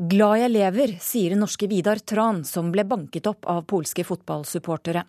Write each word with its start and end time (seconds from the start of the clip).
Glad 0.00 0.38
jeg 0.40 0.50
lever, 0.54 0.92
sier 1.04 1.34
norske 1.36 1.66
Vidar 1.68 1.98
Tran, 2.00 2.38
som 2.48 2.70
ble 2.72 2.86
banket 2.88 3.26
opp 3.28 3.44
av 3.44 3.66
polske 3.68 4.00
fotballsupportere. 4.08 5.02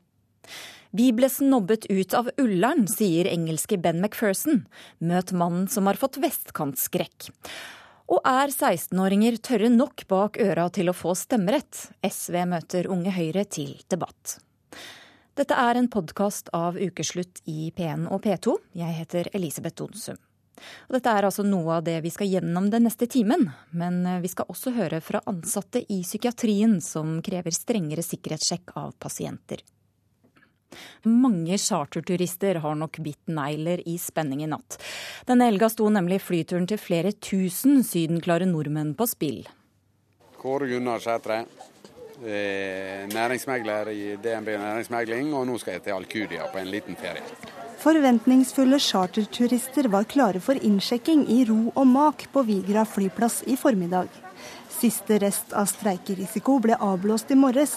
Vi 0.91 1.05
ble 1.15 1.29
snobbet 1.31 1.85
ut 1.87 2.11
av 2.17 2.27
Ullern, 2.35 2.83
sier 2.91 3.29
engelske 3.31 3.77
Ben 3.79 4.01
McPherson. 4.01 4.65
Møt 4.99 5.31
mannen 5.31 5.69
som 5.71 5.87
har 5.87 5.95
fått 5.95 6.19
vestkantskrekk. 6.19 7.29
Og 8.11 8.19
er 8.27 8.51
16-åringer 8.51 9.37
tørre 9.39 9.69
nok 9.71 10.03
bak 10.11 10.35
øra 10.43 10.67
til 10.75 10.91
å 10.91 10.97
få 10.97 11.15
stemmerett? 11.15 11.85
SV 12.03 12.41
møter 12.51 12.89
Unge 12.91 13.13
Høyre 13.15 13.45
til 13.47 13.77
debatt. 13.87 14.41
Dette 15.39 15.55
er 15.55 15.79
en 15.79 15.87
podkast 15.87 16.51
av 16.51 16.75
Ukeslutt 16.75 17.39
i 17.47 17.71
P1 17.71 18.09
og 18.11 18.25
P2. 18.27 18.57
Jeg 18.83 18.99
heter 18.99 19.31
Elisabeth 19.31 19.79
Donsum. 19.79 20.19
Og 20.89 20.97
dette 20.97 21.11
er 21.11 21.27
altså 21.27 21.45
noe 21.47 21.79
av 21.79 21.85
det 21.87 21.97
vi 22.05 22.13
skal 22.13 22.29
gjennom 22.29 22.69
den 22.73 22.87
neste 22.87 23.07
timen. 23.11 23.49
Men 23.71 24.01
eh, 24.05 24.21
vi 24.23 24.31
skal 24.31 24.49
også 24.51 24.73
høre 24.77 25.01
fra 25.03 25.23
ansatte 25.29 25.83
i 25.87 26.01
psykiatrien 26.05 26.79
som 26.83 27.19
krever 27.25 27.55
strengere 27.55 28.05
sikkerhetssjekk 28.05 28.75
av 28.81 28.95
pasienter. 29.01 29.63
Mange 31.03 31.57
charterturister 31.57 32.61
har 32.63 32.75
nok 32.75 33.01
bitt 33.03 33.27
negler 33.27 33.81
i 33.89 33.97
spenning 33.99 34.43
i 34.43 34.49
natt. 34.49 34.77
Denne 35.27 35.49
helga 35.49 35.69
sto 35.71 35.89
nemlig 35.91 36.21
flyturen 36.23 36.67
til 36.69 36.79
flere 36.79 37.11
tusen 37.11 37.81
sydenklare 37.87 38.47
nordmenn 38.49 38.93
på 38.95 39.07
spill. 39.09 39.41
Kåre 40.41 40.69
Gunnar 40.71 40.99
Sætre, 41.03 41.43
eh, 42.23 43.07
næringsmegler 43.11 43.91
i 43.91 44.15
DNB 44.17 44.55
Næringsmegling, 44.57 45.33
og 45.33 45.47
nå 45.47 45.59
skal 45.59 45.73
jeg 45.73 45.83
til 45.83 45.97
Alcudia 45.97 46.47
på 46.53 46.57
en 46.57 46.71
liten 46.71 46.95
ferie. 46.95 47.60
Forventningsfulle 47.81 48.77
charterturister 48.79 49.87
var 49.89 50.03
klare 50.03 50.39
for 50.39 50.53
innsjekking 50.53 51.23
i 51.33 51.39
ro 51.49 51.71
og 51.73 51.87
mak 51.89 52.27
på 52.29 52.43
Vigra 52.45 52.83
flyplass 52.85 53.39
i 53.49 53.55
formiddag. 53.57 54.11
Siste 54.69 55.17
rest 55.23 55.55
av 55.57 55.65
streikerisiko 55.71 56.59
ble 56.61 56.77
avblåst 56.77 57.33
i 57.33 57.39
morges. 57.41 57.73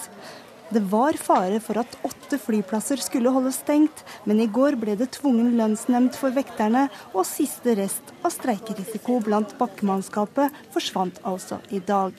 Det 0.69 0.83
var 0.93 1.17
fare 1.17 1.57
for 1.57 1.81
at 1.81 1.97
åtte 2.05 2.37
flyplasser 2.37 3.01
skulle 3.01 3.33
holde 3.33 3.55
stengt, 3.57 4.05
men 4.29 4.43
i 4.45 4.45
går 4.45 4.77
ble 4.77 4.93
det 4.99 5.09
tvungen 5.17 5.55
lønnsnemnd 5.57 6.13
for 6.21 6.37
vekterne, 6.37 6.85
og 7.17 7.25
siste 7.25 7.73
rest 7.81 8.13
av 8.21 8.33
streikerisiko 8.37 9.17
blant 9.25 9.57
bakkemannskapet 9.57 10.53
forsvant 10.73 11.17
altså 11.25 11.63
i 11.73 11.81
dag. 11.81 12.13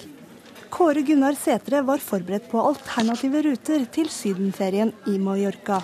Kåre 0.71 1.03
Gunnar 1.03 1.35
Setre 1.39 1.83
var 1.83 1.99
forberedt 1.99 2.51
på 2.51 2.61
alternative 2.61 3.43
ruter 3.43 3.87
til 3.93 4.11
sydenferien 4.11 4.93
i 5.07 5.19
Mallorca. 5.19 5.81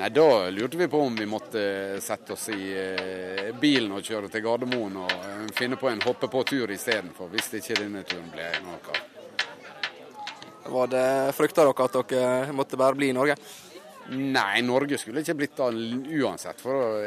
Nei, 0.00 0.08
Da 0.08 0.50
lurte 0.50 0.76
vi 0.76 0.88
på 0.88 1.00
om 1.00 1.16
vi 1.16 1.26
måtte 1.26 2.00
sette 2.00 2.32
oss 2.32 2.48
i 2.48 2.70
eh, 2.72 3.50
bilen 3.60 3.92
og 3.92 4.06
kjøre 4.06 4.30
til 4.32 4.44
Gardermoen 4.46 4.96
og 5.02 5.12
eh, 5.12 5.50
finne 5.56 5.76
på 5.76 5.90
en 5.90 6.00
hoppe 6.06 6.30
på-tur 6.32 6.72
istedenfor, 6.72 7.28
hvis 7.34 7.50
ikke 7.58 7.82
denne 7.82 8.04
turen 8.08 8.30
ble 8.32 8.48
noe 8.64 8.80
av. 8.80 9.02
Var 10.70 10.90
det 10.94 11.06
Frykta 11.36 11.66
dere 11.66 11.90
at 11.90 12.00
dere 12.14 12.56
måtte 12.56 12.80
bare 12.80 12.96
bli 12.96 13.10
i 13.10 13.16
Norge? 13.16 13.36
Nei, 14.10 14.62
Norge 14.64 14.96
skulle 14.98 15.20
ikke 15.20 15.36
blitt 15.42 15.60
av 15.60 15.76
uansett. 15.76 16.64
For 16.64 17.04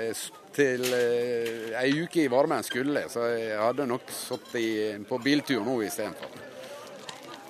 til 0.54 0.86
eh, 0.94 1.74
ei 1.82 1.90
uke 2.04 2.28
i 2.28 2.32
varmen 2.32 2.62
skulle 2.64 3.08
så 3.10 3.26
jeg 3.34 3.58
hadde 3.58 3.90
nok 3.90 4.12
sittet 4.14 5.08
på 5.10 5.24
biltur 5.24 5.66
nå 5.66 5.82
istedenfor. 5.88 6.53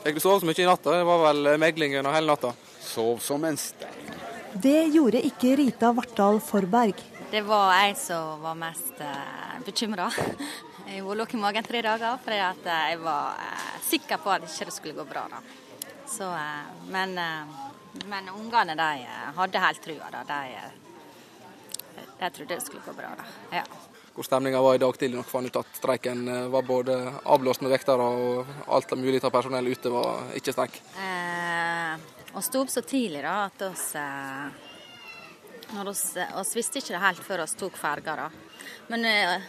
Fikk 0.03 0.19
sov 0.19 0.41
så 0.41 0.47
mye 0.47 0.59
i 0.59 0.65
natta? 0.67 0.97
Det 0.97 1.03
var 1.07 1.21
vel 1.29 1.53
meglingen 1.61 2.03
og 2.03 2.11
hele 2.11 2.27
natta? 2.27 2.49
Sov 2.83 3.21
som 3.23 3.43
en 3.47 3.55
stein. 3.57 4.09
Det 4.53 4.81
gjorde 4.91 5.21
ikke 5.23 5.55
Rita 5.55 5.93
Vartdal 5.95 6.41
Forberg. 6.43 6.99
Det 7.31 7.41
var 7.47 7.71
jeg 7.79 7.95
som 7.97 8.43
var 8.43 8.57
mest 8.59 8.99
uh, 8.99 9.55
bekymra. 9.65 10.09
Jeg 10.83 10.99
lå 11.01 11.25
i 11.25 11.37
magen 11.39 11.63
tre 11.63 11.79
dager 11.81 12.17
fordi 12.21 12.37
at 12.43 12.65
jeg 12.67 12.97
var 13.01 13.39
uh, 13.39 13.69
sikker 13.87 14.19
på 14.19 14.29
at 14.33 14.43
det 14.43 14.51
ikke 14.51 14.73
skulle 14.75 14.97
gå 14.97 15.05
bra. 15.07 15.23
Da. 15.31 15.39
Så, 16.11 16.27
uh, 16.27 16.83
men, 16.91 17.15
uh, 17.17 18.03
men 18.11 18.27
ungene 18.35 18.75
de 18.77 19.07
hadde 19.39 19.63
helt 19.63 19.81
trua. 19.87 20.11
Da. 20.11 20.21
De, 20.27 22.03
de 22.19 22.29
trodde 22.35 22.51
det 22.51 22.61
skulle 22.67 22.83
gå 22.85 22.93
bra. 22.99 23.15
Da. 23.17 23.25
Ja. 23.61 23.63
Hvor 24.13 24.27
stemninga 24.27 24.61
var 24.61 24.77
i 24.77 24.81
dag 24.81 24.97
tidlig 24.99 25.17
nok 25.17 25.29
fant 25.31 25.49
ut 25.49 25.55
at 25.63 25.77
streiken 25.79 26.27
var 26.53 26.65
både 26.67 26.97
avblåst 27.25 27.63
med 27.65 27.73
vektere 27.73 28.05
og 28.05 28.51
alt 28.69 28.93
mulig 28.99 29.23
av 29.23 29.33
personell 29.33 29.71
ute 29.73 29.89
var 29.89 30.35
ikke 30.37 30.53
streik? 30.53 30.77
Eh, 31.01 31.97
og 32.33 32.41
sto 32.45 32.63
opp 32.63 32.71
så 32.73 32.81
tidlig 32.85 33.21
da, 33.21 33.33
at 33.45 33.61
oss, 33.67 33.91
eh, 33.97 35.81
oss, 35.85 36.05
oss 36.41 36.55
visste 36.57 36.81
ikke 36.81 36.95
det 36.95 37.03
helt 37.03 37.25
før 37.25 37.43
vi 37.43 37.59
tok 37.59 37.77
ferga. 37.77 38.15
da. 38.23 38.29
Men 38.89 39.05
eh, 39.05 39.45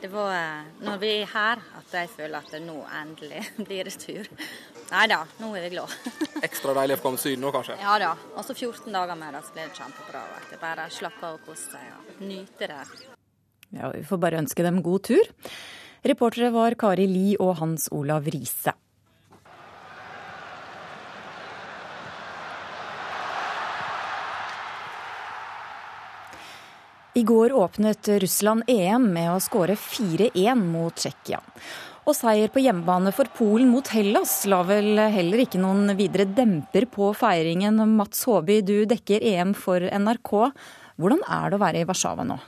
det 0.00 0.10
var 0.12 0.30
eh, 0.36 0.70
når 0.86 1.02
vi 1.02 1.12
er 1.16 1.32
her 1.32 1.64
at 1.80 1.98
jeg 1.98 2.12
føler 2.14 2.38
at 2.38 2.54
det 2.54 2.62
nå 2.62 2.78
endelig 3.00 3.42
blir 3.66 3.90
det 3.90 3.98
tur. 3.98 4.30
Nei 4.92 5.04
da, 5.10 5.24
nå 5.42 5.50
er 5.58 5.66
vi 5.66 5.74
glad. 5.74 5.98
Ekstra 6.46 6.78
deilig 6.78 7.00
å 7.00 7.02
komme 7.02 7.18
til 7.18 7.32
Syden 7.34 7.46
nå, 7.48 7.52
kanskje? 7.54 7.78
Ja 7.82 7.98
da. 8.00 8.14
Og 8.36 8.46
så 8.46 8.54
14 8.54 8.94
dager 8.94 9.18
med 9.18 9.34
det, 9.34 9.42
så 9.44 9.58
blir 9.58 9.66
det 9.66 9.78
kjempebra. 9.82 10.26
Vet 10.36 10.52
du. 10.54 10.58
Bare 10.62 10.90
slappe 10.94 11.26
av 11.26 11.40
og 11.40 11.48
kose 11.50 11.72
seg 11.74 11.94
og 11.98 12.22
nyte 12.22 12.70
det. 12.70 13.16
Ja, 13.70 13.90
Vi 13.92 14.04
får 14.04 14.18
bare 14.18 14.40
ønske 14.40 14.64
dem 14.64 14.82
god 14.82 15.04
tur. 15.10 15.32
Reportere 16.06 16.52
var 16.54 16.76
Kari 16.78 17.06
Li 17.10 17.36
og 17.40 17.56
Hans 17.60 17.88
Olav 17.92 18.28
Riise. 18.30 18.72
I 27.18 27.22
går 27.26 27.52
åpnet 27.52 28.08
Russland 28.22 28.62
EM 28.70 29.08
med 29.12 29.32
å 29.32 29.40
skåre 29.42 29.74
4-1 29.74 30.60
mot 30.60 30.94
Tsjekkia. 30.94 31.40
Og 32.06 32.14
seier 32.14 32.52
på 32.52 32.62
hjemmebane 32.62 33.10
for 33.12 33.26
Polen 33.34 33.72
mot 33.72 33.88
Hellas 33.90 34.44
la 34.48 34.60
vel 34.64 35.00
heller 35.12 35.42
ikke 35.42 35.58
noen 35.60 35.96
videre 35.98 36.28
demper 36.30 36.86
på 36.92 37.10
feiringen. 37.18 37.82
Mats 37.96 38.22
Håby, 38.28 38.60
du 38.62 38.86
dekker 38.88 39.26
EM 39.34 39.56
for 39.58 39.82
NRK. 39.82 40.32
Hvordan 40.96 41.26
er 41.26 41.50
det 41.50 41.58
å 41.58 41.64
være 41.64 41.82
i 41.82 41.88
Warszawa 41.90 42.28
nå? 42.28 42.38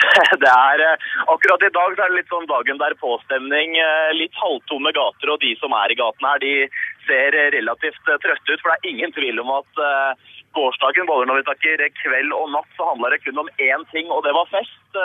Det 0.42 0.50
er 0.50 0.82
eh, 0.84 1.08
Akkurat 1.32 1.62
i 1.66 1.72
dag 1.74 1.94
så 1.94 2.04
er 2.04 2.12
det 2.12 2.20
litt 2.20 2.32
sånn 2.32 2.48
dagen 2.50 2.80
der 2.80 2.96
påstemning. 3.00 3.76
Eh, 3.80 4.10
litt 4.16 4.36
halvtomme 4.40 4.92
gater, 4.96 5.32
og 5.34 5.40
de 5.44 5.54
som 5.60 5.74
er 5.76 5.92
i 5.92 5.98
gatene 5.98 6.34
her, 6.34 6.44
de 6.44 6.54
ser 7.08 7.36
relativt 7.56 8.08
eh, 8.12 8.20
trøtte 8.24 8.54
ut. 8.54 8.62
For 8.62 8.70
det 8.72 8.78
er 8.78 8.92
ingen 8.94 9.16
tvil 9.16 9.42
om 9.42 9.52
at 9.58 9.82
gårsdagen, 10.56 11.06
både 11.06 11.28
når 11.28 11.40
vi 11.40 11.46
snakker 11.48 11.84
kveld 12.00 12.32
og 12.34 12.48
natt, 12.54 12.70
så 12.76 12.88
handla 12.90 13.12
det 13.12 13.20
kun 13.22 13.44
om 13.44 13.50
én 13.62 13.84
ting, 13.92 14.10
og 14.10 14.24
det 14.26 14.34
var 14.34 14.48
fest. 14.50 14.96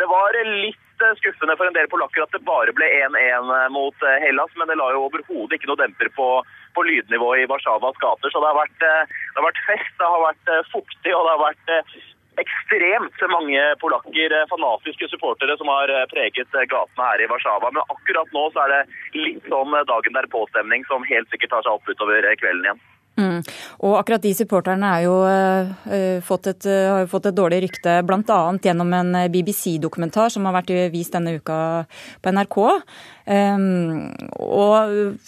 Det 0.00 0.08
var 0.08 0.36
litt 0.48 1.04
skuffende 1.18 1.56
for 1.56 1.66
en 1.66 1.74
del 1.74 1.88
polakker 1.90 2.24
at 2.24 2.34
det 2.34 2.42
bare 2.46 2.74
ble 2.76 2.86
1-1 3.06 3.48
mot 3.72 4.04
Hellas, 4.22 4.52
men 4.60 4.68
det 4.68 4.76
la 4.78 4.90
jo 4.92 5.06
overhodet 5.08 5.56
ikke 5.56 5.70
noe 5.70 5.80
demper 5.80 6.12
på, 6.16 6.28
på 6.76 6.84
lydnivået 6.86 7.44
i 7.44 7.48
Warszawas 7.50 7.98
gater. 8.04 8.32
Så 8.32 8.42
det 8.42 8.50
har, 8.50 8.58
vært, 8.60 8.76
det 8.84 9.40
har 9.40 9.48
vært 9.48 9.64
fest, 9.66 9.94
det 9.96 10.12
har 10.12 10.26
vært 10.26 10.52
fuktig 10.74 11.16
og 11.16 11.24
det 11.24 11.34
har 11.34 11.44
vært 11.46 11.74
ekstremt 12.42 13.26
mange 13.32 13.64
polakker, 13.82 14.36
fanatiske 14.52 15.08
supportere, 15.12 15.56
som 15.60 15.70
har 15.72 15.92
preget 16.12 16.50
gatene 16.52 17.10
her 17.10 17.24
i 17.24 17.28
Warszawa. 17.30 17.72
Men 17.74 17.94
akkurat 17.94 18.32
nå 18.36 18.48
så 18.54 18.66
er 18.66 18.74
det 18.76 19.20
litt 19.20 19.52
sånn 19.52 19.76
dagen 19.88 20.18
der-på-stemning 20.18 20.86
som 20.90 21.06
helt 21.08 21.30
sikkert 21.32 21.56
tar 21.56 21.66
seg 21.66 21.78
opp 21.78 21.94
utover 21.94 22.26
kvelden 22.40 22.68
igjen. 22.68 22.82
Mm. 23.20 23.42
Og 23.84 23.98
akkurat 23.98 24.22
de 24.24 24.30
supporterne 24.32 24.88
er 24.96 25.02
jo, 25.04 25.16
uh, 25.20 26.20
fått 26.24 26.48
et, 26.48 26.64
uh, 26.64 26.96
har 26.96 27.10
fått 27.10 27.28
et 27.28 27.36
dårlig 27.36 27.60
rykte, 27.66 27.98
bl.a. 28.08 28.38
gjennom 28.64 28.92
en 28.96 29.12
BBC-dokumentar 29.32 30.32
som 30.32 30.48
har 30.48 30.56
vært 30.56 30.72
vist 30.94 31.12
denne 31.12 31.36
uka 31.36 31.58
på 32.22 32.32
NRK. 32.32 32.58
Um, 33.22 34.10
og 34.42 35.18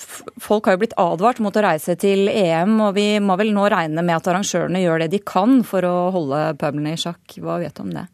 folk 0.42 0.66
har 0.66 0.74
jo 0.74 0.82
blitt 0.82 0.96
advart 0.98 1.38
mot 1.44 1.54
å 1.54 1.62
reise 1.62 1.94
til 2.00 2.26
EM, 2.32 2.74
og 2.82 2.96
vi 2.98 3.20
må 3.22 3.38
vel 3.38 3.54
nå 3.54 3.68
regne 3.70 4.02
med 4.02 4.18
at 4.18 4.32
arrangørene 4.32 4.82
gjør 4.82 5.04
det 5.04 5.12
de 5.14 5.22
kan 5.22 5.60
for 5.66 5.86
å 5.86 5.94
holde 6.14 6.42
pøblene 6.58 6.96
i 6.96 7.00
sjakk. 7.00 7.38
Hva 7.38 7.60
vet 7.62 7.78
du 7.78 7.86
om 7.86 7.94
det? 7.94 8.08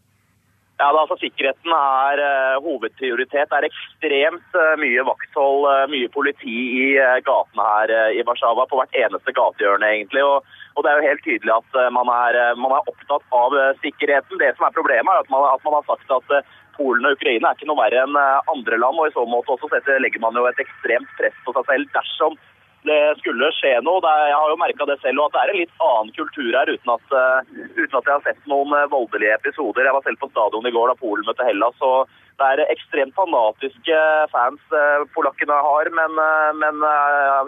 Ja, 0.81 0.89
altså 0.97 1.17
Sikkerheten 1.21 1.75
er 1.77 2.21
uh, 2.25 2.57
hovedprioritet. 2.65 3.51
Det 3.51 3.57
er 3.59 3.67
ekstremt 3.69 4.55
uh, 4.57 4.79
mye 4.81 5.03
vakthold, 5.05 5.67
uh, 5.69 5.83
mye 5.93 6.09
politi 6.13 6.57
i 6.81 6.87
gatene 7.27 7.67
her 7.75 7.93
i 8.17 8.25
Warszawa. 8.25 8.65
På 8.71 8.81
hvert 8.81 8.97
eneste 8.97 9.35
gatehjørne, 9.37 9.91
egentlig. 9.93 10.25
Og, 10.25 10.47
og, 10.73 10.81
Det 10.81 10.89
er 10.93 10.97
jo 10.97 11.11
helt 11.11 11.25
tydelig 11.27 11.53
at 11.53 11.77
man 11.93 12.09
er, 12.15 12.39
man 12.57 12.73
er 12.79 12.89
opptatt 12.89 13.37
av 13.37 13.59
sikkerheten. 13.83 14.41
Det 14.41 14.55
som 14.57 14.69
er 14.69 14.77
Problemet 14.79 15.13
er 15.13 15.27
at 15.27 15.33
man, 15.33 15.45
at 15.51 15.69
man 15.69 15.77
har 15.77 15.85
sagt 15.91 16.17
at 16.17 16.49
Polen 16.81 17.05
og 17.05 17.19
Ukraina 17.19 17.51
er 17.51 17.59
ikke 17.59 17.69
noe 17.69 17.83
verre 17.83 18.07
enn 18.07 18.17
andre 18.49 18.81
land. 18.81 18.97
og 18.97 19.11
I 19.11 19.13
så 19.13 19.27
måte 19.29 19.53
også 19.53 19.69
setter, 19.69 20.01
legger 20.01 20.25
man 20.25 20.39
jo 20.39 20.47
et 20.49 20.63
ekstremt 20.65 21.13
press 21.21 21.37
på 21.45 21.53
seg 21.59 21.69
selv 21.69 21.93
dersom 21.99 22.41
det 22.89 22.99
skulle 23.21 23.51
skje 23.59 23.75
noe. 23.85 24.01
Er, 24.01 24.31
jeg 24.31 24.39
har 24.39 24.53
jo 24.53 24.61
merka 24.61 24.87
det 24.89 24.97
selv, 25.03 25.21
og 25.21 25.29
at 25.29 25.37
det 25.37 25.43
er 25.43 25.53
en 25.53 25.61
litt 25.61 25.85
annen 25.85 26.15
kultur 26.17 26.49
her, 26.57 26.73
uten 26.73 26.95
at, 26.95 27.13
uh, 27.13 27.53
uten 27.77 27.99
at 27.99 28.09
jeg 28.09 28.15
har 28.15 28.25
sett 28.25 28.49
noen 28.51 28.73
uh, 28.73 28.89
voldelige 28.93 29.37
episoder. 29.37 29.85
Jeg 29.85 29.97
var 29.97 30.07
selv 30.07 30.21
på 30.23 30.31
stadion 30.33 30.69
i 30.69 30.75
går 30.75 30.93
da 30.93 30.97
Polen 31.01 31.29
møtte 31.29 31.47
Hellas. 31.47 31.77
og 31.85 32.19
det 32.41 32.47
er 32.49 32.73
ekstremt 32.73 33.13
fanatiske 33.13 33.97
fans 34.33 34.63
polakkene 35.13 35.59
har. 35.67 35.91
Men, 35.93 36.15
men 36.57 36.79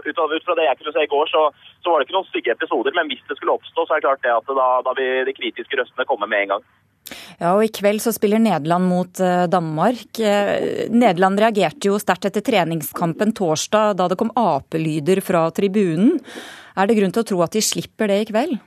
ut, 0.04 0.18
fra 0.20 0.56
det 0.58 0.66
jeg 0.66 0.78
kunne 0.82 0.92
se 0.92 1.04
i 1.06 1.08
går, 1.08 1.30
så, 1.32 1.46
så, 1.80 1.86
var 1.88 1.96
det 1.96 2.04
ikke 2.04 2.18
noen 2.18 2.28
stygge 2.28 2.52
episoder. 2.52 2.92
Men 2.92 3.08
hvis 3.08 3.24
det 3.24 3.38
skulle 3.38 3.54
oppstå, 3.56 3.86
så 3.86 3.96
er 3.96 4.02
det 4.02 4.04
klart 4.04 4.26
det 4.26 4.34
at 4.34 4.52
da, 4.52 4.66
da 4.84 4.92
vil 5.00 5.24
de 5.24 5.32
kritiske 5.38 5.80
røstene 5.80 6.04
komme 6.10 6.28
med 6.28 6.44
en 6.44 6.52
gang. 6.52 6.68
Ja, 7.40 7.52
og 7.56 7.64
I 7.66 7.70
kveld 7.74 8.02
så 8.02 8.12
spiller 8.14 8.40
Nederland 8.42 8.86
mot 8.88 9.20
eh, 9.20 9.44
Danmark. 9.50 10.18
Eh, 10.22 10.88
Nederland 10.92 11.40
reagerte 11.42 11.90
jo 11.90 12.00
sterkt 12.00 12.28
etter 12.30 12.44
treningskampen 12.46 13.34
torsdag, 13.36 13.96
da 13.98 14.08
det 14.10 14.18
kom 14.20 14.32
apelyder 14.38 15.22
fra 15.24 15.48
tribunen. 15.54 16.20
Er 16.78 16.88
det 16.88 16.98
grunn 17.00 17.14
til 17.14 17.24
å 17.24 17.30
tro 17.32 17.40
at 17.44 17.56
de 17.56 17.64
slipper 17.64 18.12
det 18.12 18.20
i 18.22 18.28
kveld? 18.30 18.60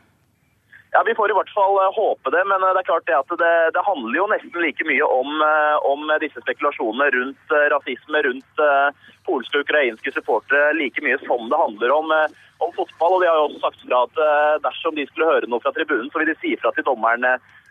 Ja, 0.96 1.02
Vi 1.04 1.16
får 1.16 1.32
i 1.32 1.36
hvert 1.40 1.56
fall 1.56 1.80
eh, 1.82 1.96
håpe 1.96 2.36
det, 2.36 2.44
men 2.52 2.68
det 2.68 2.84
er 2.84 2.88
klart 2.92 3.08
det 3.08 3.18
at 3.18 3.36
det, 3.40 3.56
det 3.76 3.88
handler 3.88 4.20
jo 4.20 4.30
nesten 4.32 4.64
like 4.64 4.88
mye 4.88 5.10
om, 5.18 5.44
om 5.88 6.08
disse 6.24 6.44
spekulasjonene 6.44 7.12
rundt 7.16 7.60
rasisme, 7.74 8.24
rundt 8.28 8.64
polske 9.26 9.60
og 9.60 9.66
ukrainske 9.66 10.14
supportere, 10.14 10.76
like 10.78 11.02
mye 11.04 11.18
som 11.24 11.48
det 11.50 11.60
handler 11.60 11.96
om, 11.96 12.12
om 12.64 12.72
fotball. 12.76 13.18
og 13.18 13.24
De 13.24 13.32
har 13.32 13.40
jo 13.40 13.48
også 13.50 13.64
sagt 13.64 13.84
fra 13.88 14.06
at 14.06 14.64
dersom 14.68 14.96
de 15.00 15.08
skulle 15.10 15.32
høre 15.34 15.50
noe 15.52 15.64
fra 15.64 15.74
tribunen, 15.76 16.12
så 16.12 16.22
vil 16.22 16.32
de 16.32 16.38
si 16.44 16.54
fra 16.62 16.72
til 16.76 16.86
dommeren 16.88 17.26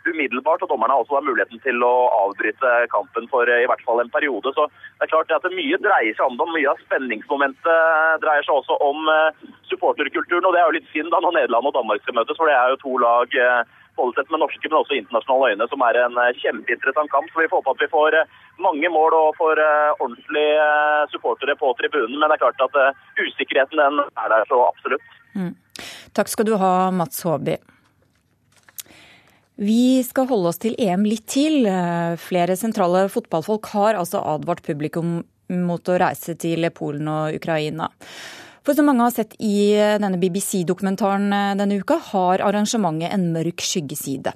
umiddelbart. 0.08 0.62
og 0.62 0.68
Dommerne 0.68 0.94
har 0.94 1.04
også 1.04 1.22
muligheten 1.24 1.60
til 1.64 1.84
å 1.84 1.92
avbryte 2.24 2.72
kampen 2.92 3.28
for 3.32 3.48
eh, 3.50 3.64
i 3.64 3.68
hvert 3.70 3.84
fall 3.86 4.02
en 4.02 4.12
periode. 4.12 4.52
Så 4.56 4.66
det 4.68 5.06
er 5.06 5.12
klart 5.12 5.32
at 5.34 5.46
Mye 5.54 5.78
dreier 5.80 6.16
seg 6.16 6.26
om 6.26 6.36
det. 6.40 6.48
Mye 6.54 6.72
av 6.72 6.82
spenningsmomentet 6.84 8.20
dreier 8.24 8.46
seg 8.46 8.58
også 8.58 8.78
om 8.84 9.08
eh, 9.12 9.46
supporterkulturen. 9.70 10.44
og 10.44 10.54
Det 10.54 10.62
er 10.62 10.68
jo 10.68 10.76
litt 10.78 10.92
synd 10.92 11.12
da 11.14 11.22
når 11.24 11.38
Nederland 11.38 11.70
og 11.70 11.76
Danmark 11.78 12.04
skal 12.04 12.18
møtes, 12.20 12.38
for 12.38 12.50
det 12.50 12.58
er 12.58 12.74
jo 12.74 12.82
to 12.84 12.94
lag 13.02 13.36
eh, 13.38 13.74
både 13.94 14.16
sett 14.16 14.32
med 14.34 14.42
norske, 14.42 14.66
men 14.66 14.80
også 14.80 14.96
internasjonale 14.98 15.52
øyne, 15.52 15.68
som 15.70 15.84
er 15.86 16.00
en 16.02 16.16
kjempeinteressant 16.40 17.12
kamp. 17.12 17.28
Så 17.30 17.44
Vi 17.44 17.50
får 17.50 17.62
håpe 17.62 17.76
at 17.76 17.84
vi 17.84 17.92
får 17.92 18.16
mange 18.64 18.90
mål 18.90 19.14
og 19.14 19.36
får 19.38 19.60
ordentlige 20.02 20.64
supportere 21.12 21.54
på 21.60 21.70
tribunen. 21.78 22.16
Men 22.18 22.26
det 22.26 22.40
er 22.40 22.42
klart 22.42 22.64
at 22.66 22.98
usikkerheten 23.22 23.78
den 23.78 24.02
er 24.02 24.34
der 24.34 24.50
så 24.50 24.58
absolutt. 24.66 25.14
Mm. 25.38 25.54
Takk 26.18 26.32
skal 26.34 26.50
du 26.50 26.56
ha, 26.58 26.72
Mats 26.90 27.22
Håby. 27.22 27.54
Vi 29.54 30.02
skal 30.02 30.26
holde 30.26 30.50
oss 30.50 30.58
til 30.62 30.74
EM 30.82 31.04
litt 31.06 31.28
til. 31.30 31.68
Flere 32.18 32.56
sentrale 32.58 33.06
fotballfolk 33.12 33.70
har 33.74 33.98
altså 34.00 34.22
advart 34.34 34.64
publikum 34.66 35.20
mot 35.52 35.88
å 35.90 35.98
reise 36.00 36.34
til 36.40 36.66
Polen 36.74 37.06
og 37.10 37.36
Ukraina. 37.38 37.90
For 38.64 38.72
som 38.72 38.86
mange 38.88 39.04
har 39.04 39.12
sett 39.12 39.34
i 39.44 39.76
denne 40.00 40.16
BBC-dokumentaren 40.16 41.28
denne 41.60 41.76
uka, 41.82 41.98
har 42.00 42.40
arrangementet 42.40 43.12
en 43.12 43.26
mørk 43.34 43.60
skyggeside. 43.60 44.32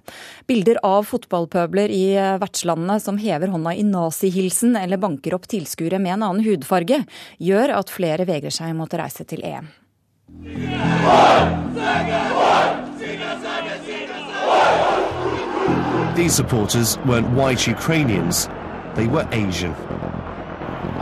Bilder 0.46 0.82
av 0.84 1.08
fotballpøbler 1.08 1.88
i 1.96 2.12
vertslandene 2.38 2.98
som 3.00 3.16
hever 3.18 3.48
hånda 3.54 3.72
i 3.72 3.86
nazihilsen 3.88 4.76
eller 4.76 5.00
banker 5.00 5.38
opp 5.38 5.48
tilskuere 5.48 5.98
med 5.98 6.18
en 6.18 6.26
annen 6.28 6.44
hudfarge, 6.44 7.00
gjør 7.40 7.72
at 7.80 7.94
flere 7.94 8.28
vegrer 8.28 8.52
seg 8.52 8.76
mot 8.76 8.92
å 8.92 9.00
reise 9.00 9.24
til 9.24 9.40
EM. 9.48 9.72
These 16.18 16.34
supporters 16.34 16.98
weren't 17.06 17.28
white 17.38 17.62
Ukrainians, 17.68 18.36
they 18.96 19.06
were 19.06 19.24
Asian. 19.30 19.72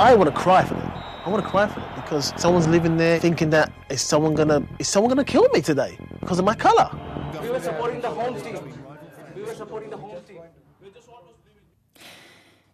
I 0.09 0.15
want 0.15 0.29
to 0.33 0.37
cry 0.45 0.63
for 0.63 0.75
them. 0.75 0.93
I 1.25 1.31
want 1.31 1.43
to 1.43 1.51
cry 1.51 1.67
for 1.73 1.81
them 1.81 1.91
because 2.01 2.35
someone's 2.37 2.69
living 2.69 2.99
there 2.99 3.19
thinking 3.19 3.49
that 3.57 3.73
is 3.89 4.03
someone 4.03 4.35
gonna 4.35 4.61
is 4.79 4.89
someone 4.89 5.09
gonna 5.09 5.25
kill 5.25 5.49
me 5.55 5.63
today 5.63 5.97
because 6.21 6.39
of 6.39 6.45
my 6.45 6.55
color. 6.55 6.89
We 7.43 7.49
were 7.49 7.61
supporting 7.61 8.03
the 8.03 8.13
home 8.19 8.35
team. 8.43 8.59
We 9.35 9.43
were 9.49 9.55
supporting 9.55 9.89
the 9.89 9.97
home 9.97 10.21
team. 10.29 10.43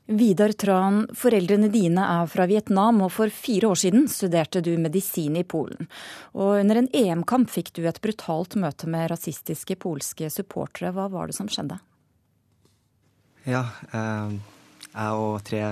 Vidar 0.07 0.53
Tran, 0.53 1.07
foreldrene 1.15 1.71
dine 1.71 2.09
er 2.17 2.27
fra 2.27 2.49
Vietnam, 2.51 3.05
og 3.07 3.13
for 3.13 3.31
fire 3.31 3.71
år 3.71 3.79
siden 3.85 4.09
studerte 4.11 4.61
du 4.61 4.73
medisin 4.79 5.39
i 5.39 5.45
Polen. 5.45 5.87
Og 6.35 6.59
under 6.59 6.83
en 6.83 6.91
EM-kamp 6.93 7.55
fikk 7.55 7.71
du 7.79 7.87
et 7.87 8.03
brutalt 8.03 8.59
møte 8.59 8.91
med 8.91 9.13
rasistiske 9.15 9.79
polske 9.87 10.27
supportere. 10.27 10.91
Hva 10.91 11.07
var 11.15 11.31
det 11.31 11.39
som 11.39 11.47
skjedde? 11.47 11.79
Ja, 13.43 13.65
eh, 13.91 14.35
jeg 14.93 15.19
og 15.19 15.41
tre, 15.43 15.63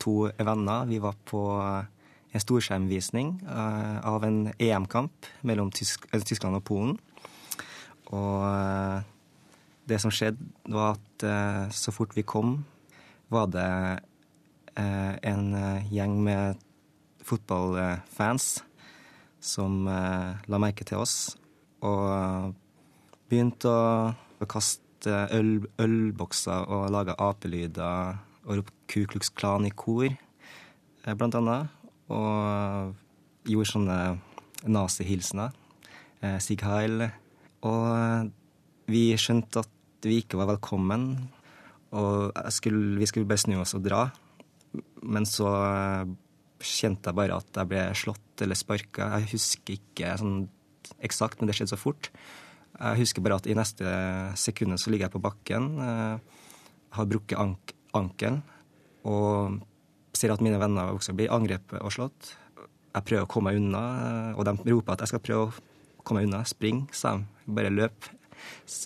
to 0.00 0.30
venner 0.38 0.88
vi 0.88 0.98
var 1.02 1.14
på 1.28 1.42
en 1.62 2.42
storskjermvisning 2.42 3.36
eh, 3.46 3.98
av 4.08 4.24
en 4.26 4.48
EM-kamp 4.56 5.28
mellom 5.46 5.70
Tysk, 5.70 6.08
Tyskland 6.26 6.58
og 6.58 6.64
Polen. 6.66 6.96
Og 8.10 8.42
eh, 8.48 9.06
det 9.86 10.00
som 10.02 10.10
skjedde, 10.10 10.42
var 10.66 10.96
at 10.96 11.72
så 11.74 11.94
fort 11.94 12.14
vi 12.16 12.26
kom 12.26 12.64
var 13.32 13.48
det 13.52 13.70
eh, 14.76 15.14
en 15.22 15.54
eh, 15.54 15.94
gjeng 15.94 16.18
med 16.24 16.60
fotballfans 17.22 18.48
som 19.42 19.86
eh, 19.88 20.42
la 20.46 20.60
merke 20.60 20.86
til 20.86 21.02
oss 21.02 21.36
og 21.82 22.52
begynte 23.30 23.72
å 23.72 24.48
kaste 24.50 24.81
øl, 25.10 25.54
ølbokser 25.82 26.68
og 26.68 26.90
laga 26.94 27.16
apelyder 27.18 28.18
og 28.46 28.58
ropte 28.58 28.76
Ku 28.90 29.06
Klux 29.08 29.30
Klan 29.34 29.66
i 29.66 29.70
kor, 29.70 30.10
blant 31.06 31.38
annet. 31.38 31.70
Og 32.12 32.92
gjorde 33.48 33.70
sånne 33.70 33.98
nazihilsener. 34.68 35.54
Sig 36.42 36.60
Heil. 36.62 37.06
Og 37.66 38.32
vi 38.90 39.04
skjønte 39.18 39.62
at 39.62 40.06
vi 40.06 40.18
ikke 40.22 40.38
var 40.40 40.50
velkommen 40.50 41.14
og 41.92 42.32
skulle, 42.54 42.98
vi 42.98 43.06
skulle 43.08 43.28
bare 43.28 43.42
snu 43.42 43.58
oss 43.60 43.76
og 43.76 43.84
dra. 43.84 44.06
Men 45.04 45.26
så 45.28 45.48
eh, 45.52 46.12
kjente 46.62 47.10
jeg 47.10 47.18
bare 47.18 47.36
at 47.36 47.58
jeg 47.58 47.68
ble 47.68 47.82
slått 47.98 48.44
eller 48.44 48.58
sparka. 48.58 49.10
Jeg 49.18 49.32
husker 49.34 49.76
ikke 49.76 50.14
sånn 50.20 50.46
eksakt, 51.04 51.40
men 51.40 51.50
det 51.50 51.58
skjedde 51.58 51.74
så 51.74 51.80
fort. 51.80 52.08
Jeg 52.82 52.98
husker 53.04 53.22
bare 53.22 53.38
at 53.38 53.46
i 53.46 53.54
neste 53.54 53.86
sekund 54.38 54.74
så 54.80 54.90
ligger 54.90 55.06
jeg 55.06 55.14
på 55.14 55.22
bakken, 55.22 55.68
eh, 55.78 56.46
har 56.92 57.08
brukket 57.08 57.38
ank 57.38 57.74
ankelen 57.94 58.40
og 59.04 59.60
ser 60.16 60.32
at 60.32 60.42
mine 60.44 60.58
venner 60.60 60.92
også 60.92 61.14
blir 61.16 61.32
angrepet 61.32 61.80
og 61.80 61.92
slått. 61.94 62.32
Jeg 62.92 63.06
prøver 63.08 63.24
å 63.24 63.30
komme 63.30 63.52
meg 63.52 63.60
unna, 63.60 63.82
eh, 64.06 64.32
og 64.36 64.46
de 64.48 64.72
roper 64.72 64.94
at 64.94 65.04
jeg 65.04 65.12
skal 65.12 65.24
prøve 65.24 65.46
å 65.48 66.02
komme 66.04 66.22
meg 66.22 66.30
unna. 66.30 66.42
Spring, 66.48 66.86
sa 66.92 67.16
de. 67.16 67.26
Bare 67.46 67.72
løp. 67.72 68.08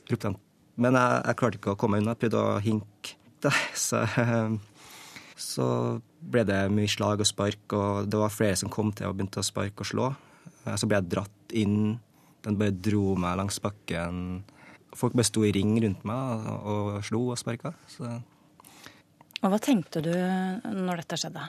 De 0.07 0.35
men 0.77 0.97
jeg, 0.97 1.21
jeg, 1.25 1.37
klarte 1.41 1.59
ikke 1.59 1.73
å 1.73 1.81
komme 1.81 2.01
unna. 2.01 2.13
Jeg 2.13 2.27
prøvde 2.27 2.43
å 2.43 2.57
hinke. 2.63 3.17
Så, 3.77 4.03
så, 5.53 5.67
ble 6.27 6.43
det 6.49 6.59
mye 6.75 6.91
slag 6.91 7.21
og 7.23 7.29
spark, 7.29 7.75
og 7.77 8.09
det 8.11 8.19
var 8.19 8.33
flere 8.35 8.59
som 8.59 8.73
kom 8.73 8.91
til 8.97 9.07
og 9.07 9.15
begynte 9.17 9.43
å 9.43 9.47
sparke 9.47 9.85
og 9.85 9.91
slå. 9.91 10.09
Eh, 10.65 10.75
så 10.75 10.89
ble 10.89 11.01
jeg 11.01 11.11
dratt 11.13 11.57
inn. 11.57 11.97
Den 12.47 12.59
bare 12.61 12.75
dro 12.79 13.17
meg 13.19 13.37
langs 13.41 13.59
bakken. 13.63 14.45
Folk 14.97 15.17
bare 15.19 15.27
sto 15.27 15.43
i 15.45 15.53
ring 15.55 15.75
rundt 15.83 16.05
meg 16.07 16.51
og, 16.57 16.91
slo 17.07 17.25
og 17.35 17.41
sparka. 17.41 17.75
Og 19.43 19.49
hva 19.53 19.59
tenkte 19.63 20.03
du 20.05 20.13
når 20.15 21.03
dette 21.03 21.19
skjedde? 21.21 21.47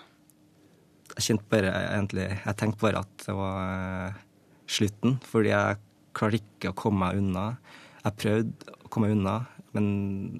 Jeg 1.17 1.23
kjente 1.23 1.47
bare 1.49 1.69
egentlig 1.71 2.25
Jeg 2.27 2.57
tenkte 2.59 2.83
bare 2.83 3.03
at 3.05 3.23
det 3.23 3.35
var 3.37 3.61
eh, 3.63 4.17
slutten, 4.67 5.19
fordi 5.23 5.53
jeg 5.53 5.79
klarte 6.17 6.41
ikke 6.41 6.73
å 6.73 6.77
komme 6.77 7.05
meg 7.05 7.21
unna. 7.21 7.45
Jeg 8.03 8.17
prøvde 8.21 8.73
å 8.75 8.91
komme 8.91 9.07
meg 9.07 9.15
unna, 9.15 9.37
men 9.77 9.87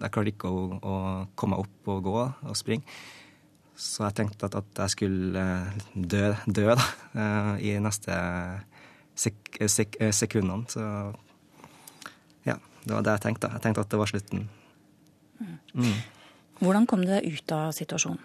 jeg 0.01 0.13
klarte 0.13 0.33
ikke 0.33 0.51
å, 0.51 0.65
å 0.81 0.97
komme 1.39 1.55
meg 1.55 1.63
opp 1.63 1.93
og 1.93 2.03
gå 2.09 2.17
og 2.25 2.57
springe. 2.57 2.97
Så 3.77 4.07
jeg 4.07 4.17
tenkte 4.17 4.49
at, 4.49 4.57
at 4.57 4.81
jeg 4.83 4.95
skulle 4.95 5.45
eh, 5.45 5.81
dø, 5.93 6.31
dø 6.49 6.65
da, 6.73 6.87
eh, 7.13 7.51
i 7.69 7.75
neste 7.83 8.17
sek, 9.17 9.57
sek, 9.65 9.97
eh, 10.01 10.13
sekundene. 10.15 10.67
Så 10.71 10.83
ja, 12.47 12.57
det 12.85 12.93
var 12.93 13.05
det 13.05 13.17
jeg 13.17 13.25
tenkte. 13.27 13.51
Jeg 13.55 13.65
tenkte 13.65 13.85
at 13.85 13.93
det 13.93 14.01
var 14.01 14.11
slutten. 14.11 14.47
Mm. 15.77 15.97
Hvordan 16.61 16.87
kom 16.89 17.03
du 17.05 17.11
deg 17.11 17.27
ut 17.27 17.53
av 17.53 17.73
situasjonen? 17.77 18.21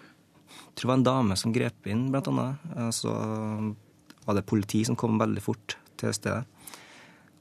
Jeg 0.53 0.77
tror 0.77 0.87
det 0.87 0.91
var 0.91 0.99
en 0.99 1.09
dame 1.09 1.37
som 1.37 1.53
grep 1.53 1.89
inn, 1.89 2.07
blant 2.13 2.29
annet. 2.31 2.93
Så 2.95 3.11
var 4.25 4.37
det 4.37 4.45
politi 4.49 4.81
som 4.87 4.97
kom 4.97 5.19
veldig 5.21 5.43
fort 5.43 5.77
til 6.01 6.13
stedet. 6.15 6.47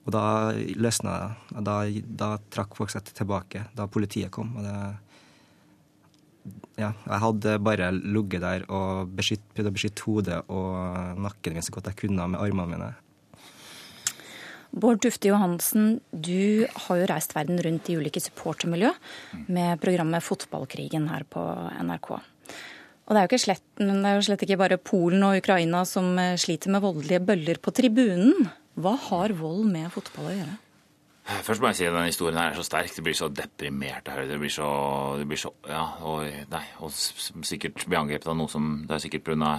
Og 0.03 0.11
da 0.13 0.25
løsna 0.77 1.15
det. 1.15 1.63
Da, 1.69 1.77
da 2.25 2.29
trakk 2.53 2.77
folk 2.77 2.93
seg 2.93 3.07
tilbake 3.15 3.69
da 3.77 3.87
politiet 3.91 4.33
kom. 4.35 4.57
og 4.59 4.67
det 4.67 4.77
ja, 6.81 6.91
jeg 7.07 7.21
hadde 7.23 7.59
bare 7.63 7.91
ligget 7.93 8.43
der 8.43 8.65
og 8.73 9.13
beskytt, 9.15 9.45
prøvd 9.55 9.71
å 9.71 9.75
beskytte 9.77 10.07
hodet 10.07 10.39
og 10.51 11.21
nakken 11.23 11.55
min 11.57 11.65
så 11.65 11.75
godt 11.75 11.93
jeg 11.93 12.01
kunne 12.01 12.27
med 12.33 12.41
armene 12.43 12.73
mine. 12.73 12.89
Bård 14.73 15.02
Tufte 15.05 15.29
Johansen, 15.29 16.00
du 16.11 16.64
har 16.87 17.00
jo 17.00 17.09
reist 17.11 17.35
verden 17.37 17.61
rundt 17.61 17.91
i 17.93 17.97
ulike 18.00 18.23
supportermiljø 18.25 18.93
med 19.52 19.81
programmet 19.83 20.25
Fotballkrigen 20.25 21.11
her 21.12 21.26
på 21.29 21.43
NRK. 21.85 22.11
Og 22.17 23.12
det 23.12 23.19
er, 23.19 23.26
jo 23.26 23.29
ikke 23.29 23.43
slett, 23.43 23.64
det 23.76 23.93
er 23.93 24.17
jo 24.17 24.25
slett 24.25 24.45
ikke 24.47 24.61
bare 24.62 24.81
Polen 24.81 25.25
og 25.26 25.37
Ukraina 25.43 25.83
som 25.88 26.14
sliter 26.41 26.73
med 26.73 26.85
voldelige 26.85 27.21
bøller 27.29 27.61
på 27.61 27.75
tribunen. 27.76 28.49
Hva 28.81 28.95
har 29.11 29.35
vold 29.37 29.67
med 29.69 29.91
fotball 29.93 30.31
å 30.31 30.37
gjøre? 30.38 30.61
Først 31.23 31.62
må 31.62 31.71
jeg 31.71 31.79
si 31.79 31.85
at 31.87 31.95
denne 31.95 32.09
historien 32.09 32.38
er 32.41 32.57
så 32.57 32.64
sterk. 32.67 32.91
Det 32.97 33.05
blir 33.07 33.14
så 33.14 33.29
deprimert 33.31 34.09
av 34.11 34.19
høyre. 34.19 34.31
Det 34.33 34.38
blir 34.43 34.50
så, 34.50 34.69
det 35.21 35.26
blir 35.31 35.38
så 35.38 35.52
Ja, 35.69 35.85
og, 36.09 36.25
nei, 36.50 36.62
og 36.83 36.91
sikkert 37.47 37.85
blir 37.85 38.00
angrepet 38.00 38.31
av 38.33 38.38
noe 38.38 38.50
som 38.50 38.73
Det 38.88 38.97
er 38.97 39.05
sikkert 39.05 39.29
pga. 39.29 39.52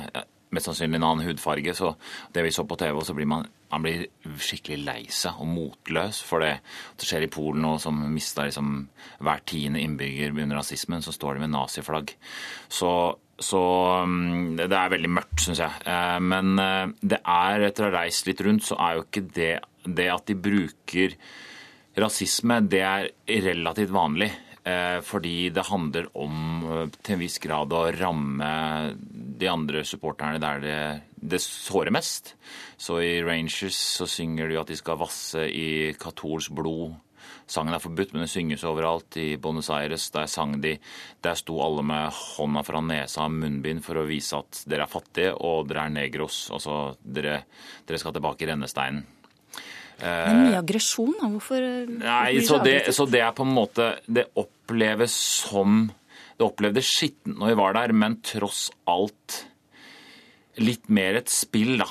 Mest 0.54 0.70
sannsynlig 0.70 1.00
en 1.00 1.08
annen 1.08 1.28
hudfarge. 1.28 1.74
Så 1.78 1.94
det 2.36 2.46
vi 2.46 2.54
så 2.54 2.66
på 2.68 2.78
TV, 2.80 3.00
så 3.06 3.16
blir 3.18 3.30
man, 3.30 3.48
man 3.72 3.86
blir 3.86 4.06
skikkelig 4.42 4.80
lei 4.86 5.02
seg 5.14 5.42
og 5.42 5.50
motløs 5.50 6.22
for 6.26 6.44
det. 6.46 6.56
Det 7.00 7.10
skjer 7.10 7.28
i 7.28 7.32
Polen 7.34 7.64
nå, 7.66 7.76
som 7.82 8.00
mista 8.14 8.48
liksom 8.48 8.76
hver 9.24 9.44
tiende 9.50 9.84
innbygger 9.84 10.36
under 10.36 10.62
rasismen, 10.62 11.04
så 11.06 11.16
står 11.16 11.38
de 11.38 11.46
med 11.46 11.54
naziflagg. 11.56 12.16
Så, 12.72 12.92
så 13.40 13.64
mm, 14.08 14.60
det 14.62 14.70
er 14.70 14.94
veldig 14.96 15.14
mørkt, 15.20 15.46
syns 15.46 15.64
jeg. 15.64 15.86
Eh, 15.90 16.20
men 16.24 16.54
eh, 16.62 16.86
det 17.02 17.24
er, 17.24 17.68
etter 17.70 17.88
å 17.88 17.92
ha 17.92 18.04
reist 18.04 18.30
litt 18.30 18.44
rundt, 18.46 18.68
så 18.68 18.80
er 18.80 18.98
jo 19.00 19.08
ikke 19.08 19.28
det, 19.34 19.54
det 19.88 20.10
at 20.14 20.30
de 20.30 20.40
bruker 20.50 21.18
rasisme, 22.00 22.58
det 22.66 22.82
er 22.82 23.12
relativt 23.46 23.94
vanlig. 23.94 24.32
Eh, 24.64 25.00
fordi 25.04 25.50
det 25.52 25.66
handler 25.68 26.06
om 26.16 26.36
eh, 26.64 26.92
til 27.04 27.18
en 27.18 27.20
viss 27.20 27.36
grad 27.44 27.74
å 27.76 27.90
ramme 27.92 28.52
de 28.96 29.50
andre 29.52 29.82
supporterne 29.84 30.40
der 30.40 30.62
det, 30.64 30.78
det 31.20 31.42
sårer 31.44 31.92
mest. 31.92 32.36
Så 32.80 33.02
i 33.04 33.18
Rangers 33.26 33.76
så 34.00 34.08
synger 34.08 34.48
de 34.48 34.62
at 34.62 34.72
de 34.72 34.78
skal 34.80 35.02
vasse 35.02 35.44
i 35.52 35.92
katolsk 36.00 36.56
blod. 36.56 36.96
Sangen 37.48 37.76
er 37.76 37.84
forbudt, 37.84 38.14
men 38.14 38.24
den 38.24 38.32
synges 38.32 38.64
overalt. 38.68 39.18
I 39.20 39.36
Buenos 39.42 39.68
Aires 39.74 40.08
der 40.16 40.30
sang 40.32 40.56
de 40.64 40.78
Der 41.24 41.36
sto 41.40 41.60
alle 41.64 41.84
med 41.84 42.12
hånda 42.16 42.64
fra 42.64 42.80
nesa 42.84 43.28
og 43.28 43.36
munnbind 43.36 43.84
for 43.84 44.00
å 44.00 44.08
vise 44.08 44.40
at 44.40 44.64
dere 44.68 44.88
er 44.88 44.92
fattige 44.92 45.36
og 45.36 45.68
dere 45.68 45.90
er 45.90 45.98
negros. 45.98 46.46
Altså 46.56 46.96
dere, 47.04 47.42
dere 47.88 48.00
skal 48.00 48.16
tilbake 48.16 48.48
i 48.48 48.52
rennesteinen. 48.52 49.04
Men 50.02 50.40
mye 50.48 50.60
aggresjon, 50.60 51.14
da? 51.20 51.30
Hvorfor, 51.32 51.66
Nei, 52.02 52.42
så 52.44 52.58
det, 52.64 52.78
så 52.96 53.06
det, 53.08 53.22
er 53.24 53.36
på 53.38 53.46
en 53.46 53.54
måte 53.56 53.86
Det 54.04 54.26
oppleves 54.42 55.14
som 55.46 55.86
Det 56.36 56.44
opplevdes 56.44 56.90
skittent 56.90 57.38
når 57.40 57.54
vi 57.54 57.60
var 57.62 57.78
der, 57.78 57.94
men 57.96 58.18
tross 58.26 58.66
alt 58.90 59.44
litt 60.62 60.90
mer 60.94 61.18
et 61.18 61.32
spill, 61.34 61.80
da. 61.82 61.88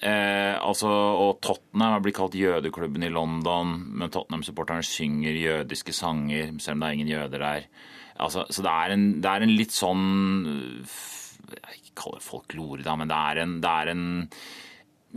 Eh, 0.00 0.56
altså, 0.56 0.88
og 0.88 1.42
Tottenham 1.44 2.00
blitt 2.00 2.16
kalt 2.16 2.36
jødeklubben 2.38 3.04
i 3.04 3.12
London, 3.12 3.74
men 4.00 4.12
Tottenham-supporterne 4.12 4.86
synger 4.86 5.36
jødiske 5.36 5.92
sanger, 5.92 6.54
selv 6.62 6.78
om 6.78 6.82
det 6.82 6.88
er 6.88 6.96
ingen 6.96 7.12
jøder 7.12 7.44
der. 7.44 7.66
Altså, 8.20 8.46
så 8.48 8.64
det 8.64 8.72
er, 8.72 8.94
en, 8.96 9.04
det 9.20 9.30
er 9.30 9.44
en 9.44 9.54
litt 9.56 9.72
sånn 9.72 10.02
Jeg 10.84 11.94
kaller 11.96 12.20
det 12.20 12.26
folklore, 12.26 12.82
da, 12.84 12.96
men 13.00 13.12
det 13.12 13.20
er 13.30 13.42
en, 13.44 13.54
det 13.60 13.76
er 13.82 13.92
en 13.92 14.04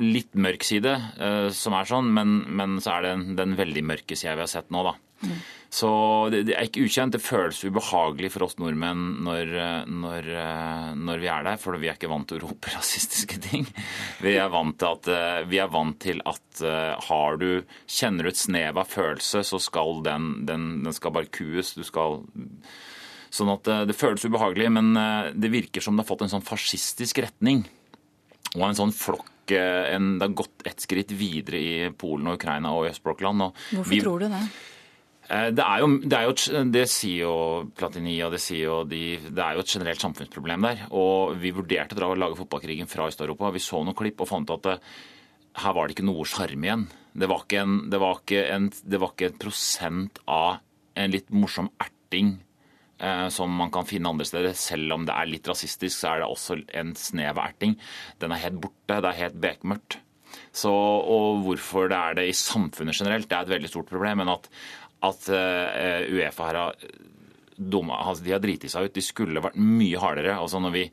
litt 0.01 0.33
mørk 0.33 0.65
side 0.65 0.93
uh, 1.19 1.49
som 1.53 1.75
er 1.77 1.89
sånn, 1.89 2.13
men, 2.15 2.37
men, 2.49 2.77
så 2.81 2.97
er 2.97 3.05
det 3.05 3.15
den, 3.15 3.25
den 3.37 3.57
veldig 3.59 3.83
mørke 3.93 4.17
sida 4.17 4.37
vi 4.37 4.45
har 4.45 4.51
sett 4.51 4.71
nå, 4.73 4.85
da. 4.87 4.95
Mm. 5.23 5.35
Så 5.73 5.89
det, 6.33 6.41
det, 6.49 6.55
er 6.57 6.67
ikke 6.67 6.83
ukjent. 6.85 7.15
Det 7.15 7.23
føles 7.23 7.61
ubehagelig 7.63 8.29
for 8.33 8.45
oss 8.45 8.57
nordmenn 8.59 9.23
når, 9.25 9.53
når, 9.89 10.27
når, 10.99 11.21
vi 11.21 11.29
er 11.31 11.47
der, 11.47 11.57
for 11.61 11.79
vi 11.81 11.89
er 11.89 11.97
ikke 11.97 12.11
vant 12.11 12.27
til 12.29 12.41
å 12.41 12.49
rope 12.49 12.69
rasistiske 12.75 13.39
ting. 13.41 13.65
Vi 14.21 14.35
er 14.37 14.51
vant 14.53 14.77
til 14.77 14.91
at, 14.91 15.09
vi 15.49 15.61
er 15.63 15.71
vant 15.73 15.97
til 16.03 16.21
at 16.29 16.61
har 17.07 17.39
du, 17.41 17.63
kjenner 17.89 18.27
du 18.27 18.33
et 18.33 18.41
snev 18.43 18.83
av 18.83 18.91
følelse, 18.91 19.41
så 19.47 19.61
skal 19.63 20.03
den, 20.05 20.29
den, 20.45 20.67
den 20.85 20.93
skal 20.93 21.15
bare 21.15 21.31
kues. 21.33 21.73
Du 21.77 21.85
skal 21.87 22.21
Sånn 23.33 23.49
at 23.49 23.65
det 23.89 23.95
føles 23.97 24.27
ubehagelig, 24.29 24.67
men 24.75 24.91
det 25.33 25.49
virker 25.49 25.81
som 25.81 25.95
det 25.97 26.03
har 26.03 26.11
fått 26.11 26.27
en 26.27 26.35
sånn 26.35 26.45
fascistisk 26.45 27.23
retning. 27.23 27.63
Og 28.53 28.67
en 28.67 28.77
sånn 28.77 28.93
flokk 28.93 29.32
en, 29.51 30.13
det 30.19 30.27
har 30.27 30.37
gått 30.37 30.67
ett 30.67 30.79
skritt 30.79 31.11
videre 31.11 31.59
i 31.59 31.73
Polen 31.97 32.29
og 32.31 32.37
Ukraina 32.39 32.71
og 32.77 32.87
østblokkland. 32.91 33.49
Hvorfor 33.73 33.91
vi, 33.91 33.99
tror 34.03 34.23
du 34.23 34.29
det? 34.31 34.43
Det, 35.27 35.63
er 35.63 35.81
jo, 35.81 35.87
det, 36.03 36.17
er 36.17 36.27
jo, 36.27 36.63
det 36.71 36.83
sier 36.91 37.23
jo 37.23 37.35
Platini 37.79 38.17
og 38.25 38.33
det 38.35 38.41
sier 38.43 38.65
jo 38.65 38.79
de 38.83 39.15
Det 39.23 39.39
er 39.39 39.55
jo 39.55 39.63
et 39.63 39.71
generelt 39.75 40.03
samfunnsproblem 40.03 40.67
der. 40.67 40.85
Og 40.95 41.35
vi 41.41 41.53
vurderte 41.55 41.97
å 41.97 41.99
dra 41.99 42.11
og 42.11 42.21
lage 42.21 42.39
fotballkrigen 42.39 42.91
fra 42.91 43.07
Øst-Europa. 43.11 43.51
Vi 43.55 43.63
så 43.63 43.81
noen 43.83 43.97
klipp 43.97 44.23
og 44.23 44.29
fant 44.29 44.55
at 44.55 44.67
det, 44.67 44.77
her 45.63 45.75
var 45.75 45.87
det 45.87 45.97
ikke 45.97 46.07
noe 46.07 46.27
sjarm 46.27 46.67
igjen. 46.67 46.87
Det 47.13 47.29
var, 47.29 47.45
en, 47.59 47.77
det, 47.91 47.99
var 48.01 48.23
en, 48.39 48.71
det 48.71 48.99
var 49.01 49.13
ikke 49.13 49.31
en 49.31 49.41
prosent 49.43 50.23
av 50.25 50.63
en 50.97 51.13
litt 51.13 51.29
morsom 51.33 51.69
erting 51.81 52.37
Eh, 52.43 52.52
som 53.33 53.51
man 53.51 53.71
kan 53.73 53.87
finne 53.89 54.11
andre 54.11 54.27
steder. 54.27 54.55
Selv 54.57 54.95
om 54.95 55.07
det 55.07 55.15
er 55.15 55.29
litt 55.29 55.47
rasistisk, 55.49 55.97
så 55.97 56.13
er 56.13 56.23
det 56.23 56.29
også 56.31 56.59
en 56.79 56.93
snev 56.99 57.41
erting. 57.41 57.77
Den 58.23 58.31
er 58.31 58.43
helt 58.45 58.61
borte. 58.63 58.99
Det 59.03 59.09
er 59.09 59.21
helt 59.25 59.39
bekmørkt. 59.43 59.99
Så, 60.53 60.71
og 60.71 61.41
hvorfor 61.45 61.89
det 61.91 61.97
er 61.97 62.19
det 62.19 62.27
i 62.29 62.37
samfunnet 62.37 62.97
generelt, 62.97 63.29
det 63.29 63.37
er 63.37 63.47
et 63.47 63.55
veldig 63.55 63.71
stort 63.71 63.89
problem. 63.89 64.21
Men 64.21 64.33
at, 64.35 64.47
at 65.05 65.27
uh, 65.33 66.13
Uefa 66.13 66.49
her 66.49 66.61
har 66.61 66.87
dumme, 67.57 67.97
altså 67.97 68.25
de 68.25 68.33
har 68.33 68.41
driti 68.43 68.69
seg 68.71 68.87
ut. 68.87 68.95
De 68.95 69.03
skulle 69.03 69.43
vært 69.43 69.59
mye 69.59 69.99
hardere. 70.01 70.37
altså 70.37 70.61
når 70.61 70.73
vi 70.77 70.87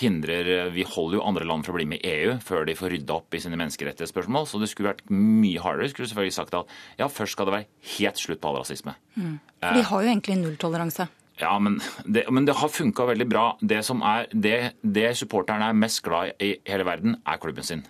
hindrer, 0.00 0.70
Vi 0.72 0.84
holder 0.88 1.18
jo 1.18 1.24
andre 1.28 1.44
land 1.44 1.64
fra 1.66 1.74
å 1.74 1.76
bli 1.76 1.84
med 1.84 2.00
i 2.00 2.12
EU 2.22 2.38
før 2.40 2.64
de 2.64 2.74
får 2.74 2.94
rydda 2.94 3.12
opp 3.12 3.34
i 3.34 3.40
sine 3.44 3.58
menneskerettighetsspørsmål. 3.60 4.46
Så 4.48 4.60
det 4.60 4.70
skulle 4.72 4.94
vært 4.94 5.04
mye 5.12 5.60
hardere. 5.60 5.84
De 5.84 5.92
skulle 5.92 6.08
selvfølgelig 6.08 6.38
sagt 6.38 6.54
at 6.56 6.70
ja, 6.98 7.08
først 7.08 7.36
skal 7.36 7.48
det 7.48 7.56
være 7.58 7.68
helt 7.98 8.22
slutt 8.22 8.40
på 8.40 8.48
all 8.48 8.62
rasisme. 8.62 8.96
Mm. 9.16 9.36
For 9.60 9.76
de 9.76 9.90
har 9.90 10.02
jo 10.02 10.14
egentlig 10.14 10.38
nulltoleranse. 10.40 11.08
Ja, 11.40 11.54
men 11.58 11.80
det, 12.04 12.26
men 12.30 12.46
det 12.46 12.58
har 12.60 12.68
funka 12.72 13.06
veldig 13.08 13.28
bra. 13.28 13.46
Det, 13.60 13.80
som 13.86 14.02
er, 14.06 14.28
det, 14.32 14.74
det 14.82 15.12
supporterne 15.18 15.70
er 15.70 15.78
mest 15.78 16.02
glad 16.04 16.34
i 16.36 16.52
i 16.52 16.56
hele 16.68 16.86
verden, 16.86 17.16
er 17.26 17.40
klubben 17.40 17.66
sin. 17.66 17.86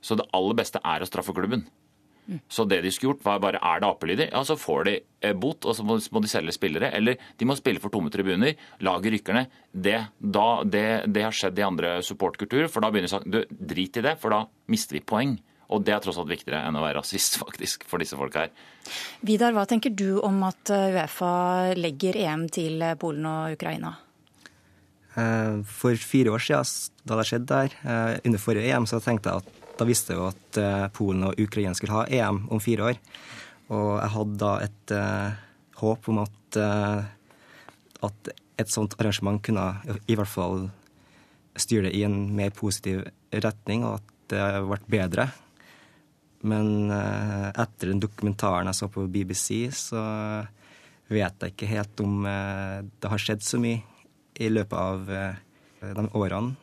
Så 0.00 0.16
det 0.16 0.28
aller 0.34 0.56
beste 0.56 0.80
er 0.84 1.02
å 1.02 1.08
straffe 1.08 1.34
klubben. 1.36 1.66
Så 2.48 2.66
det 2.68 2.82
de 2.84 2.90
skulle 2.92 3.14
gjort, 3.14 3.24
var 3.24 3.40
bare 3.40 3.60
er 3.64 3.80
det 3.80 3.88
apelyder, 3.88 4.28
ja, 4.28 4.42
så 4.44 4.56
får 4.60 4.82
de 4.84 4.94
eh, 5.24 5.32
bot, 5.32 5.64
og 5.64 5.76
så 5.76 5.84
må, 5.86 5.96
de 5.96 6.28
selge 6.28 6.52
spillere. 6.52 6.90
Eller 6.96 7.16
de 7.40 7.48
må 7.48 7.56
spille 7.56 7.80
for 7.80 7.92
tomme 7.92 8.12
tribuner. 8.12 8.58
Laget 8.84 9.14
rykker 9.16 9.38
ned. 9.38 9.54
Det, 9.72 9.96
det 10.68 11.24
har 11.24 11.34
skjedd 11.34 11.58
i 11.58 11.64
andre 11.64 11.94
supportkulturer, 12.04 12.68
for 12.68 12.84
da 12.84 12.92
begynner 12.92 13.08
de 13.08 13.16
å 13.16 13.44
si 13.46 13.62
drit 13.72 13.96
i 13.96 14.04
det, 14.04 14.18
for 14.20 14.36
da 14.36 14.42
mister 14.68 14.98
vi 14.98 15.04
poeng. 15.08 15.38
Og 15.68 15.84
det 15.84 15.92
er 15.92 16.00
tross 16.00 16.16
alt 16.20 16.30
viktigere 16.30 16.62
enn 16.64 16.76
å 16.78 16.82
være 16.82 17.02
rasist, 17.02 17.36
faktisk, 17.42 17.84
for 17.88 18.00
disse 18.00 18.16
folka 18.16 18.46
her. 18.46 18.52
Vidar, 19.26 19.52
hva 19.56 19.66
tenker 19.68 19.92
du 19.92 20.20
om 20.24 20.40
at 20.48 20.72
eh, 20.72 20.94
Uefa 20.96 21.32
legger 21.76 22.16
EM 22.16 22.46
til 22.52 22.80
eh, 22.84 22.96
Polen 23.00 23.26
og 23.28 23.56
Ukraina? 23.58 23.92
Eh, 25.12 25.60
for 25.68 26.00
fire 26.00 26.32
år 26.32 26.44
siden, 26.46 26.94
da 27.04 27.18
det 27.20 27.26
skjedde 27.28 27.48
der, 27.52 28.20
under 28.24 28.42
forrige 28.42 28.72
EM, 28.72 28.88
så 28.88 29.00
tenkte 29.04 29.32
jeg 29.34 29.44
at 29.44 29.66
da 29.78 29.86
visste 29.86 30.14
jeg 30.14 30.18
jo 30.18 30.30
at 30.32 30.90
Polen 30.96 31.28
og 31.28 31.38
Ukraina 31.38 31.76
skulle 31.76 32.00
ha 32.00 32.08
EM 32.10 32.46
om 32.50 32.60
fire 32.62 32.88
år. 32.88 33.02
Og 33.68 33.90
jeg 34.00 34.12
hadde 34.14 34.38
da 34.40 34.52
et 34.64 34.92
uh, 34.96 35.36
håp 35.82 36.08
om 36.10 36.22
at, 36.24 36.58
uh, 36.58 37.04
at 38.08 38.30
et 38.58 38.72
sånt 38.72 38.96
arrangement 38.98 39.38
kunne 39.44 39.66
i 40.08 40.16
hvert 40.18 40.32
fall 40.32 40.64
styre 41.58 41.88
det 41.88 41.94
i 41.98 42.02
en 42.06 42.16
mer 42.34 42.50
positiv 42.56 43.04
retning, 43.30 43.84
og 43.86 44.00
at 44.00 44.16
det 44.32 44.48
ble 44.66 44.80
bedre 44.90 45.28
men 46.46 46.90
eh, 46.90 47.48
etter 47.50 47.90
den 47.90 48.00
dokumentaren 48.02 48.70
jeg 48.70 48.78
så 48.78 48.88
på 48.92 49.06
BBC, 49.10 49.68
så 49.74 50.00
vet 51.08 51.42
jeg 51.42 51.54
ikke 51.54 51.70
helt 51.70 52.02
om 52.04 52.26
eh, 52.28 52.80
det 53.00 53.10
har 53.10 53.22
skjedd 53.22 53.44
så 53.44 53.60
mye 53.62 53.82
i 54.38 54.50
løpet 54.52 54.78
av 54.78 55.10
eh, 55.10 55.40
de 55.82 56.06
årene. 56.14 56.54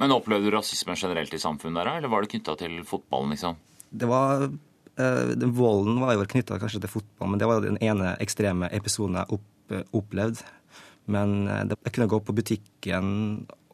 Men 0.00 0.14
opplevde 0.14 0.48
du 0.48 0.54
rasisme 0.54 0.96
generelt 0.96 1.34
i 1.34 1.40
samfunnet 1.40 1.82
der, 1.82 1.98
eller 1.98 2.12
var 2.12 2.24
det 2.24 2.32
knytta 2.32 2.56
til 2.60 2.80
fotballen, 2.88 3.34
liksom? 3.36 3.58
Det 3.90 4.08
var 4.08 4.48
den 4.92 5.54
Volden 5.56 6.02
var 6.02 6.18
jo 6.18 6.24
knytta 6.28 6.58
kanskje 6.60 6.82
til 6.84 6.90
fotball, 6.92 7.30
men 7.32 7.40
det 7.40 7.46
var 7.48 7.62
den 7.64 7.78
ene 7.80 8.10
ekstreme 8.20 8.68
episoden 8.76 9.16
jeg 9.16 9.38
opp, 9.38 9.72
opplevde. 9.96 10.44
Men 11.08 11.46
jeg 11.48 11.94
kunne 11.94 12.10
gå 12.12 12.18
på 12.20 12.34
butikken, 12.36 13.06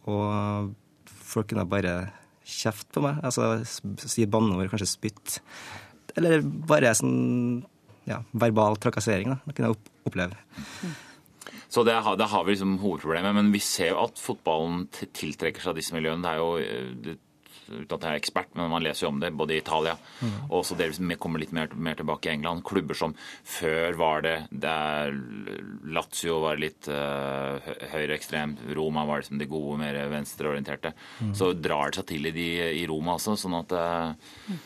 og 0.06 0.70
folk 1.10 1.50
kunne 1.50 1.66
bare 1.66 1.96
kjeft 2.48 2.88
på 2.94 3.02
meg. 3.04 3.20
Altså 3.26 3.58
si 3.66 4.26
banneord, 4.30 4.70
kanskje 4.72 4.88
spytt. 4.90 5.40
Eller 6.18 6.42
bare 6.42 6.94
sånn 6.96 7.66
ja, 8.08 8.22
verbal 8.40 8.78
trakassering. 8.80 9.34
da, 9.34 9.38
Det 9.44 9.56
kunne 9.56 9.70
jeg 9.72 9.80
oppleve. 10.08 10.40
Så 11.68 11.84
det 11.84 11.98
har, 12.00 12.16
det 12.16 12.30
har, 12.32 12.44
vi 12.46 12.54
liksom 12.54 12.78
hovedproblemet. 12.80 13.36
Men 13.36 13.52
vi 13.52 13.60
ser 13.62 13.92
jo 13.92 14.02
at 14.06 14.20
fotballen 14.22 14.86
tiltrekker 14.96 15.64
seg 15.64 15.76
disse 15.76 15.96
miljøene. 15.96 16.24
Det 16.24 16.30
er 16.32 16.40
jo 16.40 16.50
eh, 16.62 16.92
det, 17.04 17.16
uten 17.68 17.94
at 17.96 18.06
jeg 18.06 18.10
er 18.10 18.20
ekspert, 18.20 18.54
men 18.58 18.70
man 18.72 18.84
leser 18.84 19.06
jo 19.06 19.12
om 19.12 19.20
det 19.22 19.32
både 19.36 19.56
i 19.56 19.60
Italia 19.62 19.94
mm. 19.96 20.36
og 20.48 20.64
så 20.66 20.76
delvis 20.78 21.00
kommer 21.20 21.42
litt 21.42 21.54
mer, 21.56 21.72
mer, 21.74 21.98
tilbake 21.98 22.30
i 22.30 22.34
England. 22.36 22.64
Klubber 22.66 22.98
som 22.98 23.14
før 23.46 23.98
var 23.98 24.24
det, 24.26 24.36
det 24.50 24.72
er, 24.72 25.18
Lazio 25.94 26.40
var 26.44 26.60
litt 26.60 26.88
uh, 26.92 27.58
høyreekstrem, 27.92 28.56
Roma 28.78 29.04
var 29.08 29.22
liksom 29.22 29.40
de 29.40 29.50
gode, 29.50 29.78
mer 29.82 29.98
venstreorienterte. 30.12 30.94
Mm. 31.20 31.34
Så 31.38 31.52
drar 31.58 31.92
det 31.92 32.00
seg 32.00 32.10
til 32.12 32.30
i, 32.30 32.34
de, 32.34 32.48
i 32.82 32.86
Roma 32.88 33.16
også, 33.18 33.36
sånn 33.38 33.58
at 33.60 33.76
uh, 33.76 34.58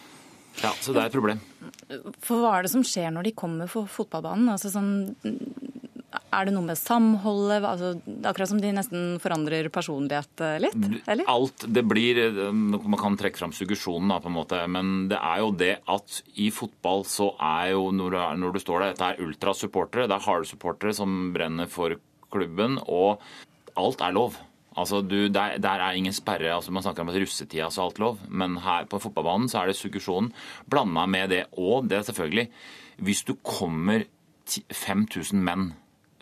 ja, 0.60 0.72
Så 0.80 0.92
det 0.92 1.00
er 1.00 1.08
et 1.08 1.14
problem. 1.14 1.40
For 2.20 2.42
Hva 2.42 2.58
er 2.58 2.66
det 2.66 2.72
som 2.74 2.84
skjer 2.84 3.12
når 3.14 3.30
de 3.30 3.36
kommer 3.36 3.70
på 3.72 3.86
fotballbanen? 3.88 4.50
Altså 4.52 4.72
sånn, 4.72 4.92
er 6.12 6.48
det 6.48 6.52
noe 6.54 6.66
med 6.66 6.78
samholdet? 6.78 7.64
Altså, 7.64 7.92
akkurat 8.28 8.50
som 8.50 8.60
de 8.60 8.72
nesten 8.74 9.16
forandrer 9.22 9.68
personlighet 9.72 10.44
eh, 10.44 10.58
litt? 10.66 10.76
eller? 11.06 11.28
Alt 11.30 11.66
det 11.72 11.84
blir 11.88 12.20
eh, 12.24 12.52
Man 12.52 13.00
kan 13.00 13.16
trekke 13.20 13.40
fram 13.40 13.54
suggesjonen, 13.56 14.12
da, 14.12 14.20
på 14.22 14.30
en 14.30 14.36
måte. 14.36 14.60
Men 14.70 14.92
det 15.12 15.18
er 15.18 15.42
jo 15.42 15.50
det 15.56 15.74
at 15.92 16.20
i 16.40 16.50
fotball 16.54 17.06
så 17.08 17.32
er 17.36 17.72
jo, 17.74 17.88
når 17.96 18.14
du, 18.14 18.20
når 18.44 18.56
du 18.56 18.62
står 18.62 18.84
der, 18.84 18.94
dette 18.94 19.10
er 19.10 19.26
ultrasupportere. 19.26 20.08
Det 20.10 20.18
er 20.18 20.26
harde 20.28 20.48
supportere 20.50 20.96
som 20.96 21.18
brenner 21.34 21.70
for 21.72 21.96
klubben. 22.32 22.78
Og 22.86 23.22
alt 23.80 24.04
er 24.04 24.16
lov. 24.16 24.38
Altså, 24.76 25.02
du, 25.04 25.28
der, 25.28 25.58
der, 25.60 25.84
er 25.84 25.98
ingen 25.98 26.12
sperre. 26.16 26.54
altså 26.54 26.72
Man 26.72 26.82
snakker 26.82 27.04
om 27.04 27.12
at 27.12 27.20
russetida 27.20 27.68
så 27.70 27.86
alt 27.86 28.00
lov, 28.00 28.18
men 28.28 28.56
her 28.64 28.88
på 28.88 29.00
fotballbanen 29.02 29.48
så 29.52 29.62
er 29.62 29.70
det 29.70 29.76
suggesjonen 29.76 30.32
blanda 30.70 31.06
med 31.06 31.28
det. 31.32 31.44
Og 31.52 31.88
det 31.88 31.98
er 31.98 32.08
selvfølgelig 32.08 32.48
Hvis 32.96 33.24
du 33.24 33.34
kommer 33.34 34.04
5000 34.72 35.40
menn 35.40 35.72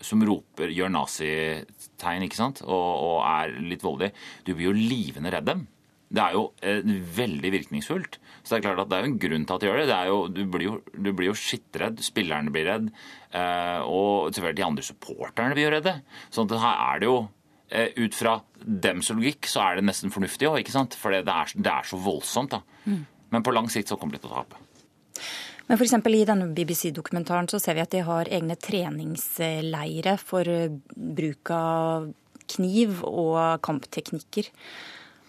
som 0.05 0.23
roper, 0.27 0.73
gjør 0.75 0.93
nazitegn 0.95 2.25
ikke 2.27 2.39
sant, 2.39 2.63
og, 2.67 2.89
og 3.05 3.19
er 3.27 3.55
litt 3.65 3.85
voldelig, 3.85 4.15
du 4.47 4.55
blir 4.55 4.71
jo 4.71 4.77
livende 4.77 5.33
redd 5.35 5.49
dem. 5.51 5.67
Det 6.11 6.23
er 6.25 6.35
jo 6.35 6.47
eh, 6.67 6.81
veldig 7.17 7.51
virkningsfullt. 7.55 8.17
Så 8.43 8.51
det 8.51 8.57
er 8.59 8.65
klart 8.65 8.81
at 8.83 8.89
det 8.91 8.97
er 8.97 9.05
jo 9.05 9.11
en 9.13 9.21
grunn 9.23 9.45
til 9.47 9.55
at 9.55 9.63
de 9.63 9.69
gjør 9.69 9.79
det. 9.79 9.89
det 9.93 9.99
jo, 10.09 10.17
du, 10.35 10.41
blir 10.51 10.67
jo, 10.67 10.73
du 10.91 11.11
blir 11.15 11.31
jo 11.31 11.37
skittredd, 11.39 12.01
spillerne 12.03 12.51
blir 12.55 12.67
redd, 12.67 12.89
eh, 13.31 13.85
og 13.87 14.33
selvfølgelig 14.33 14.59
de 14.59 14.67
andre 14.67 14.87
supporterne 14.89 15.55
blir 15.55 15.69
jo 15.69 15.75
redde. 15.77 15.95
Sånn 16.35 16.51
at 16.51 16.65
her 16.65 16.83
er 16.89 17.03
det 17.03 17.11
jo 17.11 17.21
eh, 17.71 17.95
ut 18.01 18.19
fra 18.19 18.41
dems 18.59 19.13
logikk 19.15 19.47
så 19.51 19.63
er 19.69 19.79
det 19.79 19.87
nesten 19.87 20.11
fornuftig 20.15 20.51
òg, 20.51 20.59
ikke 20.65 20.75
sant? 20.75 20.99
For 20.99 21.15
det 21.15 21.23
det 21.29 21.37
er, 21.71 21.87
så 21.87 22.01
voldsomt. 22.03 22.57
da. 22.57 22.83
Mm. 22.91 23.05
Men 23.31 23.47
på 23.47 23.55
lang 23.55 23.71
sikt 23.71 23.93
så 23.93 24.01
kommer 24.01 24.19
de 24.19 24.25
til 24.25 24.33
å 24.33 24.43
tape. 24.43 24.67
Men 25.71 25.79
f.eks. 25.79 25.93
i 26.03 26.27
denne 26.27 26.49
BBC-dokumentaren 26.51 27.47
så 27.47 27.61
ser 27.63 27.77
vi 27.79 27.83
at 27.85 27.93
de 27.95 28.01
har 28.03 28.27
egne 28.27 28.57
treningsleire 28.59 30.17
for 30.19 30.49
bruk 30.91 31.53
av 31.55 32.09
kniv 32.51 33.05
og 33.07 33.61
kampteknikker. 33.63 34.49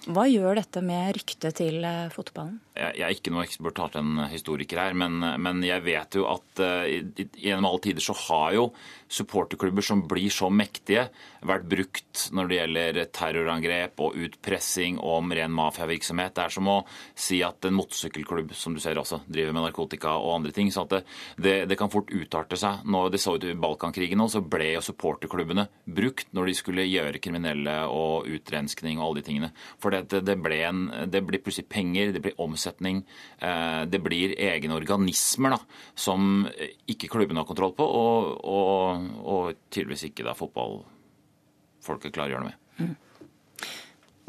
Hva 0.10 0.24
gjør 0.26 0.58
dette 0.58 0.82
med 0.82 1.12
ryktet 1.14 1.60
til 1.60 1.86
eh, 1.86 2.10
fotballen? 2.10 2.56
Jeg 2.74 3.04
er 3.06 3.14
ikke 3.14 3.36
noe 3.36 3.46
ekspert 3.46 4.00
en 4.00 4.24
historiker 4.32 4.82
her, 4.82 4.98
men, 4.98 5.22
men, 5.22 5.62
jeg 5.62 5.86
vet 5.86 6.18
jo 6.18 6.26
at 6.32 6.62
uh, 6.66 6.90
gjennom 7.38 7.68
alle 7.70 7.84
tider 7.86 8.02
så 8.02 8.16
har 8.24 8.56
jo 8.58 8.64
supporterklubber 9.12 9.84
som 9.86 10.06
blir 10.08 10.32
så 10.34 10.50
mektige, 10.54 11.08
vært 11.48 11.68
brukt 11.70 12.26
når 12.36 12.50
det 12.50 12.58
gjelder 12.58 13.00
terrorangrep 13.12 14.02
og 14.04 14.18
utpressing 14.26 15.00
om 15.04 15.34
ren 15.36 15.52
mafiavirksomhet. 15.56 16.36
Det 16.38 16.46
er 16.46 16.56
som 16.56 16.70
å 16.72 16.78
si 17.18 17.42
at 17.46 17.68
en 17.68 17.76
motorsykkelklubb 17.78 18.54
som 18.58 18.76
du 18.76 18.82
ser 18.84 19.00
også, 19.02 19.22
driver 19.28 19.56
med 19.58 19.68
narkotika 19.68 20.16
og 20.20 20.38
andre 20.38 20.56
ting. 20.56 20.72
så 20.72 20.86
det, 20.90 21.04
det, 21.38 21.56
det, 21.70 21.78
kan 21.80 21.92
fort 21.92 22.12
utarte 22.12 22.60
seg. 22.60 22.86
Når 22.86 23.12
det 23.12 23.22
så 23.24 23.36
ut 23.36 23.48
i 23.48 23.56
Balkankrigen 23.58 24.22
nå, 24.22 24.30
så 24.32 24.44
ble 24.44 24.74
jo 24.76 24.86
supporterklubbene 24.86 25.68
brukt 25.86 26.32
når 26.36 26.52
de 26.52 26.58
skulle 26.58 26.88
gjøre 26.88 27.22
kriminelle 27.24 27.76
og 27.92 28.30
utrenskning 28.32 29.00
og 29.00 29.10
alle 29.10 29.22
de 29.22 29.28
tingene. 29.28 29.52
For 29.82 29.94
det, 29.94 30.24
det, 30.28 30.38
ble 30.42 30.62
en, 30.68 30.86
det 31.12 31.24
blir 31.28 31.44
plutselig 31.44 31.70
penger, 31.72 32.14
det 32.16 32.24
blir 32.24 32.40
omsetning. 32.42 33.04
Eh, 33.42 33.84
det 33.92 34.02
blir 34.04 34.36
egne 34.40 34.78
organismer 34.78 35.58
da, 35.58 35.62
som 35.96 36.48
ikke 36.90 37.10
klubben 37.12 37.40
har 37.40 37.48
kontroll 37.50 37.74
på, 37.78 37.86
og, 37.86 38.32
og, 38.46 39.01
og 39.22 39.56
tydeligvis 39.70 40.08
ikke 40.10 40.26
da 40.28 40.36
fotballfolket 40.38 42.14
klarer 42.14 42.34
å 42.34 42.36
gjøre 42.36 42.46
noe 42.46 42.52
med. 42.52 42.60
Mm. 42.82 43.70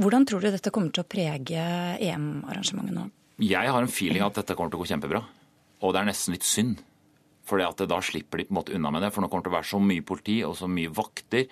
Hvordan 0.02 0.25
tror 0.26 0.43
du 0.43 0.50
dette 0.50 0.73
kommer 0.75 0.93
til 0.95 1.05
å 1.05 1.09
prege 1.09 1.67
EM-arrangementet 2.00 2.97
nå? 2.97 3.07
Jeg 3.43 3.71
har 3.75 3.83
en 3.83 3.91
feeling 3.91 4.25
at 4.25 4.38
dette 4.38 4.57
kommer 4.57 4.73
til 4.73 4.81
å 4.81 4.85
gå 4.85 4.91
kjempebra. 4.93 5.21
Og 5.83 5.93
det 5.93 6.00
er 6.00 6.09
nesten 6.09 6.37
litt 6.37 6.47
synd. 6.47 6.81
For 7.47 7.59
da 7.59 7.99
slipper 8.05 8.38
de 8.38 8.47
på 8.47 8.55
en 8.55 8.59
måte 8.61 8.75
unna 8.76 8.93
med 8.95 9.02
det. 9.05 9.11
For 9.14 9.25
nå 9.25 9.31
kommer 9.31 9.45
det 9.45 9.50
til 9.50 9.55
å 9.55 9.59
være 9.59 9.71
så 9.73 9.81
mye 9.83 10.07
politi 10.07 10.38
og 10.47 10.55
så 10.59 10.69
mye 10.71 10.93
vakter 10.95 11.49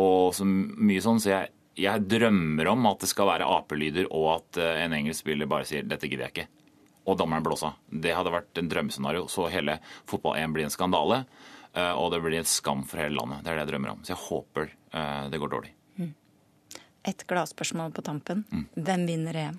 og 0.00 0.34
så 0.36 0.46
mye 0.46 1.04
sånn. 1.04 1.20
Så 1.22 1.32
jeg, 1.32 1.52
jeg 1.80 2.06
drømmer 2.10 2.72
om 2.74 2.90
at 2.92 3.04
det 3.04 3.10
skal 3.10 3.30
være 3.30 3.48
apelyder, 3.58 4.10
og 4.12 4.26
at 4.36 4.60
eh, 4.60 4.82
en 4.84 4.96
engelsk 4.96 5.24
spiller 5.24 5.50
bare 5.50 5.68
sier 5.68 5.86
'dette 5.86 6.10
gidder 6.10 6.28
jeg 6.28 6.34
ikke', 6.34 6.66
og 7.08 7.16
dommeren 7.18 7.46
blåser. 7.46 7.78
Det 7.88 8.14
hadde 8.14 8.34
vært 8.34 8.60
en 8.60 8.68
drømmescenario. 8.70 9.26
Så 9.32 9.48
hele 9.48 9.80
fotball-EM 10.10 10.52
blir 10.54 10.68
en 10.68 10.76
skandale, 10.76 11.24
og 11.78 12.10
det 12.14 12.18
blir 12.24 12.40
en 12.40 12.48
skam 12.48 12.82
for 12.88 12.98
hele 13.02 13.14
landet. 13.18 13.44
Det 13.44 13.52
er 13.52 13.60
det 13.60 13.66
jeg 13.66 13.72
drømmer 13.74 13.92
om. 13.94 14.02
Så 14.02 14.14
jeg 14.14 14.22
håper 14.24 14.68
eh, 14.70 15.28
det 15.30 15.40
går 15.42 15.52
dårlig. 15.52 15.72
Mm. 16.00 16.10
Et 17.12 17.24
gladspørsmål 17.30 17.94
på 17.94 18.04
tampen. 18.06 18.44
Mm. 18.50 18.66
Hvem 18.74 19.06
vinner 19.08 19.38
EM? 19.44 19.58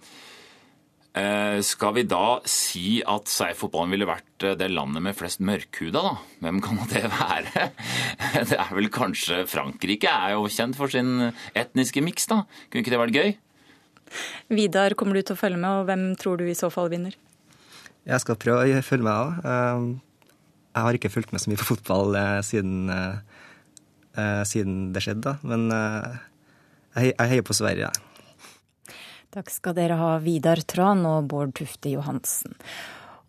Eh, 1.11 1.57
skal 1.67 1.91
vi 1.97 2.05
da 2.07 2.39
si 2.47 3.01
at 3.03 3.27
seierfotballen 3.27 3.91
ville 3.91 4.07
vært 4.07 4.45
eh, 4.47 4.53
det 4.55 4.69
landet 4.71 5.03
med 5.03 5.17
flest 5.19 5.41
mørkhuda, 5.43 6.03
da? 6.05 6.13
Hvem 6.43 6.61
kan 6.63 6.79
det 6.93 7.03
være? 7.11 7.65
Det 8.51 8.59
er 8.59 8.75
vel 8.77 8.87
kanskje 8.93 9.41
Frankrike 9.51 10.11
er 10.11 10.37
jo 10.37 10.47
kjent 10.51 10.77
for 10.79 10.91
sin 10.91 11.31
etniske 11.51 12.03
miks, 12.05 12.29
da. 12.31 12.45
Kunne 12.69 12.85
ikke 12.85 12.93
det 12.95 13.01
vært 13.01 13.17
gøy? 13.19 13.33
Vidar, 14.51 14.95
kommer 14.99 15.19
du 15.19 15.23
til 15.23 15.35
å 15.35 15.39
følge 15.39 15.59
med, 15.59 15.81
og 15.81 15.87
hvem 15.87 16.07
tror 16.19 16.39
du 16.39 16.47
i 16.47 16.55
så 16.55 16.71
fall 16.71 16.91
vinner? 16.91 17.15
Jeg 18.07 18.23
skal 18.23 18.39
prøve 18.39 18.79
å 18.79 18.83
følge 18.83 19.05
med 19.05 19.13
òg. 19.13 19.99
Eh, 20.71 20.77
jeg 20.79 20.87
har 20.87 20.99
ikke 20.99 21.11
fulgt 21.13 21.33
med 21.35 21.43
så 21.43 21.51
mye 21.51 21.59
på 21.59 21.71
fotball 21.73 22.15
siden, 22.47 22.87
siden 24.47 24.79
det 24.95 25.03
skjedde, 25.03 25.23
da. 25.23 25.37
Men 25.43 25.67
jeg 26.95 27.15
heier 27.19 27.45
på 27.47 27.55
Sverige. 27.55 27.91
Takk 29.31 29.47
skal 29.47 29.75
dere 29.77 29.95
ha, 29.95 30.15
Vidar 30.19 30.59
Tran 30.67 31.05
og 31.07 31.29
Bård 31.31 31.53
Tufte 31.55 31.93
Johansen. 31.93 32.57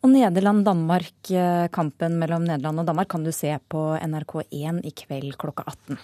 Og 0.02 0.10
Nederland-Danmark, 0.10 1.30
eh, 1.30 1.68
kampen 1.70 2.16
mellom 2.18 2.42
Nederland 2.42 2.82
og 2.82 2.88
Danmark 2.88 3.08
kan 3.08 3.22
du 3.22 3.30
se 3.30 3.54
på 3.70 3.94
NRK1 4.02 4.80
i 4.82 4.90
kveld 4.90 5.36
klokka 5.38 5.62
18. 5.62 5.98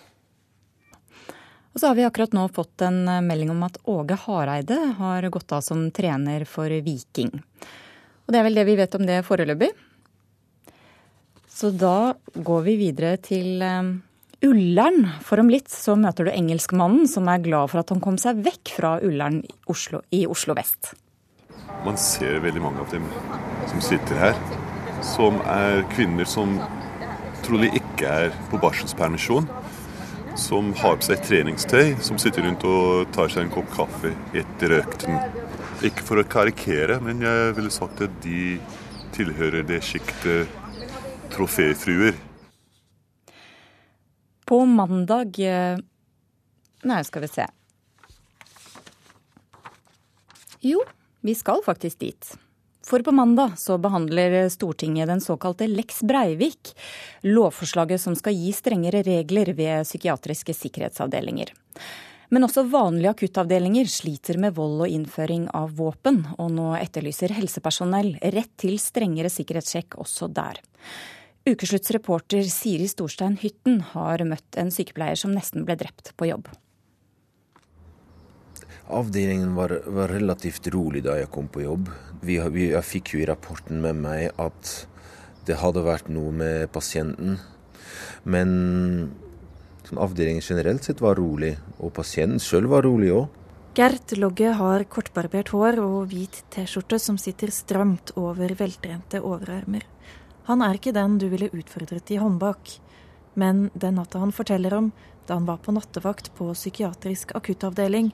Og 1.74 1.80
så 1.80 1.88
har 1.88 1.96
vi 1.98 2.06
akkurat 2.06 2.32
nå 2.32 2.46
fått 2.54 2.86
en 2.86 3.08
eh, 3.08 3.24
melding 3.26 3.50
om 3.50 3.64
at 3.66 3.80
Åge 3.90 4.14
Hareide 4.14 4.78
har 5.00 5.26
gått 5.34 5.50
av 5.52 5.66
som 5.66 5.90
trener 5.90 6.46
for 6.46 6.70
Viking. 6.70 7.34
Og 7.34 8.30
det 8.30 8.38
er 8.38 8.46
vel 8.46 8.54
det 8.54 8.66
vi 8.70 8.78
vet 8.78 8.94
om 8.94 9.02
det 9.02 9.24
foreløpig. 9.26 9.72
Så 11.58 11.72
da 11.74 12.14
går 12.34 12.60
vi 12.68 12.76
videre 12.78 13.16
til 13.18 13.62
eh, 13.66 13.88
Ullern. 14.46 15.08
For 15.26 15.42
om 15.42 15.48
litt 15.50 15.72
så 15.72 15.96
møter 15.98 16.28
du 16.28 16.30
engelskmannen 16.30 17.08
som 17.10 17.26
er 17.26 17.42
glad 17.42 17.72
for 17.72 17.82
at 17.82 17.90
han 17.90 18.02
kom 18.04 18.18
seg 18.22 18.44
vekk 18.44 18.76
fra 18.76 18.92
Ullern 19.02 19.40
i 19.42 19.56
Oslo, 19.72 20.04
i 20.14 20.22
Oslo 20.30 20.54
vest. 20.54 20.92
Man 21.82 21.98
ser 21.98 22.38
veldig 22.44 22.62
mange 22.62 22.84
av 22.84 22.92
dem 22.94 23.08
som 23.72 23.82
sitter 23.82 24.20
her, 24.22 24.38
som 25.02 25.40
er 25.50 25.82
kvinner 25.96 26.30
som 26.30 26.54
trolig 27.42 27.72
ikke 27.80 28.14
er 28.28 28.38
på 28.52 28.62
barselspermisjon. 28.62 29.50
Som 30.38 30.70
har 30.78 31.00
på 31.00 31.08
seg 31.08 31.26
treningstøy, 31.26 31.96
som 32.06 32.22
sitter 32.22 32.46
rundt 32.46 32.62
og 32.70 33.10
tar 33.16 33.34
seg 33.34 33.48
en 33.48 33.54
kopp 33.56 33.74
kaffe 33.74 34.14
etter 34.30 34.76
økten. 34.78 35.18
Ikke 35.82 36.06
for 36.06 36.22
å 36.22 36.28
karikere, 36.38 37.00
men 37.02 37.26
jeg 37.26 37.58
ville 37.58 37.74
sagt 37.74 38.06
at 38.06 38.22
de 38.22 38.60
tilhører 39.18 39.66
det 39.66 39.82
sjiktet 39.82 40.57
troféfruer. 41.32 42.14
På 44.48 44.64
mandag 44.64 45.38
eh, 45.38 45.78
Nei, 46.82 47.04
skal 47.04 47.24
vi 47.24 47.28
se. 47.28 47.46
Jo, 50.60 50.82
vi 51.20 51.34
skal 51.34 51.62
faktisk 51.66 51.98
dit. 51.98 52.34
For 52.86 53.02
på 53.04 53.12
mandag 53.12 53.58
så 53.58 53.76
behandler 53.78 54.48
Stortinget 54.48 55.10
den 55.10 55.20
såkalte 55.20 55.66
Lex 55.68 56.00
Breivik, 56.00 56.70
lovforslaget 57.26 58.00
som 58.00 58.14
skal 58.16 58.32
gi 58.38 58.52
strengere 58.56 59.02
regler 59.04 59.52
ved 59.58 59.84
psykiatriske 59.84 60.54
sikkerhetsavdelinger. 60.56 61.52
Men 62.28 62.44
også 62.44 62.64
vanlige 62.68 63.12
akuttavdelinger 63.12 63.88
sliter 63.88 64.38
med 64.40 64.56
vold 64.56 64.86
og 64.86 64.92
innføring 64.92 65.46
av 65.56 65.76
våpen, 65.76 66.22
og 66.36 66.50
nå 66.52 66.72
etterlyser 66.80 67.32
helsepersonell 67.36 68.14
rett 68.22 68.52
til 68.60 68.76
strengere 68.80 69.32
sikkerhetssjekk 69.32 69.96
også 70.00 70.28
der. 70.32 70.60
Ukeslutts 71.48 71.90
reporter 71.94 72.44
Siri 72.52 72.84
Storstein 72.90 73.38
Hytten 73.40 73.78
har 73.94 74.20
møtt 74.28 74.56
en 74.60 74.72
sykepleier 74.74 75.16
som 75.16 75.32
nesten 75.32 75.64
ble 75.64 75.78
drept 75.80 76.10
på 76.20 76.28
jobb. 76.28 76.50
Avdelingen 78.92 79.54
var, 79.56 79.72
var 79.86 80.12
relativt 80.12 80.68
rolig 80.74 81.04
da 81.06 81.16
jeg 81.16 81.30
kom 81.32 81.48
på 81.52 81.62
jobb. 81.64 81.88
Vi, 82.20 82.36
vi, 82.52 82.68
jeg 82.74 82.84
fikk 82.84 83.14
jo 83.14 83.22
i 83.22 83.28
rapporten 83.28 83.80
med 83.84 84.00
meg 84.02 84.28
at 84.40 84.74
det 85.48 85.56
hadde 85.62 85.86
vært 85.86 86.10
noe 86.12 86.34
med 86.36 86.68
pasienten. 86.74 87.38
Men 88.28 88.52
avdelingen 89.96 90.44
generelt 90.44 90.84
sett 90.84 91.00
var 91.00 91.16
rolig, 91.16 91.54
og 91.80 91.94
pasienten 91.96 92.42
sjøl 92.44 92.68
var 92.68 92.84
rolig 92.84 93.12
òg. 93.14 93.28
Gert 93.78 94.12
Logge 94.18 94.52
har 94.58 94.84
kortbarbert 94.90 95.52
hår 95.54 95.78
og 95.80 96.08
hvit 96.10 96.42
T-skjorte 96.52 96.98
som 97.00 97.16
sitter 97.20 97.52
stramt 97.54 98.12
over 98.18 98.52
veltrente 98.58 99.20
overarmer. 99.22 99.86
Han 100.48 100.64
er 100.64 100.78
ikke 100.78 100.94
den 100.96 101.18
du 101.20 101.26
ville 101.28 101.50
utfordret 101.52 102.08
i 102.08 102.16
håndbak. 102.16 102.78
Men 103.36 103.68
den 103.76 103.98
natta 104.00 104.22
han 104.22 104.32
forteller 104.32 104.72
om, 104.74 104.90
da 105.28 105.36
han 105.36 105.46
var 105.46 105.60
på 105.60 105.74
nattevakt 105.76 106.32
på 106.38 106.48
psykiatrisk 106.56 107.34
akuttavdeling, 107.36 108.08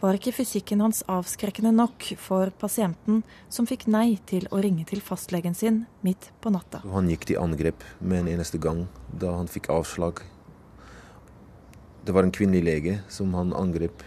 var 0.00 0.16
ikke 0.16 0.32
fysikken 0.36 0.80
hans 0.84 1.02
avskrekkende 1.08 1.70
nok 1.76 2.06
for 2.20 2.50
pasienten 2.60 3.22
som 3.52 3.68
fikk 3.68 3.86
nei 3.92 4.16
til 4.28 4.48
å 4.52 4.60
ringe 4.64 4.84
til 4.88 5.00
fastlegen 5.04 5.56
sin 5.56 5.82
midt 6.04 6.30
på 6.44 6.52
natta. 6.52 6.80
Han 6.92 7.08
gikk 7.12 7.28
til 7.28 7.40
angrep 7.40 7.84
med 8.00 8.24
en 8.24 8.32
eneste 8.34 8.60
gang 8.60 8.86
da 9.12 9.34
han 9.36 9.48
fikk 9.48 9.68
avslag. 9.72 10.24
Det 12.04 12.16
var 12.16 12.24
en 12.24 12.34
kvinnelig 12.34 12.64
lege 12.64 12.96
som 13.12 13.32
han 13.36 13.52
angrep. 13.56 14.04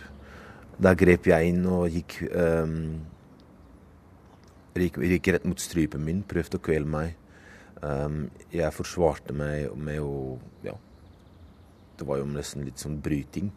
Da 0.81 0.93
grep 0.97 1.29
jeg 1.29 1.53
inn 1.53 1.63
og 1.65 1.93
gikk, 1.93 2.19
um, 2.33 2.75
gikk, 4.77 4.99
gikk 5.13 5.31
rett 5.33 5.47
mot 5.49 5.61
strupen 5.61 6.05
min, 6.05 6.25
prøvde 6.25 6.57
å 6.57 6.65
kvele 6.67 6.89
meg. 6.89 7.15
Um, 7.81 8.27
jeg 8.49 8.73
forsvarte 8.73 9.35
meg 9.37 9.69
med 9.77 10.01
å 10.01 10.37
Ja, 10.65 10.73
det 11.97 12.07
var 12.09 12.21
jo 12.21 12.29
nesten 12.29 12.65
litt 12.65 12.81
sånn 12.81 12.99
bryting. 13.01 13.51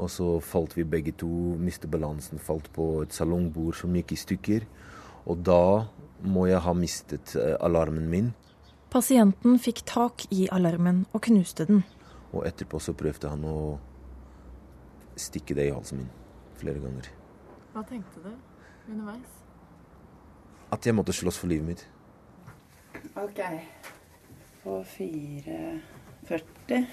Og 0.00 0.08
så 0.10 0.26
falt 0.40 0.76
vi 0.76 0.86
begge 0.88 1.12
to, 1.20 1.28
mistet 1.60 1.90
balansen, 1.92 2.40
falt 2.40 2.70
på 2.72 3.02
et 3.02 3.12
salongbord 3.12 3.76
som 3.76 3.94
gikk 3.96 4.14
i 4.14 4.20
stykker. 4.20 4.64
Og 5.28 5.42
da 5.44 5.88
må 6.22 6.46
jeg 6.48 6.62
ha 6.64 6.72
mistet 6.74 7.34
eh, 7.36 7.56
alarmen 7.60 8.08
min. 8.10 8.32
Pasienten 8.92 9.58
fikk 9.62 9.84
tak 9.88 10.26
i 10.32 10.46
alarmen 10.52 11.04
og 11.12 11.22
knuste 11.28 11.66
den. 11.68 11.84
Og 12.32 12.46
etterpå 12.48 12.80
så 12.80 12.96
prøvde 12.96 13.30
han 13.30 13.44
å 13.44 13.56
stikke 15.20 15.56
det 15.58 15.68
i 15.68 15.74
halsen 15.74 16.02
min 16.02 16.10
flere 16.62 16.80
ganger. 16.80 17.08
Hva 17.72 17.84
tenkte 17.88 18.22
du 18.24 18.32
underveis? 18.92 19.40
At 20.72 20.86
jeg 20.86 20.96
måtte 20.96 21.14
slåss 21.16 21.40
for 21.40 21.52
livet 21.52 21.68
mitt. 21.68 21.84
OK. 23.14 23.40
Og 24.64 24.84
4.40 24.96 26.84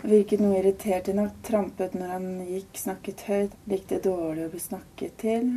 Virket 0.00 0.40
noe 0.40 0.56
irritert 0.60 1.10
i 1.10 1.14
natt. 1.16 1.40
Trampet 1.44 1.96
når 1.98 2.12
han 2.14 2.28
gikk, 2.46 2.78
snakket 2.78 3.24
høyt. 3.26 3.56
Likte 3.68 3.98
dårlig 4.04 4.46
å 4.46 4.52
bli 4.52 4.60
snakket 4.62 5.16
til. 5.20 5.50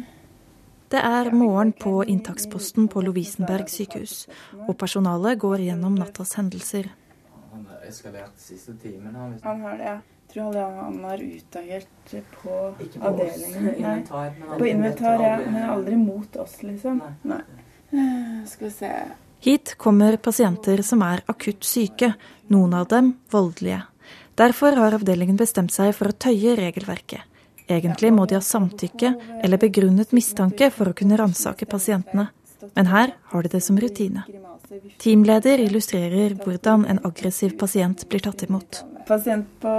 Det 0.94 1.02
er 1.02 1.30
morgen 1.34 1.72
på 1.74 2.04
inntaksposten 2.12 2.90
på 2.92 3.02
Lovisenberg 3.02 3.72
sykehus, 3.72 4.28
og 4.68 4.76
personalet 4.78 5.40
går 5.42 5.64
gjennom 5.70 5.96
nattas 5.98 6.36
hendelser. 6.38 6.92
Han 7.54 7.64
har 7.72 7.88
eskalert 7.88 8.36
siste 8.38 8.76
timen. 8.82 9.16
Han, 9.16 9.40
han 9.46 9.64
har 9.66 9.80
det, 9.80 9.88
ja. 9.88 9.96
Jeg 10.24 10.36
tror 10.36 10.48
aldri 10.50 10.62
han 10.82 11.04
har 11.06 11.24
utagert 11.24 12.14
på 12.42 12.54
på 12.84 13.02
avdelingen. 13.10 13.68
oss, 13.70 13.80
inventar, 13.80 14.38
på 14.60 14.70
inventar, 14.70 15.22
ja. 15.22 15.36
Men 15.46 15.70
aldri 15.70 15.98
mot 15.98 16.38
oss, 16.42 16.60
liksom. 16.66 17.02
Nei. 17.30 17.42
Skal 18.50 18.68
vi 18.68 18.74
se 18.74 18.94
Hit 19.44 19.76
kommer 19.76 20.16
pasienter 20.18 20.80
som 20.88 21.02
er 21.04 21.20
akutt 21.28 21.66
syke, 21.68 22.14
noen 22.48 22.78
av 22.80 22.86
dem 22.88 23.10
voldelige. 23.34 23.82
Derfor 24.40 24.78
har 24.80 24.96
avdelingen 24.96 25.36
bestemt 25.36 25.74
seg 25.76 25.92
for 25.98 26.14
å 26.14 26.16
tøye 26.16 26.54
regelverket. 26.56 27.26
Egentlig 27.68 28.14
må 28.16 28.24
de 28.24 28.38
ha 28.38 28.42
samtykke 28.44 29.12
eller 29.44 29.60
begrunnet 29.60 30.16
mistanke 30.16 30.72
for 30.72 30.88
å 30.88 30.96
kunne 30.96 31.20
ransake 31.20 31.68
pasientene, 31.68 32.30
men 32.72 32.92
her 32.94 33.18
har 33.34 33.44
de 33.44 33.52
det 33.52 33.64
som 33.68 33.76
rutine. 33.84 34.24
Teamleder 35.04 35.60
illustrerer 35.68 36.40
hvordan 36.40 36.88
en 36.88 37.04
aggressiv 37.04 37.58
pasient 37.60 38.08
blir 38.08 38.24
tatt 38.24 38.48
imot. 38.48 38.86
Pasient 39.12 39.52
på 39.60 39.78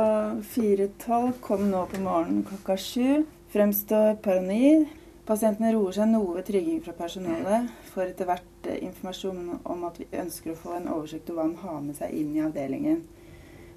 412 0.58 1.38
kom 1.40 1.70
nå 1.72 1.86
på 1.88 2.04
morgenen 2.04 2.44
klokka 2.50 2.76
sju. 2.76 3.24
Fremstår 3.56 4.18
paranoid. 4.20 4.90
Pasienten 5.24 5.72
roer 5.72 5.96
seg 5.96 6.12
noe 6.12 6.34
ved 6.36 6.50
trygging 6.52 6.84
fra 6.84 6.92
personalet. 6.98 7.72
Får 7.94 8.10
etter 8.10 8.28
hvert 8.28 8.50
eh, 8.66 8.80
informasjon 8.86 9.60
om 9.62 9.84
at 9.88 10.00
vi 10.00 10.08
ønsker 10.12 10.52
å 10.52 10.58
få 10.58 10.78
en 10.78 10.88
oversikt 10.92 11.30
over 11.30 11.42
hva 11.42 11.48
han 11.48 11.60
har 11.62 11.84
med 11.84 11.98
seg 12.00 12.16
inn 12.16 12.34
i 12.36 12.42
avdelingen. 12.44 13.04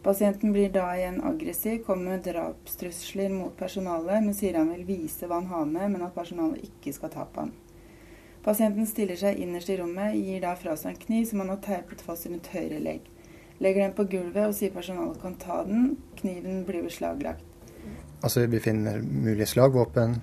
Pasienten 0.03 0.53
blir 0.53 0.69
da 0.71 0.85
igjen 0.95 1.21
aggressiv, 1.25 1.81
kommer 1.83 2.15
med 2.15 2.27
drapstrusler 2.27 3.33
mot 3.33 3.55
personalet, 3.57 4.21
men 4.23 4.35
sier 4.37 4.55
han 4.55 4.69
vil 4.71 4.85
vise 4.87 5.27
hva 5.27 5.41
han 5.41 5.49
har 5.51 5.65
med, 5.67 5.91
men 5.95 6.05
at 6.05 6.15
personalet 6.15 6.63
ikke 6.69 6.93
skal 6.95 7.11
ta 7.11 7.25
på 7.25 7.43
han. 7.43 7.51
Pasienten 8.45 8.87
stiller 8.87 9.19
seg 9.19 9.41
innerst 9.43 9.69
i 9.73 9.75
rommet, 9.81 10.15
gir 10.15 10.39
da 10.45 10.53
fra 10.55 10.77
seg 10.79 10.93
en 10.93 11.01
kniv 11.01 11.25
som 11.27 11.43
han 11.43 11.51
har 11.51 11.59
teipet 11.65 12.05
fast 12.05 12.29
rundt 12.29 12.47
høyre 12.53 12.79
legg. 12.79 13.09
Legger 13.59 13.83
den 13.83 13.95
på 13.97 14.05
gulvet 14.07 14.45
og 14.45 14.55
sier 14.55 14.71
personalet 14.71 15.19
kan 15.19 15.35
ta 15.41 15.63
den. 15.67 15.97
Kniven 16.21 16.61
blir 16.63 16.85
beslaglagt. 16.85 17.43
Altså, 18.23 18.45
vi 18.47 18.61
finner 18.63 19.01
mulige 19.01 19.49
slagvåpen, 19.51 20.21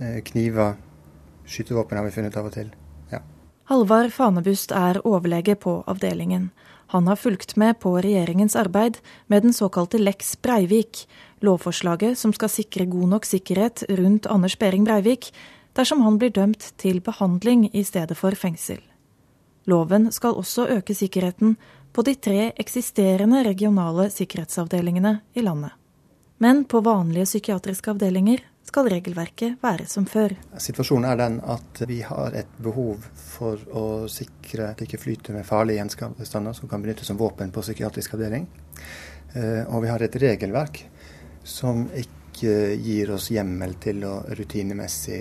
eh, 0.00 0.22
kniver, 0.24 0.78
skytevåpen 1.44 1.98
har 1.98 2.04
vi 2.04 2.14
funnet 2.16 2.36
av 2.36 2.48
og 2.48 2.52
til. 2.56 2.72
Halvard 3.70 4.10
Fanebust 4.10 4.72
er 4.74 4.98
overlege 5.06 5.54
på 5.54 5.76
avdelingen. 5.86 6.48
Han 6.90 7.06
har 7.06 7.18
fulgt 7.20 7.52
med 7.54 7.76
på 7.78 7.92
regjeringens 8.02 8.56
arbeid 8.58 8.96
med 9.30 9.44
den 9.44 9.52
såkalte 9.54 10.00
Lex 10.00 10.32
Breivik, 10.42 11.04
lovforslaget 11.38 12.18
som 12.18 12.32
skal 12.34 12.50
sikre 12.50 12.88
god 12.90 13.12
nok 13.12 13.28
sikkerhet 13.30 13.84
rundt 14.00 14.26
Anders 14.26 14.58
Behring 14.58 14.88
Breivik 14.88 15.30
dersom 15.78 16.02
han 16.02 16.18
blir 16.18 16.34
dømt 16.34 16.72
til 16.82 16.98
behandling 16.98 17.68
i 17.70 17.84
stedet 17.86 18.18
for 18.18 18.34
fengsel. 18.34 18.82
Loven 19.70 20.10
skal 20.10 20.34
også 20.34 20.66
øke 20.66 20.98
sikkerheten 20.98 21.54
på 21.94 22.02
de 22.02 22.16
tre 22.18 22.50
eksisterende 22.58 23.44
regionale 23.46 24.10
sikkerhetsavdelingene 24.10 25.20
i 25.38 25.46
landet. 25.46 25.70
Men 26.42 26.64
på 26.64 26.82
vanlige 26.82 27.30
psykiatriske 27.30 27.94
avdelinger 27.94 28.42
skal 28.70 28.86
regelverket 28.92 29.58
være 29.64 29.86
som 29.90 30.06
før. 30.06 30.36
Situasjonen 30.62 31.08
er 31.10 31.18
den 31.18 31.38
at 31.42 31.82
vi 31.90 32.00
har 32.06 32.36
et 32.38 32.52
behov 32.62 33.02
for 33.18 33.58
å 33.74 33.86
sikre 34.10 34.70
at 34.70 34.78
det 34.78 34.86
ikke 34.86 35.02
flyter 35.02 35.34
med 35.34 35.48
farlige 35.48 35.80
gjenstander 35.80 36.54
som 36.54 36.70
kan 36.70 36.82
benyttes 36.84 37.10
som 37.10 37.18
våpen 37.18 37.50
på 37.50 37.64
psykiatrisk 37.66 38.14
avdeling. 38.14 38.46
Eh, 39.34 39.66
Og 39.66 39.82
vi 39.82 39.90
har 39.90 40.02
et 40.02 40.16
regelverk 40.22 40.84
som 41.42 41.88
ikke 41.90 42.76
gir 42.78 43.10
oss 43.10 43.30
hjemmel 43.34 43.74
til 43.82 44.04
å 44.06 44.14
rutinemessig 44.38 45.20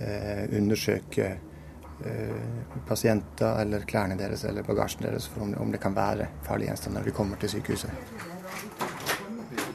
eh, 0.00 0.44
undersøke 0.56 1.26
eh, 1.28 2.74
pasienter 2.88 3.60
eller 3.60 3.84
klærne 3.84 4.16
deres 4.16 4.44
eller 4.48 4.64
bagasjen 4.64 5.04
deres 5.04 5.28
for 5.28 5.44
om, 5.44 5.72
det 5.72 5.82
kan 5.82 5.94
være 5.96 6.30
farlige 6.48 6.72
gjenstander 6.72 7.04
når 7.04 7.12
de 7.12 7.16
kommer 7.16 7.40
til 7.40 7.58
sykehuset. 7.58 7.90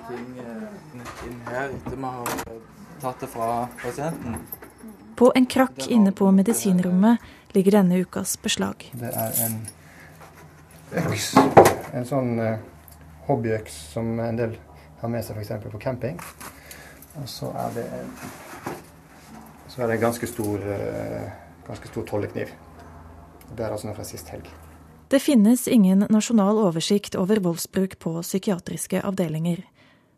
Ting 0.06 0.26
inn 1.26 1.40
her 1.50 1.70
etter 1.74 1.98
vi 1.98 2.16
har 2.18 2.75
tatt 3.02 3.20
det 3.20 3.28
fra 3.32 3.68
pasienten. 3.82 4.38
På 5.16 5.32
en 5.36 5.46
krakk 5.46 5.88
inne 5.88 6.12
på 6.12 6.28
medisinrommet 6.32 7.18
ligger 7.56 7.80
denne 7.80 8.00
ukas 8.04 8.36
beslag. 8.42 8.92
Det 8.94 9.12
er 9.16 9.38
en 9.46 9.62
øks, 11.06 11.30
en 11.96 12.08
sånn 12.08 12.34
eh, 12.44 12.58
hobbyøks 13.30 13.78
som 13.94 14.20
en 14.20 14.40
del 14.40 14.58
har 15.02 15.12
med 15.12 15.24
seg 15.26 15.40
f.eks. 15.40 15.54
på 15.72 15.82
camping. 15.82 16.20
Og 17.16 17.30
så 17.32 17.52
er 17.56 17.78
det 17.78 17.86
en, 17.96 18.12
så 19.72 19.82
er 19.82 19.88
det 19.88 19.98
en 19.98 20.06
ganske 20.10 20.28
stor, 20.28 20.68
eh, 20.76 21.32
ganske 21.68 21.92
stor 21.92 22.08
tollekniv. 22.12 22.52
Det 23.56 23.64
er 23.64 23.72
altså 23.72 23.88
noe 23.88 23.98
fra 23.98 24.08
sist 24.08 24.30
helg. 24.34 24.50
Det 25.08 25.22
finnes 25.22 25.68
ingen 25.70 26.08
nasjonal 26.10 26.58
oversikt 26.58 27.16
over 27.16 27.40
voldsbruk 27.46 28.00
på 28.02 28.18
psykiatriske 28.26 29.04
avdelinger. 29.06 29.62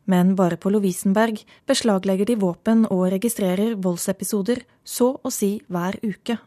Men 0.08 0.36
bare 0.40 0.56
på 0.56 0.72
Lovisenberg 0.72 1.42
beslaglegger 1.68 2.30
de 2.30 2.38
våpen 2.40 2.86
og 2.88 3.10
registrerer 3.12 3.76
voldsepisoder 3.84 4.64
så 4.88 5.14
å 5.20 5.32
si 5.34 5.58
hver 5.68 6.00
uke. 6.04 6.38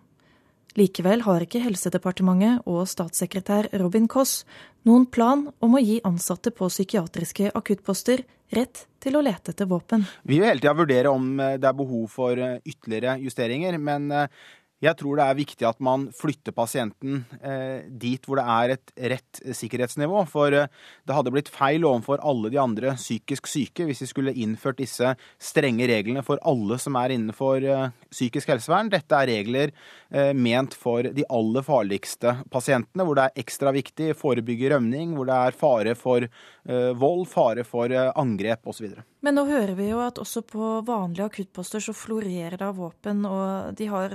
Likevel 0.78 1.24
har 1.26 1.42
ikke 1.42 1.60
Helsedepartementet 1.64 2.66
og 2.70 2.84
statssekretær 2.88 3.68
Robin 3.82 4.06
Koss 4.08 4.44
noen 4.86 5.08
plan 5.10 5.48
om 5.60 5.74
å 5.74 5.82
gi 5.82 5.98
ansatte 6.06 6.52
på 6.54 6.68
psykiatriske 6.70 7.50
akuttposter 7.58 8.22
rett 8.54 8.84
til 9.02 9.16
å 9.18 9.22
lete 9.24 9.52
etter 9.52 9.68
våpen. 9.70 10.04
Vi 10.26 10.38
vil 10.38 10.48
hele 10.48 10.62
tida 10.62 10.74
vurdere 10.76 11.12
om 11.12 11.32
eh, 11.40 11.56
det 11.60 11.68
er 11.68 11.76
behov 11.76 12.06
for 12.10 12.38
eh, 12.38 12.58
ytterligere 12.66 13.18
justeringer, 13.22 13.78
men 13.78 14.10
eh, 14.14 14.40
jeg 14.80 14.96
tror 14.96 15.18
det 15.18 15.24
er 15.28 15.36
viktig 15.36 15.66
at 15.68 15.80
man 15.84 16.06
flytter 16.16 16.54
pasienten 16.56 17.20
eh, 17.44 17.84
dit 18.00 18.24
hvor 18.24 18.40
det 18.40 18.46
er 18.48 18.74
et 18.74 18.92
rett 19.12 19.40
sikkerhetsnivå. 19.56 20.22
For 20.30 20.56
eh, 20.56 20.70
det 21.04 21.16
hadde 21.16 21.32
blitt 21.34 21.50
feil 21.52 21.84
overfor 21.84 22.22
alle 22.24 22.52
de 22.52 22.60
andre 22.60 22.94
psykisk 22.96 23.50
syke 23.50 23.84
hvis 23.88 24.00
vi 24.06 24.08
skulle 24.08 24.36
innført 24.40 24.80
disse 24.80 25.12
strenge 25.40 25.88
reglene 25.90 26.24
for 26.24 26.40
alle 26.48 26.80
som 26.80 26.96
er 27.00 27.12
innenfor 27.16 27.66
eh, 27.66 27.90
psykisk 28.08 28.54
helsevern. 28.54 28.92
Dette 28.92 29.20
er 29.20 29.28
regler 29.34 29.74
eh, 30.08 30.32
ment 30.32 30.76
for 30.76 31.04
de 31.04 31.28
aller 31.28 31.66
farligste 31.66 32.38
pasientene, 32.52 33.04
hvor 33.04 33.18
det 33.18 33.28
er 33.28 33.44
ekstra 33.44 33.74
viktig 33.76 34.14
å 34.14 34.18
forebygge 34.18 34.72
rømning, 34.74 35.12
hvor 35.18 35.28
det 35.28 35.36
er 35.44 35.60
fare 35.60 35.96
for 35.98 36.24
eh, 36.24 36.90
vold, 36.96 37.26
fare 37.28 37.68
for 37.68 37.92
eh, 37.92 38.12
angrep 38.16 38.72
osv. 38.72 38.96
Men 39.20 39.36
nå 39.36 39.44
hører 39.50 39.74
vi 39.76 39.90
jo 39.90 40.00
at 40.00 40.18
også 40.20 40.42
på 40.48 40.72
vanlige 40.88 41.26
akuttposter 41.28 41.82
så 41.84 41.92
florerer 41.96 42.56
det 42.56 42.64
av 42.64 42.78
våpen, 42.80 43.26
og 43.28 43.76
de 43.76 43.88
har 43.92 44.14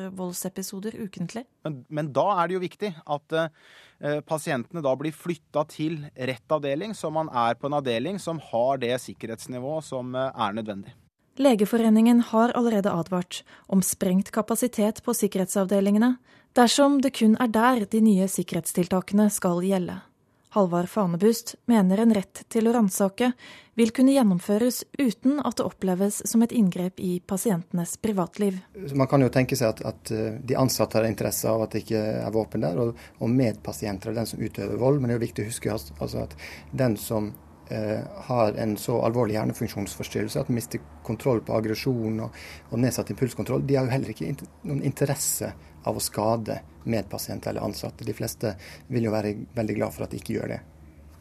voldsepisoder 0.55 0.95
ukentlig. 0.95 1.45
Men, 1.63 1.85
men 1.89 2.11
da 2.13 2.41
er 2.41 2.47
det 2.47 2.55
jo 2.55 2.63
viktig 2.63 2.91
at 3.05 3.33
eh, 3.33 4.21
pasientene 4.25 4.81
da 4.81 4.95
blir 4.95 5.11
flytta 5.11 5.65
til 5.67 6.05
rett 6.15 6.51
avdeling, 6.51 6.95
så 6.95 7.09
man 7.11 7.29
er 7.29 7.55
på 7.55 7.67
en 7.67 7.79
avdeling 7.79 8.19
som 8.19 8.39
har 8.39 8.77
det 8.77 8.99
sikkerhetsnivået 9.01 9.85
som 9.85 10.15
eh, 10.15 10.31
er 10.31 10.53
nødvendig. 10.53 10.93
Legeforeningen 11.37 12.21
har 12.31 12.53
allerede 12.55 12.91
advart 12.91 13.43
om 13.67 13.81
sprengt 13.83 14.31
kapasitet 14.31 15.03
på 15.03 15.13
sikkerhetsavdelingene 15.13 16.15
dersom 16.55 17.01
det 17.01 17.11
kun 17.17 17.35
er 17.35 17.51
der 17.51 17.85
de 17.91 17.99
nye 17.99 18.27
sikkerhetstiltakene 18.27 19.27
skal 19.29 19.59
gjelde. 19.59 19.99
Halvard 20.55 20.87
Fanebust 20.89 21.55
mener 21.67 21.99
en 21.99 22.13
rett 22.15 22.45
til 22.47 22.69
å 22.69 22.73
ransake 22.75 23.33
vil 23.75 23.91
kunne 23.91 24.13
gjennomføres 24.15 24.85
uten 24.95 25.41
at 25.43 25.57
det 25.59 25.65
oppleves 25.67 26.21
som 26.29 26.45
et 26.45 26.53
inngrep 26.55 27.01
i 27.03 27.17
pasientenes 27.27 27.97
privatliv. 27.99 28.61
Man 28.95 29.09
kan 29.11 29.25
jo 29.25 29.31
tenke 29.33 29.57
seg 29.59 29.73
at, 29.73 29.83
at 29.83 30.13
eh, 30.15 30.37
de 30.39 30.55
ansatte 30.55 30.95
har 30.95 31.09
interesse 31.09 31.49
av 31.51 31.65
at 31.65 31.75
det 31.75 31.83
ikke 31.83 32.03
er 32.21 32.31
våpen 32.31 32.63
der, 32.63 32.79
og, 32.79 32.95
og 33.19 33.33
medpasienter 33.35 34.13
er 34.13 34.21
den 34.21 34.31
som 34.31 34.39
utøver 34.39 34.79
vold. 34.79 35.01
Men 35.01 35.11
det 35.11 35.17
er 35.17 35.19
jo 35.19 35.25
viktig 35.27 35.43
å 35.43 35.51
huske 35.51 35.75
altså 35.75 36.23
at 36.23 36.37
den 36.71 36.95
som 37.03 37.33
eh, 37.67 37.99
har 38.31 38.55
en 38.55 38.77
så 38.79 39.01
alvorlig 39.03 39.35
hjernefunksjonsforstyrrelse 39.35 40.39
at 40.39 40.47
de 40.51 40.55
mister 40.55 40.87
kontroll 41.03 41.43
på 41.43 41.59
aggresjon 41.59 42.23
og, 42.29 42.43
og 42.71 42.79
nedsatt 42.79 43.11
impulskontroll, 43.11 43.67
de 43.67 43.75
har 43.75 43.89
jo 43.89 43.97
heller 43.97 44.15
ikke 44.15 44.31
noen 44.63 44.85
interesse 44.87 45.51
av 45.85 45.97
å 45.97 46.03
skade 46.03 46.59
medpasienter 46.85 47.49
eller 47.53 47.65
ansatte. 47.65 48.05
De 48.05 48.13
fleste 48.13 48.55
vil 48.87 49.07
jo 49.07 49.13
være 49.13 49.35
veldig 49.55 49.77
glad 49.79 49.95
for 49.95 50.05
at 50.05 50.13
de 50.13 50.21
ikke 50.21 50.37
gjør 50.37 50.55
det. 50.55 50.61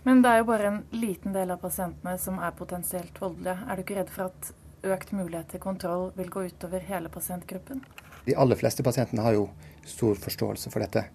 Men 0.04 0.20
det 0.24 0.30
er 0.30 0.42
jo 0.42 0.48
bare 0.50 0.68
en 0.68 0.82
liten 0.92 1.32
del 1.32 1.54
av 1.54 1.62
pasientene 1.62 2.18
som 2.20 2.40
er 2.42 2.56
potensielt 2.56 3.20
voldelige. 3.20 3.56
Er 3.64 3.76
du 3.76 3.84
ikke 3.84 3.98
redd 4.00 4.12
for 4.12 4.28
at 4.28 4.50
økt 4.84 5.14
mulighet 5.16 5.54
til 5.54 5.62
kontroll 5.62 6.10
vil 6.18 6.32
gå 6.32 6.42
utover 6.50 6.84
hele 6.84 7.08
pasientgruppen? 7.12 7.80
De 8.24 8.36
aller 8.36 8.60
fleste 8.60 8.84
pasientene 8.84 9.24
har 9.24 9.36
jo 9.36 9.46
stor 9.88 10.20
forståelse 10.20 10.72
for 10.72 10.84
dette. 10.84 11.06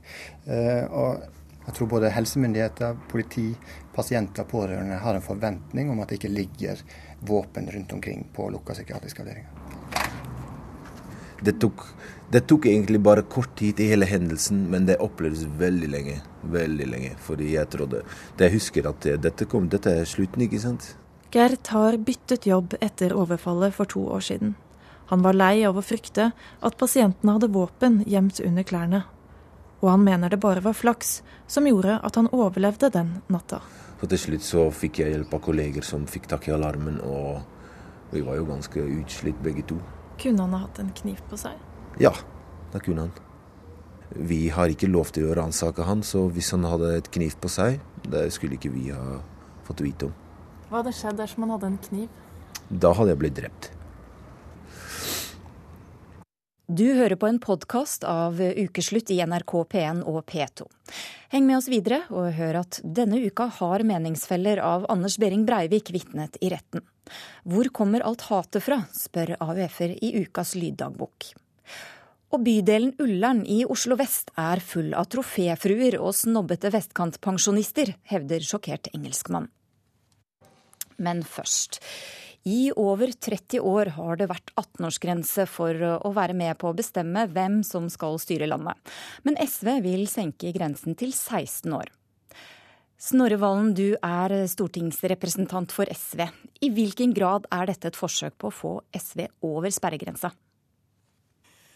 Eh, 0.46 0.86
og 0.90 1.22
jeg 1.68 1.76
tror 1.78 1.92
både 1.92 2.10
helsemyndigheter, 2.14 2.98
politi, 3.12 3.52
pasienter 3.94 4.46
og 4.46 4.50
pårørende 4.56 4.98
har 5.04 5.18
en 5.18 5.26
forventning 5.26 5.92
om 5.94 6.02
at 6.02 6.10
det 6.10 6.18
ikke 6.18 6.34
ligger 6.34 6.82
våpen 7.30 7.70
rundt 7.70 7.94
omkring 7.94 8.26
på 8.34 8.50
lukka 8.50 8.74
psykiatriske 8.74 9.22
avdelinger. 9.22 9.69
Det 11.46 11.56
tok, 11.60 11.84
det 12.32 12.42
tok 12.48 12.66
egentlig 12.68 13.00
bare 13.04 13.24
kort 13.24 13.56
tid 13.60 13.80
i 13.80 13.90
hele 13.92 14.08
hendelsen, 14.10 14.66
men 14.72 14.88
det 14.90 15.00
opplevdes 15.04 15.46
veldig 15.60 15.90
lenge. 15.92 16.18
Veldig 16.52 16.88
lenge. 16.88 17.12
Fordi 17.24 17.54
jeg 17.54 17.70
trodde 17.70 18.04
Jeg 18.40 18.52
husker 18.54 18.90
at 18.90 19.08
dette 19.22 19.46
kom, 19.46 19.70
dette 19.70 19.92
er 20.02 20.06
slutten, 20.06 20.44
ikke 20.44 20.60
sant? 20.60 20.96
Gert 21.32 21.68
har 21.68 21.98
byttet 21.98 22.48
jobb 22.50 22.74
etter 22.82 23.14
overfallet 23.14 23.74
for 23.74 23.86
to 23.86 24.02
år 24.10 24.24
siden. 24.26 24.56
Han 25.10 25.22
var 25.22 25.34
lei 25.34 25.64
av 25.66 25.78
å 25.78 25.82
frykte 25.86 26.32
at 26.62 26.78
pasientene 26.78 27.36
hadde 27.36 27.52
våpen 27.54 28.04
gjemt 28.06 28.40
under 28.46 28.66
klærne. 28.66 29.04
Og 29.82 29.90
han 29.90 30.04
mener 30.04 30.30
det 30.30 30.42
bare 30.42 30.62
var 30.62 30.76
flaks 30.78 31.20
som 31.48 31.68
gjorde 31.70 32.00
at 32.04 32.18
han 32.20 32.30
overlevde 32.34 32.90
den 32.94 33.16
natta. 33.30 33.62
Så 34.00 34.10
til 34.10 34.22
slutt 34.22 34.46
så 34.46 34.66
fikk 34.72 35.02
jeg 35.02 35.14
hjelp 35.14 35.34
av 35.34 35.42
kolleger 35.44 35.86
som 35.86 36.06
fikk 36.08 36.30
tak 36.32 36.48
i 36.48 36.54
alarmen, 36.56 37.00
og 37.04 37.42
vi 38.14 38.22
var 38.26 38.38
jo 38.40 38.46
ganske 38.50 38.86
utslitt 39.00 39.42
begge 39.44 39.66
to. 39.70 39.80
Kunne 40.20 40.46
han 40.46 40.54
ha 40.56 40.66
hatt 40.66 40.80
en 40.84 40.92
kniv 40.96 41.22
på 41.30 41.40
seg? 41.40 41.58
Ja, 42.02 42.12
det 42.74 42.84
kunne 42.86 43.08
han. 43.08 43.14
Vi 44.10 44.50
har 44.50 44.72
ikke 44.74 44.90
lov 44.90 45.12
til 45.14 45.30
å 45.30 45.36
ransake 45.38 45.86
han, 45.86 46.02
så 46.04 46.26
hvis 46.34 46.52
han 46.56 46.66
hadde 46.68 46.96
et 46.98 47.12
kniv 47.14 47.38
på 47.40 47.52
seg, 47.52 47.80
det 48.10 48.26
skulle 48.36 48.58
ikke 48.58 48.72
vi 48.74 48.90
ha 48.92 49.20
fått 49.68 49.84
vite 49.86 50.10
om. 50.10 50.16
Hva 50.70 50.82
hadde 50.82 50.96
skjedd 50.98 51.20
dersom 51.22 51.46
han 51.46 51.54
hadde 51.56 51.70
en 51.72 51.84
kniv? 51.86 52.10
Da 52.70 52.92
hadde 52.98 53.14
jeg 53.14 53.22
blitt 53.22 53.38
drept. 53.38 53.70
Du 56.70 56.84
hører 56.94 57.18
på 57.18 57.26
en 57.26 57.40
podkast 57.42 58.04
av 58.06 58.38
Ukeslutt 58.38 59.10
i 59.10 59.16
NRK 59.26 59.54
P1 59.72 60.04
og 60.06 60.20
P2. 60.30 60.68
Heng 61.34 61.48
med 61.48 61.58
oss 61.58 61.70
videre 61.72 62.04
og 62.14 62.28
hør 62.38 62.60
at 62.60 62.78
denne 62.86 63.18
uka 63.24 63.48
har 63.56 63.82
meningsfeller 63.90 64.62
av 64.62 64.86
Anders 64.94 65.16
Behring 65.18 65.48
Breivik 65.50 65.90
vitnet 65.96 66.38
i 66.46 66.52
retten. 66.54 66.86
Hvor 67.42 67.72
kommer 67.74 68.06
alt 68.06 68.28
hatet 68.28 68.62
fra, 68.68 68.84
spør 68.94 69.34
AUF-er 69.40 69.96
i 69.98 70.12
ukas 70.22 70.54
lyddagbok. 70.60 71.32
Og 72.38 72.46
bydelen 72.46 72.94
Ullern 73.02 73.42
i 73.50 73.64
Oslo 73.66 73.98
vest 73.98 74.30
er 74.38 74.62
full 74.62 74.94
av 74.94 75.10
troféfruer 75.10 75.98
og 75.98 76.14
snobbete 76.22 76.70
vestkantpensjonister, 76.78 77.96
hevder 78.14 78.46
sjokkert 78.46 78.94
engelskmann. 78.94 79.50
Men 81.02 81.26
først. 81.26 81.82
I 82.50 82.72
over 82.80 83.12
30 83.12 83.60
år 83.62 83.92
har 83.98 84.18
det 84.18 84.30
vært 84.32 84.52
18-årsgrense 84.58 85.46
for 85.50 85.76
å 86.00 86.12
være 86.16 86.34
med 86.38 86.58
på 86.58 86.72
å 86.72 86.78
bestemme 86.78 87.28
hvem 87.30 87.60
som 87.68 87.90
skal 87.94 88.18
styre 88.22 88.48
landet. 88.50 88.80
Men 89.28 89.38
SV 89.44 89.76
vil 89.86 90.08
senke 90.10 90.54
grensen 90.56 90.98
til 90.98 91.12
16 91.14 91.76
år. 91.78 91.92
Snorre 93.00 93.38
Valen, 93.40 93.74
du 93.78 93.94
er 93.96 94.34
stortingsrepresentant 94.52 95.72
for 95.72 95.88
SV. 95.88 96.26
I 96.66 96.72
hvilken 96.76 97.14
grad 97.16 97.46
er 97.54 97.70
dette 97.70 97.92
et 97.92 98.00
forsøk 98.00 98.36
på 98.42 98.50
å 98.50 98.56
få 98.56 98.74
SV 98.98 99.28
over 99.48 99.72
sperregrensa? 99.72 100.34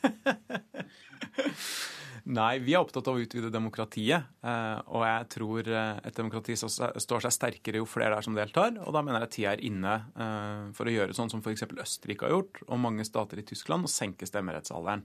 Nei, 2.24 2.62
vi 2.64 2.72
er 2.72 2.80
opptatt 2.80 3.08
av 3.12 3.18
å 3.18 3.20
utvide 3.20 3.50
demokratiet. 3.52 4.30
Eh, 4.48 4.78
og 4.96 5.04
jeg 5.04 5.26
tror 5.34 5.68
eh, 5.68 5.98
et 6.08 6.16
demokrati 6.16 6.56
står 6.56 7.26
seg 7.26 7.36
sterkere 7.36 7.82
jo 7.82 7.90
flere 7.90 8.14
det 8.14 8.22
er 8.22 8.28
som 8.30 8.38
deltar. 8.38 8.78
Og 8.86 8.96
da 8.96 9.02
mener 9.04 9.26
jeg 9.26 9.34
tida 9.36 9.52
er 9.52 9.64
inne 9.68 9.98
eh, 10.16 10.72
for 10.78 10.88
å 10.88 10.94
gjøre 10.94 11.18
sånn 11.18 11.34
som 11.34 11.44
f.eks. 11.44 11.66
Østerrike 11.68 12.30
har 12.30 12.38
gjort, 12.38 12.64
og 12.70 12.80
mange 12.80 13.04
stater 13.08 13.44
i 13.44 13.46
Tyskland, 13.48 13.90
og 13.90 13.92
senke 13.92 14.30
stemmerettsalderen. 14.30 15.04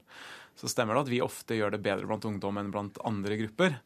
Så 0.58 0.70
stemmer 0.70 0.94
det 0.94 1.08
at 1.08 1.12
vi 1.16 1.22
ofte 1.24 1.58
gjør 1.58 1.74
det 1.74 1.82
bedre 1.82 2.06
blant 2.06 2.30
ungdom 2.30 2.62
enn 2.62 2.70
blant 2.74 3.02
andre 3.06 3.42
grupper. 3.42 3.78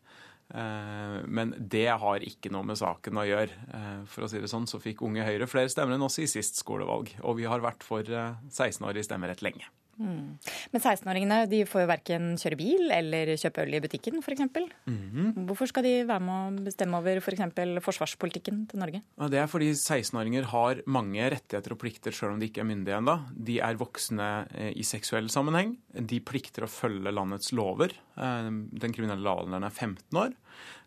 Men 0.52 1.54
det 1.56 1.86
har 2.00 2.24
ikke 2.26 2.50
noe 2.52 2.66
med 2.68 2.76
saken 2.76 3.20
å 3.20 3.24
gjøre. 3.24 4.04
For 4.12 4.26
å 4.26 4.28
si 4.28 4.40
det 4.42 4.50
sånn, 4.52 4.66
så 4.68 4.80
fikk 4.80 5.00
Unge 5.04 5.24
Høyre 5.24 5.48
flere 5.48 5.72
stemmer 5.72 5.96
enn 5.96 6.04
oss 6.04 6.20
i 6.20 6.28
sist 6.28 6.60
skolevalg. 6.60 7.14
Og 7.24 7.38
vi 7.40 7.48
har 7.48 7.64
vært 7.64 7.84
for 7.86 8.04
16-årig 8.04 9.04
stemmerett 9.08 9.44
lenge. 9.44 9.68
Mm. 10.00 10.38
Men 10.72 10.80
16-åringene 10.80 11.38
de 11.50 11.62
får 11.68 11.84
jo 11.84 11.90
verken 11.90 12.28
kjøre 12.40 12.58
bil 12.58 12.92
eller 12.94 13.34
kjøpe 13.36 13.64
øl 13.64 13.76
i 13.76 13.82
butikken 13.84 14.22
f.eks. 14.22 14.44
Mm. 14.88 15.44
Hvorfor 15.48 15.70
skal 15.70 15.86
de 15.86 15.94
være 16.08 16.24
med 16.24 16.62
å 16.62 16.66
bestemme 16.68 17.00
over 17.00 17.20
f.eks. 17.20 17.44
For 17.52 17.90
forsvarspolitikken 17.92 18.64
til 18.70 18.82
Norge? 18.82 19.02
Det 19.32 19.40
er 19.40 19.50
fordi 19.50 19.72
16-åringer 19.74 20.48
har 20.52 20.82
mange 20.90 21.28
rettigheter 21.34 21.74
og 21.74 21.82
plikter 21.82 22.16
selv 22.16 22.34
om 22.34 22.42
de 22.42 22.48
ikke 22.48 22.64
er 22.64 22.70
myndige 22.70 22.98
ennå. 22.98 23.18
De 23.36 23.58
er 23.64 23.80
voksne 23.80 24.30
eh, 24.50 24.72
i 24.78 24.86
seksuell 24.86 25.30
sammenheng. 25.32 25.76
De 25.92 26.22
plikter 26.24 26.66
å 26.66 26.70
følge 26.70 27.12
landets 27.12 27.52
lover. 27.56 27.94
Eh, 28.16 28.48
den 28.48 28.96
kriminelle 28.96 29.24
lavalderen 29.26 29.68
er 29.68 29.74
15 29.74 30.22
år. 30.24 30.36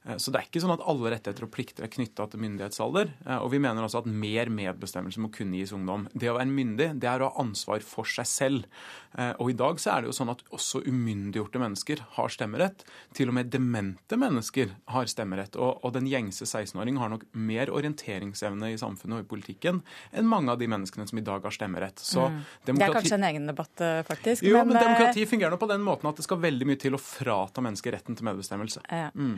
Eh, 0.06 0.18
så 0.18 0.32
det 0.32 0.40
er 0.40 0.50
ikke 0.50 0.62
sånn 0.64 0.76
at 0.76 0.84
alle 0.86 1.12
rettigheter 1.14 1.48
og 1.48 1.54
plikter 1.54 1.86
er 1.86 1.92
knytta 1.94 2.28
til 2.30 2.42
myndighetsalder. 2.44 3.12
Eh, 3.26 3.40
og 3.40 3.52
vi 3.54 3.62
mener 3.64 3.86
også 3.86 4.04
at 4.04 4.10
mer 4.10 4.52
medbestemmelse 4.54 5.22
må 5.24 5.32
kunne 5.34 5.60
gis 5.60 5.74
ungdom. 5.76 6.08
Det 6.14 6.30
å 6.32 6.38
være 6.38 6.52
myndig, 6.52 6.92
det 7.02 7.10
er 7.10 7.24
å 7.24 7.32
ha 7.32 7.44
ansvar 7.44 7.84
for 7.86 8.10
seg 8.10 8.30
selv. 8.30 8.70
Eh, 9.18 9.34
og 9.42 9.52
i 9.52 9.58
dag 9.58 9.82
så 9.82 9.96
er 9.96 10.04
det 10.04 10.12
jo 10.12 10.18
sånn 10.20 10.34
at 10.34 10.44
også 10.56 10.84
umyndiggjorte 10.86 11.62
mennesker 11.62 12.04
har 12.18 12.34
stemmerett. 12.34 12.86
Til 13.18 13.32
og 13.32 13.38
med 13.40 13.52
demente 13.54 14.20
mennesker 14.20 14.76
har 14.94 15.12
stemmerett. 15.12 15.58
Og, 15.58 15.82
og 15.86 15.96
den 15.98 16.10
gjengse 16.12 16.48
16-åring 16.48 17.00
har 17.02 17.14
nok 17.14 17.26
mer 17.34 17.72
orienteringsevne 17.74 18.74
i 18.74 18.80
samfunnet 18.82 19.22
og 19.22 19.26
i 19.26 19.30
politikken 19.30 19.82
enn 20.16 20.28
mange 20.30 20.54
av 20.54 20.60
de 20.62 20.68
menneskene 20.70 21.08
som 21.10 21.20
i 21.20 21.26
dag 21.26 21.44
har 21.46 21.54
stemmerett. 21.54 22.02
Så 22.02 22.28
mm. 22.30 22.42
demokrati... 22.68 22.82
Det 22.82 22.90
er 22.90 22.98
kanskje 23.00 23.18
en 23.18 23.30
egen 23.30 23.48
debatt, 23.50 23.86
faktisk. 24.08 24.46
Jo, 24.46 24.60
men, 24.60 24.74
men 24.74 24.84
demokrati 24.84 25.26
fungerer 25.30 25.54
nå 25.56 25.60
på 25.62 25.70
den 25.70 25.84
måten 25.86 26.10
at 26.10 26.20
det 26.20 26.26
skal 26.26 26.42
veldig 26.44 26.68
mye 26.70 26.80
til 26.82 26.98
å 26.98 27.02
frata 27.02 27.64
mennesker 27.64 27.96
retten 27.96 28.18
til 28.18 28.28
medbestemmelse. 28.28 28.84
Ja. 28.92 29.10
Mm. 29.16 29.38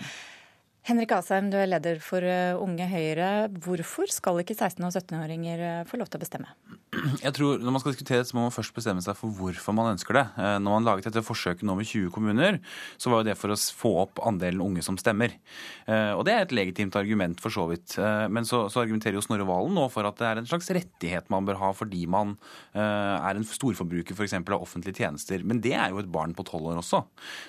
Henrik 0.88 1.12
Asheim, 1.12 1.50
du 1.52 1.58
er 1.60 1.67
leder 1.67 1.97
for 2.00 2.23
eh, 2.23 2.56
Unge 2.56 2.86
Høyre. 2.88 3.50
Hvorfor 3.60 4.08
skal 4.08 4.39
ikke 4.39 4.56
16- 4.56 4.86
og 4.88 4.93
17-åringer 4.95 5.60
eh, 5.60 5.80
få 5.88 6.00
lov 6.00 6.08
til 6.08 6.15
å 6.15 6.23
bestemme? 6.23 6.54
Jeg 7.19 7.34
tror 7.36 7.60
Når 7.60 7.73
man 7.76 7.82
skal 7.84 7.91
diskutere 7.91 8.21
det, 8.23 8.30
så 8.30 8.38
må 8.38 8.45
man 8.45 8.54
først 8.56 8.71
bestemme 8.73 9.04
seg 9.04 9.17
for 9.19 9.36
hvorfor 9.36 9.76
man 9.76 9.91
ønsker 9.91 10.15
det. 10.15 10.23
Eh, 10.39 10.54
når 10.63 10.78
man 10.78 10.88
laget 10.88 11.10
dette 11.10 11.26
forsøket 11.28 11.67
nå 11.67 11.76
med 11.76 11.89
20 11.89 12.13
kommuner, 12.15 12.60
så 12.95 13.12
var 13.12 13.19
jo 13.19 13.28
det 13.28 13.36
for 13.36 13.52
å 13.52 13.58
få 13.60 13.91
opp 14.06 14.21
andelen 14.23 14.63
unge 14.63 14.86
som 14.86 14.95
stemmer. 15.00 15.36
Og 15.88 16.23
det 16.28 16.34
er 16.34 16.45
et 16.45 16.54
legitimt 16.56 16.95
argument, 17.00 17.39
for 17.39 17.54
så 17.54 17.65
vidt. 17.69 17.93
Men 18.32 18.45
så, 18.47 18.65
så 18.71 18.82
argumenterer 18.82 19.15
jo 19.15 19.21
Snorre 19.23 19.45
Valen 19.47 19.76
nå 19.78 19.86
for 19.91 20.08
at 20.08 20.17
det 20.19 20.28
er 20.28 20.41
en 20.41 20.47
slags 20.50 20.67
rettighet 20.76 21.30
man 21.32 21.47
bør 21.47 21.60
ha 21.62 21.69
fordi 21.76 22.04
man 22.12 22.34
er 22.76 23.39
en 23.39 23.47
storforbruker 23.47 24.17
f.eks. 24.17 24.36
av 24.39 24.58
offentlige 24.58 25.00
tjenester. 25.00 25.45
Men 25.47 25.62
det 25.63 25.73
er 25.78 25.93
jo 25.93 26.02
et 26.02 26.12
barn 26.12 26.36
på 26.36 26.45
tolv 26.47 26.71
år 26.73 26.82
også. 26.82 27.04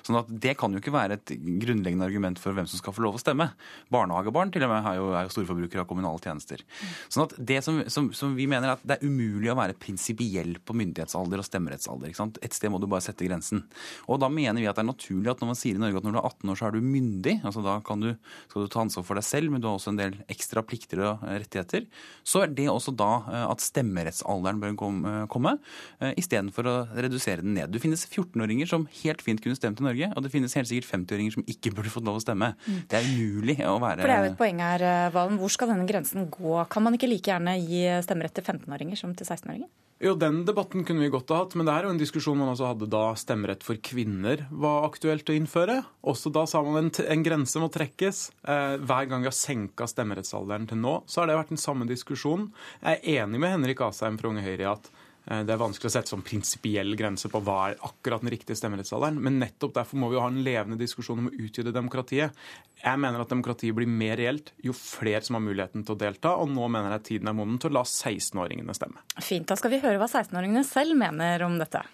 Sånn 0.06 0.20
at 0.20 0.30
det 0.30 0.54
kan 0.60 0.74
jo 0.74 0.82
ikke 0.82 0.94
være 0.94 1.18
et 1.18 1.34
grunnleggende 1.34 2.06
argument 2.06 2.42
for 2.42 2.54
hvem 2.56 2.68
som 2.70 2.82
skal 2.82 2.94
få 2.94 3.04
lov 3.06 3.18
å 3.18 3.22
stemme 3.22 3.27
stemme. 3.28 3.50
Barnehagebarn 3.92 4.52
til 4.54 4.66
og 4.66 4.72
med 4.72 4.88
er 4.90 4.98
jo, 4.98 5.08
er 5.14 5.28
jo 5.28 5.34
storforbrukere 5.36 5.84
av 5.84 5.88
kommunale 5.90 6.20
tjenester. 6.24 6.64
Sånn 7.12 7.26
at 7.28 7.36
det 7.38 7.60
som, 7.66 7.80
som, 7.92 8.10
som, 8.16 8.34
vi 8.38 8.48
mener 8.50 8.72
er 8.72 8.76
at 8.76 8.84
det 8.86 8.98
er 8.98 9.06
umulig 9.06 9.52
å 9.52 9.58
være 9.58 9.76
prinsipiell 9.78 10.56
på 10.64 10.76
myndighetsalder 10.78 11.42
og 11.42 11.46
stemmerettsalder. 11.46 12.14
Et 12.44 12.56
sted 12.56 12.72
må 12.72 12.80
du 12.82 12.88
bare 12.90 13.04
sette 13.04 13.26
grensen. 13.26 13.64
Og 14.08 14.20
da 14.22 14.30
mener 14.32 14.60
vi 14.62 14.68
at 14.70 14.78
det 14.78 14.84
er 14.84 14.90
naturlig 14.90 15.32
at 15.32 15.42
når 15.42 15.52
man 15.52 15.60
sier 15.60 15.78
i 15.78 15.82
Norge 15.82 16.00
at 16.00 16.08
når 16.08 16.16
du 16.16 16.20
er 16.20 16.28
18 16.28 16.52
år, 16.52 16.60
så 16.60 16.68
er 16.68 16.76
du 16.76 16.88
myndig. 16.88 17.36
altså 17.44 17.64
Da 17.64 17.78
du, 18.02 18.10
skal 18.48 18.66
du 18.66 18.72
ta 18.72 18.82
ansvar 18.84 19.06
for 19.06 19.18
deg 19.18 19.26
selv, 19.26 19.52
men 19.52 19.62
du 19.62 19.68
har 19.70 19.78
også 19.78 19.92
en 19.94 20.00
del 20.00 20.18
ekstra 20.30 20.64
plikter 20.66 21.04
og 21.04 21.24
rettigheter. 21.28 21.86
Så 22.26 22.44
er 22.44 22.52
det 22.54 22.68
også 22.72 22.94
da 22.96 23.10
eh, 23.28 23.46
at 23.48 23.64
stemmerettsalderen 23.64 24.62
bør 24.62 24.74
eh, 24.74 25.24
komme, 25.30 25.56
eh, 26.00 26.14
istedenfor 26.20 26.68
å 26.68 26.76
redusere 26.96 27.44
den 27.44 27.56
ned. 27.58 27.72
Det 27.74 27.82
finnes 27.82 28.06
14-åringer 28.08 28.70
som 28.70 28.86
helt 29.02 29.24
fint 29.24 29.42
kunne 29.44 29.58
stemt 29.58 29.82
i 29.82 29.86
Norge, 29.86 30.10
og 30.14 30.24
det 30.24 30.32
finnes 30.34 30.54
helt 30.58 30.70
sikkert 30.70 30.90
50-åringer 30.92 31.38
som 31.38 31.46
ikke 31.50 31.74
burde 31.76 31.92
fått 31.92 32.06
lov 32.08 32.20
å 32.20 32.24
stemme. 32.24 32.52
Mm. 32.66 32.80
Det 32.90 32.98
er 32.98 33.07
umulig 33.08 33.58
å 33.64 33.78
være 33.82 34.04
For 34.04 34.10
Det 34.10 34.14
er 34.14 34.24
jo 34.24 34.30
et 34.32 34.38
poeng 34.38 34.62
her, 34.62 34.86
eh, 34.92 35.10
Valen. 35.14 35.40
Hvor 35.40 35.52
skal 35.56 35.72
denne 35.72 35.88
grensen 35.88 36.28
gå? 36.30 36.54
Kan 36.68 36.86
man 36.86 36.94
ikke 36.94 37.10
like 37.10 37.32
gjerne 37.32 37.58
gi 37.64 37.84
stemmerett 38.06 38.36
til 38.36 38.44
15-åringer 38.44 39.00
som 39.00 39.14
til 39.16 39.26
16-åringer? 39.26 39.68
Jo, 39.98 40.14
Den 40.14 40.44
debatten 40.46 40.84
kunne 40.86 41.02
vi 41.02 41.10
godt 41.10 41.32
ha 41.34 41.40
hatt, 41.40 41.56
men 41.58 41.66
det 41.66 41.72
er 41.74 41.86
jo 41.86 41.90
en 41.90 41.98
diskusjon 41.98 42.38
man 42.38 42.52
også 42.52 42.68
hadde 42.68 42.86
da 42.92 43.02
stemmerett 43.18 43.64
for 43.66 43.80
kvinner 43.82 44.44
var 44.54 44.86
aktuelt 44.86 45.26
å 45.26 45.34
innføre. 45.34 45.80
Også 46.06 46.30
da 46.30 46.44
sa 46.46 46.62
man 46.62 46.84
en, 46.84 46.90
en 47.02 47.24
grense 47.26 47.58
må 47.58 47.66
trekkes. 47.74 48.28
Eh, 48.46 48.76
hver 48.78 49.08
gang 49.10 49.24
vi 49.24 49.30
har 49.30 49.34
senka 49.34 49.88
stemmerettsalderen 49.90 50.68
til 50.70 50.78
nå, 50.84 51.00
så 51.10 51.24
har 51.24 51.30
det 51.32 51.40
vært 51.40 51.50
den 51.50 51.58
samme 51.58 51.88
diskusjonen. 51.90 52.52
Jeg 52.78 53.00
er 53.00 53.24
enig 53.24 53.42
med 53.42 53.56
Henrik 53.56 53.82
Asheim 53.88 54.20
fra 54.20 54.30
Unge 54.30 54.46
Høyre 54.46 54.68
i 54.68 54.70
at 54.70 54.86
det 55.28 55.52
er 55.52 55.60
vanskelig 55.60 55.90
å 55.90 55.92
sette 55.92 56.08
sånn 56.14 56.24
prinsipiell 56.24 56.94
grense 56.96 57.28
på 57.28 57.40
hva 57.44 57.56
er 57.68 57.82
akkurat 57.84 58.22
den 58.24 58.32
riktige 58.32 58.56
stemmerettsalderen. 58.56 59.18
Men 59.20 59.36
nettopp 59.42 59.74
derfor 59.76 60.00
må 60.00 60.08
vi 60.08 60.16
jo 60.16 60.22
ha 60.24 60.30
en 60.32 60.40
levende 60.44 60.78
diskusjon 60.80 61.20
om 61.20 61.28
å 61.28 61.34
utvide 61.36 61.74
demokratiet. 61.74 62.38
Jeg 62.80 63.02
mener 63.02 63.20
at 63.20 63.28
demokratiet 63.28 63.76
blir 63.76 63.90
mer 63.90 64.16
reelt 64.16 64.54
jo 64.64 64.72
flere 64.76 65.20
som 65.26 65.36
har 65.36 65.44
muligheten 65.44 65.84
til 65.84 65.96
å 65.96 66.00
delta, 66.00 66.32
og 66.40 66.48
nå 66.54 66.70
mener 66.72 66.96
jeg 66.96 67.06
tiden 67.10 67.28
er 67.28 67.36
moden 67.36 67.58
til 67.60 67.72
å 67.72 67.80
la 67.80 67.84
16-åringene 67.84 68.76
stemme. 68.78 69.04
Fint. 69.20 69.48
Da 69.50 69.58
skal 69.60 69.74
vi 69.74 69.82
høre 69.84 70.00
hva 70.00 70.08
16-åringene 70.08 70.64
selv 70.64 70.96
mener 70.96 71.44
om 71.44 71.60
dette. 71.60 71.84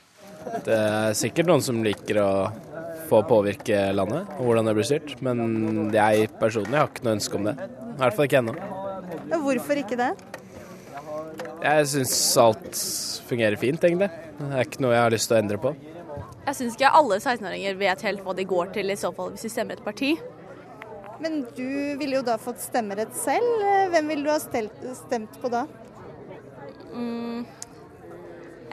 Det 0.64 0.76
er 0.76 1.18
sikkert 1.18 1.50
noen 1.50 1.64
som 1.64 1.82
liker 1.82 2.20
å 2.22 2.30
få 3.08 3.24
påvirke 3.26 3.88
landet 3.96 4.30
og 4.38 4.46
hvordan 4.46 4.68
det 4.68 4.76
blir 4.78 4.86
styrt, 4.86 5.16
men 5.24 5.90
jeg 5.92 6.30
personlig 6.38 6.78
har 6.78 6.92
ikke 6.92 7.08
noe 7.08 7.18
ønske 7.18 7.38
om 7.40 7.50
det. 7.50 7.58
I 7.58 7.98
hvert 7.98 8.16
fall 8.16 8.30
ikke 8.30 8.42
ennå. 8.44 8.56
Hvorfor 9.34 9.80
ikke 9.80 9.98
det? 9.98 10.12
Jeg 11.64 11.88
syns 11.88 12.14
alt 12.36 12.78
fungerer 13.24 13.56
fint, 13.56 13.84
egentlig. 13.88 14.10
Det 14.36 14.50
er 14.52 14.66
ikke 14.66 14.82
noe 14.84 14.92
jeg 14.92 15.04
har 15.06 15.14
lyst 15.14 15.30
til 15.30 15.36
å 15.36 15.40
endre 15.40 15.60
på. 15.62 15.72
Jeg 16.44 16.56
syns 16.58 16.76
ikke 16.76 16.92
alle 16.98 17.16
16-åringer 17.22 17.78
vet 17.80 18.04
helt 18.04 18.24
hva 18.26 18.34
de 18.36 18.44
går 18.48 18.74
til, 18.74 18.92
i 18.92 18.98
så 19.00 19.10
fall 19.16 19.32
hvis 19.32 19.46
de 19.46 19.52
stemmer 19.54 19.78
et 19.78 19.86
parti. 19.86 20.12
Men 21.24 21.44
du 21.56 21.96
ville 21.96 22.18
jo 22.18 22.24
da 22.26 22.36
fått 22.42 22.60
stemmerett 22.60 23.14
selv. 23.16 23.64
Hvem 23.94 24.12
ville 24.12 24.26
du 24.26 24.32
ha 24.34 24.40
stelt, 24.42 24.76
stemt 24.98 25.38
på 25.40 25.48
da? 25.52 25.64
Mm, 26.92 27.46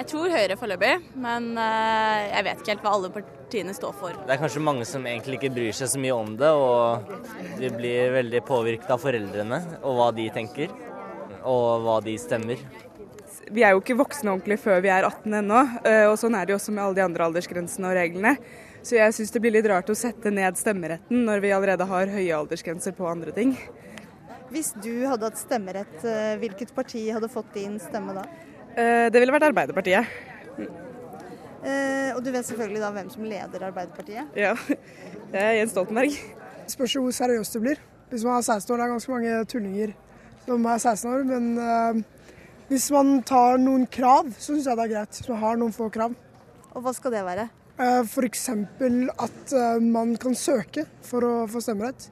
jeg 0.01 0.10
tror 0.12 0.34
Høyre 0.34 0.60
foreløpig, 0.60 0.91
men 1.21 1.51
eh, 1.62 2.27
jeg 2.27 2.45
vet 2.49 2.62
ikke 2.62 2.73
helt 2.73 2.86
hva 2.86 2.93
alle 2.97 3.13
partiene 3.15 3.75
står 3.77 3.95
for. 4.01 4.19
Det 4.27 4.36
er 4.36 4.41
kanskje 4.41 4.67
mange 4.67 4.86
som 4.89 5.08
egentlig 5.08 5.39
ikke 5.39 5.56
bryr 5.56 5.75
seg 5.77 5.93
så 5.93 6.01
mye 6.01 6.17
om 6.17 6.36
det, 6.39 6.51
og 6.51 7.60
de 7.62 7.71
blir 7.71 8.15
veldig 8.19 8.43
påvirket 8.47 8.91
av 8.91 8.99
foreldrene 9.04 9.62
og 9.80 9.99
hva 9.99 10.10
de 10.17 10.27
tenker, 10.34 10.73
og 11.43 11.84
hva 11.86 11.99
de 12.06 12.15
stemmer. 12.21 12.62
Vi 13.51 13.63
er 13.65 13.73
jo 13.73 13.82
ikke 13.82 13.97
voksne 13.99 14.32
ordentlig 14.32 14.60
før 14.63 14.82
vi 14.84 14.91
er 14.93 15.04
18 15.08 15.34
ennå, 15.41 15.62
eh, 15.84 16.06
og 16.08 16.17
sånn 16.19 16.36
er 16.38 16.45
det 16.45 16.54
jo 16.54 16.60
også 16.60 16.73
med 16.75 16.84
alle 16.86 16.97
de 16.99 17.04
andre 17.04 17.25
aldersgrensene 17.27 17.89
og 17.89 17.97
reglene. 17.97 18.36
Så 18.82 18.95
jeg 18.97 19.13
syns 19.13 19.34
det 19.34 19.41
blir 19.43 19.54
litt 19.54 19.67
rart 19.69 19.89
å 19.91 19.97
sette 19.97 20.32
ned 20.34 20.58
stemmeretten 20.58 21.25
når 21.27 21.41
vi 21.43 21.51
allerede 21.54 21.86
har 21.86 22.10
høye 22.10 22.38
aldersgrenser 22.38 22.95
på 22.97 23.10
andre 23.10 23.34
ting. 23.36 23.54
Hvis 24.51 24.71
du 24.84 25.06
hadde 25.08 25.27
hatt 25.30 25.39
stemmerett, 25.39 25.99
eh, 26.04 26.36
hvilket 26.41 26.73
parti 26.75 27.06
hadde 27.13 27.30
fått 27.32 27.54
din 27.56 27.77
stemme 27.80 28.15
da? 28.17 28.25
Eh, 28.75 29.10
Det 29.10 29.19
ville 29.19 29.32
vært 29.32 29.47
Arbeiderpartiet. 29.51 30.08
Eh, 31.62 32.10
og 32.15 32.23
du 32.23 32.32
vet 32.34 32.45
selvfølgelig 32.47 32.82
da 32.82 32.91
hvem 32.91 33.10
som 33.13 33.23
leder 33.23 33.67
Arbeiderpartiet? 33.67 34.32
Ja, 34.36 34.56
det 35.32 35.39
er 35.41 35.58
Jens 35.60 35.75
Stoltenberg. 35.75 36.15
Spørs 36.71 36.95
jo 36.95 37.04
hvor 37.06 37.13
seriøst 37.15 37.54
det 37.54 37.62
blir. 37.62 37.84
Hvis 38.10 38.25
man 38.25 38.39
er 38.39 38.41
16 38.47 38.73
år, 38.73 38.77
det 38.82 38.86
er 38.86 38.93
ganske 38.95 39.13
mange 39.13 39.36
tullinger 39.51 39.93
som 40.45 40.65
er 40.65 40.82
16 40.82 41.12
år. 41.12 41.23
Men 41.27 41.47
uh, 41.58 42.21
hvis 42.71 42.89
man 42.93 43.17
tar 43.27 43.60
noen 43.62 43.88
krav, 43.91 44.30
så 44.38 44.54
syns 44.54 44.69
jeg 44.69 44.80
det 44.80 44.86
er 44.86 44.93
greit. 44.93 45.17
Hvis 45.17 45.32
man 45.32 45.41
har 45.41 45.60
noen 45.60 45.75
få 45.75 45.89
krav. 45.93 46.15
Og 46.71 46.86
hva 46.86 46.93
skal 46.95 47.15
det 47.15 47.25
være? 47.27 47.49
Uh, 47.82 48.01
F.eks. 48.06 48.47
at 48.54 49.54
uh, 49.58 49.82
man 49.84 50.15
kan 50.21 50.38
søke 50.38 50.86
for 51.06 51.27
å 51.27 51.34
få 51.51 51.63
stemmerett. 51.63 52.10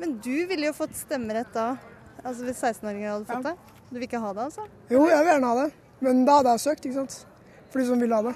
Men 0.00 0.16
du 0.24 0.34
ville 0.50 0.66
jo 0.66 0.74
fått 0.74 0.96
stemmerett 0.98 1.52
da, 1.54 1.76
altså 2.24 2.48
hvis 2.48 2.58
16-åringer 2.58 3.12
hadde 3.12 3.28
fått 3.28 3.46
det. 3.46 3.76
Du 3.92 3.98
vil 3.98 4.06
ikke 4.08 4.22
ha 4.22 4.32
det, 4.34 4.48
altså? 4.48 4.64
Jo, 4.90 5.04
jeg 5.06 5.20
vil 5.20 5.30
gjerne 5.34 5.52
ha 5.52 5.60
det. 5.60 5.68
Men 6.02 6.24
da 6.26 6.40
hadde 6.40 6.56
jeg 6.56 6.64
søkt, 6.64 6.88
ikke 6.88 6.98
sant. 7.04 7.18
For 7.70 7.82
de 7.82 7.86
som 7.92 8.02
vil 8.02 8.16
ha 8.16 8.22
det. 8.26 8.32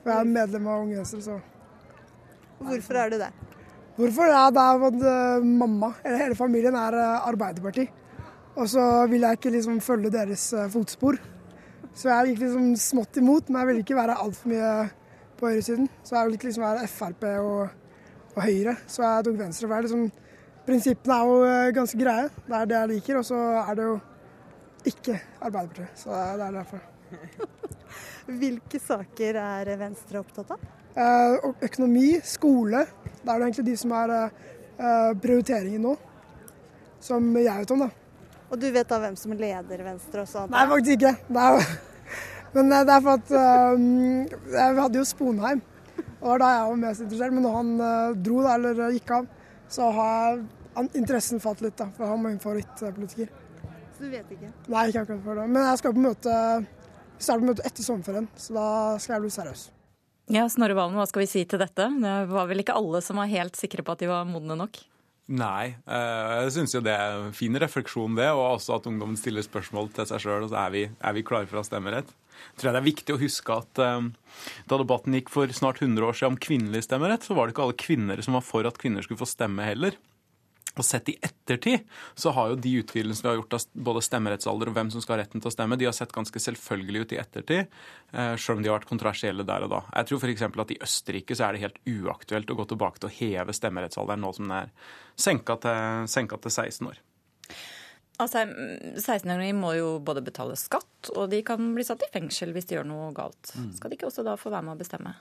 Og 0.00 0.10
jeg 0.10 0.16
er 0.16 0.32
medlem 0.32 0.66
av 0.72 0.82
Unge 0.82 0.98
Venstre, 0.98 1.22
så 1.22 1.38
Hvorfor 2.60 2.98
er 2.98 3.12
du 3.12 3.16
det? 3.20 3.30
Hvorfor? 3.96 4.28
Ja, 4.32 4.48
det 4.52 4.64
er 4.64 5.06
eh, 5.12 5.46
mamma, 5.46 5.94
eller 6.02 6.24
hele 6.24 6.36
familien, 6.36 6.76
er 6.76 6.96
Arbeiderpartiet. 6.96 7.28
Arbeiderparti. 7.30 7.99
Og 8.56 8.68
så 8.68 8.84
vil 9.10 9.26
jeg 9.26 9.38
ikke 9.38 9.52
liksom 9.54 9.80
følge 9.84 10.10
deres 10.12 10.52
eh, 10.52 10.70
fotspor. 10.72 11.18
Så 11.94 12.08
jeg 12.10 12.32
gikk 12.32 12.44
liksom 12.44 12.72
smått 12.78 13.18
imot, 13.20 13.48
men 13.48 13.60
jeg 13.60 13.68
ville 13.70 13.84
ikke 13.84 13.98
være 13.98 14.18
altfor 14.22 14.50
mye 14.50 14.72
på 15.40 15.50
høyresiden. 15.50 15.88
Så 16.02 16.16
jeg 16.16 16.28
ville 16.28 16.48
liksom 16.48 16.64
være 16.64 16.88
Frp 16.90 17.26
og, 17.30 17.68
og 18.34 18.42
Høyre, 18.44 18.76
så 18.86 19.04
jeg 19.06 19.26
tok 19.26 19.38
Venstre. 19.40 19.68
For 19.68 19.76
jeg 19.76 19.88
liksom, 19.88 20.04
prinsippene 20.66 21.16
er 21.16 21.30
jo 21.30 21.36
eh, 21.48 21.72
ganske 21.78 22.00
greie. 22.00 22.28
Det 22.46 22.58
er 22.58 22.70
det 22.70 22.78
jeg 22.78 22.92
liker. 22.94 23.20
Og 23.20 23.28
så 23.30 23.40
er 23.62 23.78
det 23.78 23.88
jo 23.88 23.96
ikke 24.90 25.20
Arbeiderpartiet. 25.40 26.02
Så 26.04 26.10
det 26.14 26.46
er 26.46 26.58
derfor. 26.60 26.84
Hvilke 28.40 28.78
saker 28.82 29.40
er 29.42 29.72
Venstre 29.80 30.22
opptatt 30.22 30.54
av? 30.54 30.68
Eh, 30.90 31.50
økonomi, 31.66 32.12
skole. 32.26 32.84
Det 33.20 33.26
er 33.26 33.32
det 33.34 33.48
egentlig 33.48 33.66
de 33.70 33.78
som 33.78 33.96
er 33.98 34.16
eh, 34.18 35.10
prioriteringen 35.22 35.88
nå. 35.88 35.96
Som 37.00 37.32
jeg 37.38 37.62
vet 37.62 37.74
om, 37.74 37.86
da. 37.86 37.99
Og 38.50 38.58
du 38.58 38.66
vet 38.74 38.88
da 38.90 38.98
hvem 39.02 39.16
som 39.18 39.34
leder 39.38 39.84
Venstre 39.86 40.24
også? 40.24 40.40
sånt? 40.40 40.54
Nei, 40.54 40.64
faktisk 40.70 40.96
ikke. 40.98 41.12
Det 41.30 41.44
er, 41.46 41.74
men 42.56 42.72
eh, 42.76 42.86
det 42.86 42.96
er 42.96 43.04
for 43.04 43.18
at 43.18 43.34
um, 43.76 43.84
Jeg 44.54 44.80
hadde 44.80 44.98
jo 44.98 45.04
Sponheim. 45.06 45.62
Og 46.20 46.24
det 46.24 46.32
var 46.32 46.42
da 46.42 46.48
jeg 46.54 46.64
var 46.70 46.80
mest 46.84 47.04
interessert. 47.06 47.36
Men 47.36 47.46
når 47.46 47.60
han 47.60 47.70
uh, 47.80 48.16
dro, 48.16 48.40
da, 48.46 48.56
eller 48.58 48.96
gikk 48.96 49.14
av, 49.20 49.30
så 49.70 49.92
har 49.94 50.42
interessen 50.98 51.40
falt 51.42 51.62
litt, 51.64 51.78
da. 51.78 51.88
For 51.96 52.10
han 52.10 52.18
var 52.18 52.34
min 52.34 52.42
favorittpolitiker. 52.42 53.30
Så 53.96 54.04
du 54.04 54.12
vet 54.12 54.34
ikke? 54.34 54.50
Nei, 54.72 54.90
ikke 54.90 55.04
akkurat 55.04 55.24
for 55.24 55.40
det. 55.40 55.48
Men 55.48 55.66
jeg 55.68 55.80
skal 55.82 55.96
på 55.96 56.04
møte 56.08 56.36
starter 57.20 57.42
på 57.42 57.50
møte 57.50 57.66
etter 57.68 57.84
sommerferien, 57.84 58.28
så 58.36 58.56
da 58.56 58.68
skal 59.02 59.16
jeg 59.16 59.26
bli 59.26 59.32
seriøs. 59.34 59.66
Ja, 60.30 60.44
Snorre 60.52 60.76
Valen, 60.78 60.96
hva 60.98 61.06
skal 61.10 61.24
vi 61.24 61.30
si 61.30 61.42
til 61.48 61.60
dette? 61.60 61.88
Det 61.90 62.14
var 62.30 62.48
vel 62.50 62.62
ikke 62.62 62.76
alle 62.78 63.02
som 63.04 63.18
var 63.20 63.30
helt 63.30 63.58
sikre 63.58 63.84
på 63.84 63.96
at 63.96 64.02
de 64.02 64.10
var 64.10 64.28
modne 64.28 64.56
nok? 64.58 64.78
Nei, 65.30 65.76
eh, 65.86 66.30
jeg 66.42 66.54
syns 66.56 66.72
jo 66.74 66.80
det 66.82 66.90
er 66.90 67.20
en 67.20 67.34
fin 67.36 67.54
refleksjon, 67.62 68.16
det. 68.18 68.26
Og 68.34 68.56
også 68.56 68.80
at 68.80 68.88
ungdommen 68.90 69.18
stiller 69.18 69.44
spørsmål 69.46 69.92
til 69.94 70.08
seg 70.10 70.24
sjøl, 70.24 70.46
og 70.46 70.50
så 70.50 70.58
er 70.64 70.74
vi, 70.74 70.82
er 70.90 71.14
vi 71.14 71.22
klare 71.26 71.46
for 71.46 71.60
å 71.60 71.62
ha 71.62 71.68
stemmerett. 71.68 72.10
Jeg 72.40 72.62
tror 72.62 72.74
det 72.74 72.80
er 72.80 72.88
viktig 72.88 73.14
å 73.14 73.20
huske 73.20 73.58
at 73.62 73.82
eh, 73.84 74.08
da 74.66 74.78
debatten 74.80 75.14
gikk 75.14 75.30
for 75.30 75.50
snart 75.54 75.82
100 75.84 76.02
år 76.06 76.18
siden 76.18 76.34
om 76.34 76.40
kvinnelig 76.42 76.86
stemmerett, 76.88 77.26
så 77.26 77.36
var 77.38 77.46
det 77.46 77.54
ikke 77.54 77.68
alle 77.68 77.78
kvinner 77.78 78.22
som 78.26 78.38
var 78.38 78.46
for 78.46 78.66
at 78.66 78.80
kvinner 78.80 79.06
skulle 79.06 79.22
få 79.22 79.28
stemme 79.30 79.66
heller. 79.68 79.98
Og 80.78 80.86
sett 80.86 81.08
i 81.10 81.16
ettertid 81.18 81.86
så 82.14 82.30
har 82.36 82.52
jo 82.52 82.58
de 82.62 82.76
utvidelsene 82.82 83.26
vi 83.26 83.30
har 83.32 83.38
gjort 83.40 83.56
av 83.58 83.64
både 83.88 84.02
stemmerettsalder 84.06 84.70
og 84.70 84.76
hvem 84.76 84.92
som 84.94 85.02
skal 85.02 85.16
ha 85.16 85.24
retten 85.24 85.42
til 85.42 85.50
å 85.50 85.54
stemme, 85.54 85.78
de 85.80 85.88
har 85.88 85.96
sett 85.96 86.14
ganske 86.14 86.42
selvfølgelig 86.46 87.02
ut 87.02 87.14
i 87.16 87.20
ettertid, 87.22 87.74
eh, 88.12 88.34
selv 88.36 88.58
om 88.58 88.62
de 88.62 88.70
har 88.70 88.78
vært 88.78 88.90
kontroversielle 88.90 89.46
der 89.48 89.66
og 89.66 89.72
da. 89.74 89.82
Jeg 89.96 90.10
tror 90.10 90.22
f.eks. 90.22 90.46
at 90.46 90.74
i 90.74 90.80
Østerrike 90.86 91.36
så 91.36 91.48
er 91.48 91.56
det 91.56 91.64
helt 91.64 91.80
uaktuelt 91.90 92.54
å 92.54 92.58
gå 92.60 92.68
tilbake 92.70 93.02
til 93.02 93.10
å 93.10 93.16
heve 93.18 93.56
stemmerettsalderen 93.56 94.22
nå 94.22 94.32
som 94.36 94.46
den 94.46 94.58
er 94.60 94.72
senka 95.18 95.58
til, 95.64 96.06
senka 96.10 96.38
til 96.38 96.54
16 96.54 96.92
år. 96.92 97.02
Altså, 98.20 98.44
16-åringer 99.00 99.56
må 99.56 99.72
jo 99.78 99.92
både 100.04 100.22
betale 100.22 100.56
skatt, 100.60 101.10
og 101.14 101.30
de 101.32 101.40
kan 101.46 101.72
bli 101.74 101.86
satt 101.88 102.04
i 102.04 102.10
fengsel 102.12 102.52
hvis 102.52 102.68
de 102.68 102.76
gjør 102.76 102.88
noe 102.88 103.10
galt. 103.16 103.54
Skal 103.76 103.90
de 103.90 103.96
ikke 103.96 104.10
også 104.10 104.26
da 104.26 104.36
få 104.38 104.52
være 104.52 104.66
med 104.68 104.76
å 104.76 104.80
bestemme? 104.82 105.14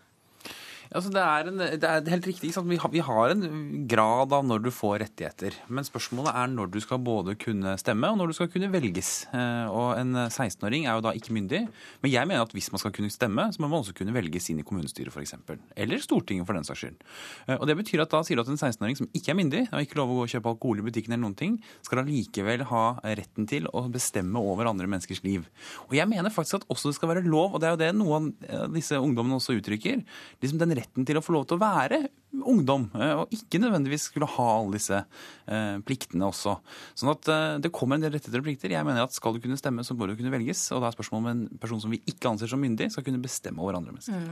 Altså, 0.89 1.11
det, 1.13 1.21
er 1.21 1.47
en, 1.51 1.59
det 1.61 1.85
er 1.85 2.07
helt 2.09 2.25
riktig. 2.25 2.49
Vi 2.65 2.77
har, 2.81 2.89
vi 2.89 3.01
har 3.05 3.29
en 3.29 3.43
grad 3.89 4.31
av 4.33 4.45
når 4.49 4.63
du 4.65 4.69
får 4.73 4.95
rettigheter. 5.03 5.53
Men 5.69 5.85
spørsmålet 5.85 6.33
er 6.33 6.47
når 6.49 6.71
du 6.73 6.79
skal 6.81 6.97
både 7.05 7.35
kunne 7.37 7.75
stemme 7.77 8.09
og 8.09 8.17
når 8.17 8.31
du 8.31 8.35
skal 8.39 8.49
kunne 8.49 8.71
velges. 8.73 9.11
Eh, 9.29 9.67
Og 9.69 9.99
En 9.99 10.15
16-åring 10.31 10.87
er 10.89 10.97
jo 10.97 11.03
da 11.05 11.11
ikke 11.13 11.35
myndig. 11.35 11.59
Men 12.01 12.09
jeg 12.11 12.25
mener 12.31 12.41
at 12.47 12.55
hvis 12.57 12.71
man 12.73 12.81
skal 12.81 12.95
kunne 12.95 13.13
stemme, 13.13 13.45
så 13.53 13.61
må 13.61 13.69
man 13.69 13.83
også 13.83 13.93
kunne 13.99 14.15
velges 14.15 14.49
inn 14.49 14.63
i 14.63 14.65
kommunestyret 14.65 15.13
f.eks. 15.13 15.35
Eller 15.77 16.01
Stortinget 16.01 16.47
for 16.49 16.57
den 16.57 16.65
saks 16.65 16.81
skyld. 16.81 16.97
Eh, 17.45 17.59
Og 17.59 17.67
Det 17.69 17.77
betyr 17.83 18.01
at 18.07 18.09
da 18.15 18.23
sier 18.25 18.41
du 18.41 18.43
at 18.47 18.49
en 18.49 18.57
16-åring 18.57 18.97
som 18.97 19.11
ikke 19.13 19.35
er 19.35 19.37
myndig, 19.37 19.63
og 19.69 19.85
ikke 19.85 20.01
lov 20.01 20.15
å 20.15 20.17
gå 20.21 20.25
og 20.25 20.33
kjøpe 20.33 20.53
alkohol 20.55 20.81
i 20.81 20.87
butikken 20.89 21.13
eller 21.13 21.25
noen 21.27 21.37
ting, 21.37 21.59
skal 21.85 22.01
allikevel 22.01 22.65
ha 22.73 22.83
retten 23.05 23.45
til 23.45 23.69
å 23.77 23.85
bestemme 23.93 24.41
over 24.41 24.65
andre 24.73 24.89
menneskers 24.89 25.21
liv. 25.27 25.45
Og 25.85 25.93
jeg 26.01 26.09
mener 26.09 26.33
faktisk 26.33 26.63
at 26.63 26.67
også 26.73 26.89
det 26.89 26.97
skal 26.97 27.13
være 27.13 27.27
lov, 27.29 27.53
og 27.53 27.61
det 27.61 27.69
er 27.69 27.77
jo 27.77 27.81
det 27.85 27.93
noen 28.01 28.31
av 28.49 28.73
disse 28.73 28.97
ungdommene 28.97 29.37
også 29.37 29.53
uttrykker, 29.61 30.01
liksom 30.41 30.57
den 30.65 30.78
retten 30.79 31.05
til 31.07 31.19
å 31.19 31.23
få 31.25 31.35
lov 31.35 31.45
til 31.49 31.59
å 31.59 31.63
være 31.63 32.01
ungdom, 32.29 32.83
eh, 32.93 33.15
og 33.23 33.31
ikke 33.33 33.59
nødvendigvis 33.61 34.07
skulle 34.09 34.29
ha 34.29 34.47
alle 34.59 34.77
disse 34.77 34.99
eh, 35.01 35.77
pliktene 35.85 36.27
også. 36.29 36.55
Sånn 36.97 37.13
at 37.15 37.29
eh, 37.33 37.57
det 37.63 37.71
kommer 37.73 37.97
en 37.97 38.05
del 38.05 38.13
rettigheter 38.13 38.43
og 38.43 38.45
plikter. 38.45 38.73
Jeg 38.75 38.85
mener 38.85 39.05
at 39.05 39.15
skal 39.15 39.33
du 39.35 39.41
kunne 39.43 39.57
stemme, 39.59 39.85
så 39.85 39.97
må 39.97 40.07
du 40.09 40.13
kunne 40.19 40.33
velges. 40.33 40.61
Og 40.75 40.83
da 40.83 40.91
er 40.91 40.97
spørsmålet 40.97 41.23
om 41.25 41.31
en 41.33 41.61
person 41.61 41.81
som 41.81 41.93
vi 41.93 42.01
ikke 42.05 42.29
anser 42.29 42.51
som 42.51 42.61
myndig, 42.61 42.91
skal 42.93 43.07
kunne 43.07 43.23
bestemme 43.23 43.65
over 43.65 43.79
andre 43.79 43.95
mennesker. 43.95 44.29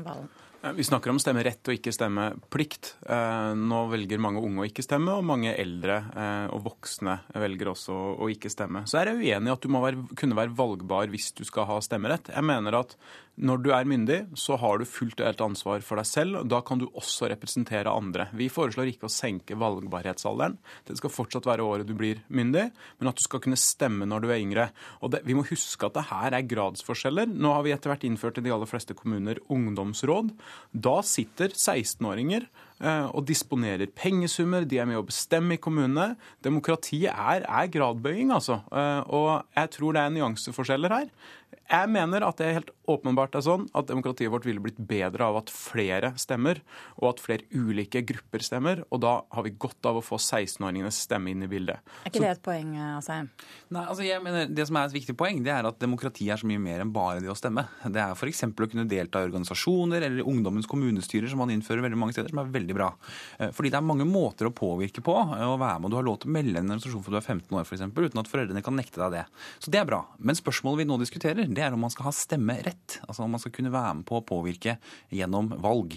Eh, 0.61 0.73
Vi 0.77 0.85
snakker 0.85 1.13
om 1.13 1.19
stemmerett 1.21 1.69
og 1.69 1.77
ikke 1.77 1.93
stemmeplikt. 1.93 2.95
Nå 3.61 3.81
velger 3.91 4.21
mange 4.21 4.41
unge 4.41 4.63
å 4.63 4.65
ikke 4.67 4.85
stemme, 4.85 5.13
og 5.13 5.25
mange 5.25 5.53
eldre 5.53 5.99
og 6.51 6.63
voksne 6.65 7.13
velger 7.37 7.69
også 7.71 7.93
å 8.17 8.29
ikke 8.33 8.49
stemme. 8.51 8.81
Så 8.89 8.97
er 8.99 9.11
jeg 9.11 9.21
uenig 9.21 9.51
i 9.51 9.53
at 9.53 9.63
du 9.63 9.69
må 9.71 9.83
være, 9.85 10.01
kunne 10.17 10.37
være 10.37 10.55
valgbar 10.57 11.13
hvis 11.13 11.29
du 11.37 11.43
skal 11.47 11.69
ha 11.69 11.77
stemmerett. 11.85 12.33
Jeg 12.33 12.49
mener 12.49 12.81
at 12.81 12.97
når 13.37 13.59
du 13.61 13.67
er 13.75 13.85
myndig, 13.85 14.17
så 14.33 14.55
har 14.57 14.79
du 14.81 14.85
fullt 14.89 15.19
og 15.21 15.27
helt 15.27 15.41
ansvar 15.45 15.83
for 15.85 15.99
deg 16.01 16.07
selv. 16.09 16.39
Da 16.49 16.57
kan 16.65 16.79
du 16.81 16.87
også 16.89 17.29
representere 17.29 17.91
andre. 17.93 18.25
Vi 18.33 18.47
foreslår 18.49 18.89
ikke 18.89 19.05
å 19.05 19.13
senke 19.13 19.57
valgbarhetsalderen. 19.61 20.55
Det 20.87 20.97
skal 20.97 21.13
fortsatt 21.13 21.45
være 21.45 21.65
året 21.65 21.85
du 21.85 21.93
blir 21.97 22.23
myndig, 22.33 22.67
men 22.97 23.11
at 23.11 23.19
du 23.19 23.21
skal 23.21 23.43
kunne 23.45 23.59
stemme 23.61 24.09
når 24.09 24.25
du 24.25 24.29
er 24.31 24.41
yngre. 24.41 24.69
Og 25.05 25.13
det, 25.13 25.21
Vi 25.27 25.37
må 25.37 25.45
huske 25.45 25.85
at 25.85 25.93
det 25.99 26.07
her 26.09 26.33
er 26.33 26.49
gradsforskjeller. 26.49 27.29
Nå 27.29 27.53
har 27.53 27.65
vi 27.67 27.75
etter 27.75 27.93
hvert 27.93 28.07
innført 28.09 28.41
i 28.41 28.45
de 28.47 28.53
aller 28.55 28.69
fleste 28.69 28.97
kommuner 28.97 29.37
ungdomsråd. 29.53 30.33
Da 30.73 30.97
sitter 31.05 31.53
16-åringer 31.53 32.47
eh, 32.81 33.07
og 33.13 33.25
disponerer 33.29 33.93
pengesummer, 33.93 34.65
de 34.65 34.81
er 34.81 34.89
med 34.89 34.97
å 34.97 35.05
bestemme 35.05 35.57
i 35.57 35.61
kommunene. 35.61 36.15
Demokratiet 36.45 37.13
er, 37.13 37.45
er 37.45 37.69
gradbøying, 37.73 38.33
altså. 38.33 38.63
Eh, 38.71 39.01
Og 39.13 39.45
jeg 39.53 39.75
tror 39.77 39.93
det 39.93 40.01
er 40.07 40.15
nyanseforskjeller 40.17 40.97
her. 41.03 41.11
Jeg 41.67 41.91
mener 41.91 42.23
at 42.23 42.37
det 42.39 42.53
helt 42.55 42.69
åpenbart 42.87 43.33
er 43.35 43.43
sånn 43.43 43.65
at 43.75 43.89
demokratiet 43.89 44.31
vårt 44.31 44.45
ville 44.47 44.61
blitt 44.63 44.77
bedre 44.79 45.25
av 45.25 45.41
at 45.41 45.49
flere 45.51 46.13
stemmer, 46.19 46.61
og 47.01 47.09
at 47.09 47.23
flere 47.23 47.47
ulike 47.51 48.03
grupper 48.07 48.45
stemmer. 48.45 48.83
Og 48.87 49.01
da 49.03 49.17
har 49.33 49.47
vi 49.47 49.51
godt 49.59 49.89
av 49.89 49.99
å 49.99 50.05
få 50.05 50.19
16-åringenes 50.21 51.01
stemme 51.07 51.33
inn 51.33 51.43
i 51.43 51.49
bildet. 51.51 51.81
Er 52.05 52.13
ikke 52.13 52.23
det 52.23 52.31
et 52.37 52.45
poeng, 52.45 52.71
Asheim? 52.93 53.27
Nei, 53.73 53.83
altså 53.83 54.05
jeg 54.05 54.23
mener 54.23 54.47
Det 54.47 54.67
som 54.69 54.79
er 54.79 54.87
et 54.87 54.95
viktig 54.95 55.17
poeng, 55.19 55.41
det 55.43 55.51
er 55.51 55.67
at 55.67 55.81
demokrati 55.81 56.29
er 56.31 56.39
så 56.39 56.47
mye 56.47 56.61
mer 56.61 56.85
enn 56.85 56.93
bare 56.95 57.19
det 57.23 57.33
å 57.33 57.35
stemme. 57.37 57.65
Det 57.83 57.99
er 57.99 58.15
f.eks. 58.15 58.45
å 58.47 58.69
kunne 58.69 58.87
delta 58.87 59.23
i 59.23 59.27
organisasjoner 59.27 60.07
eller 60.07 60.27
ungdommens 60.27 60.69
kommunestyrer, 60.71 61.27
som 61.31 61.43
man 61.43 61.51
innfører 61.51 61.83
veldig 61.83 61.99
mange 61.99 62.15
steder, 62.15 62.31
som 62.31 62.43
er 62.45 62.53
veldig 62.53 62.67
veldig 62.67 62.75
bra. 62.77 62.91
Eh, 63.39 63.51
fordi 63.55 63.71
det 63.71 63.79
er 63.79 63.85
mange 63.85 64.05
måter 64.07 64.49
å 64.49 64.53
påvirke 64.55 65.01
på 65.03 65.15
eh, 65.15 65.45
å 65.45 65.57
være 65.59 65.81
med. 65.81 65.91
Du 65.91 65.97
har 65.97 66.05
lov 66.05 66.19
til 66.21 66.31
å 66.31 66.35
melde 66.35 66.59
en 66.59 66.71
organisasjon 66.71 67.03
for 67.03 67.11
du 67.13 67.19
er 67.19 67.25
15 67.25 67.55
år, 67.55 67.65
f.eks., 67.65 67.85
uten 67.97 68.21
at 68.21 68.31
foreldrene 68.31 68.63
kan 68.63 68.75
nekte 68.77 69.01
deg 69.01 69.15
det. 69.15 69.25
Så 69.59 69.71
det 69.73 69.81
er 69.81 69.87
bra. 69.89 70.03
Men 70.19 70.37
spørsmålet 70.37 70.83
vi 70.83 70.87
nå 70.89 70.99
diskuterer, 71.01 71.36
det 71.37 71.63
er 71.63 71.75
om 71.75 71.83
man 71.85 71.93
skal 71.93 72.07
ha 72.07 72.13
stemmerett. 72.15 72.97
Altså 73.05 73.23
om 73.25 73.31
man 73.35 73.41
skal 73.43 73.53
kunne 73.55 73.71
være 73.73 73.99
med 73.99 74.07
på 74.09 74.17
å 74.17 74.25
påvirke 74.25 74.77
gjennom 75.13 75.51
valg. 75.63 75.95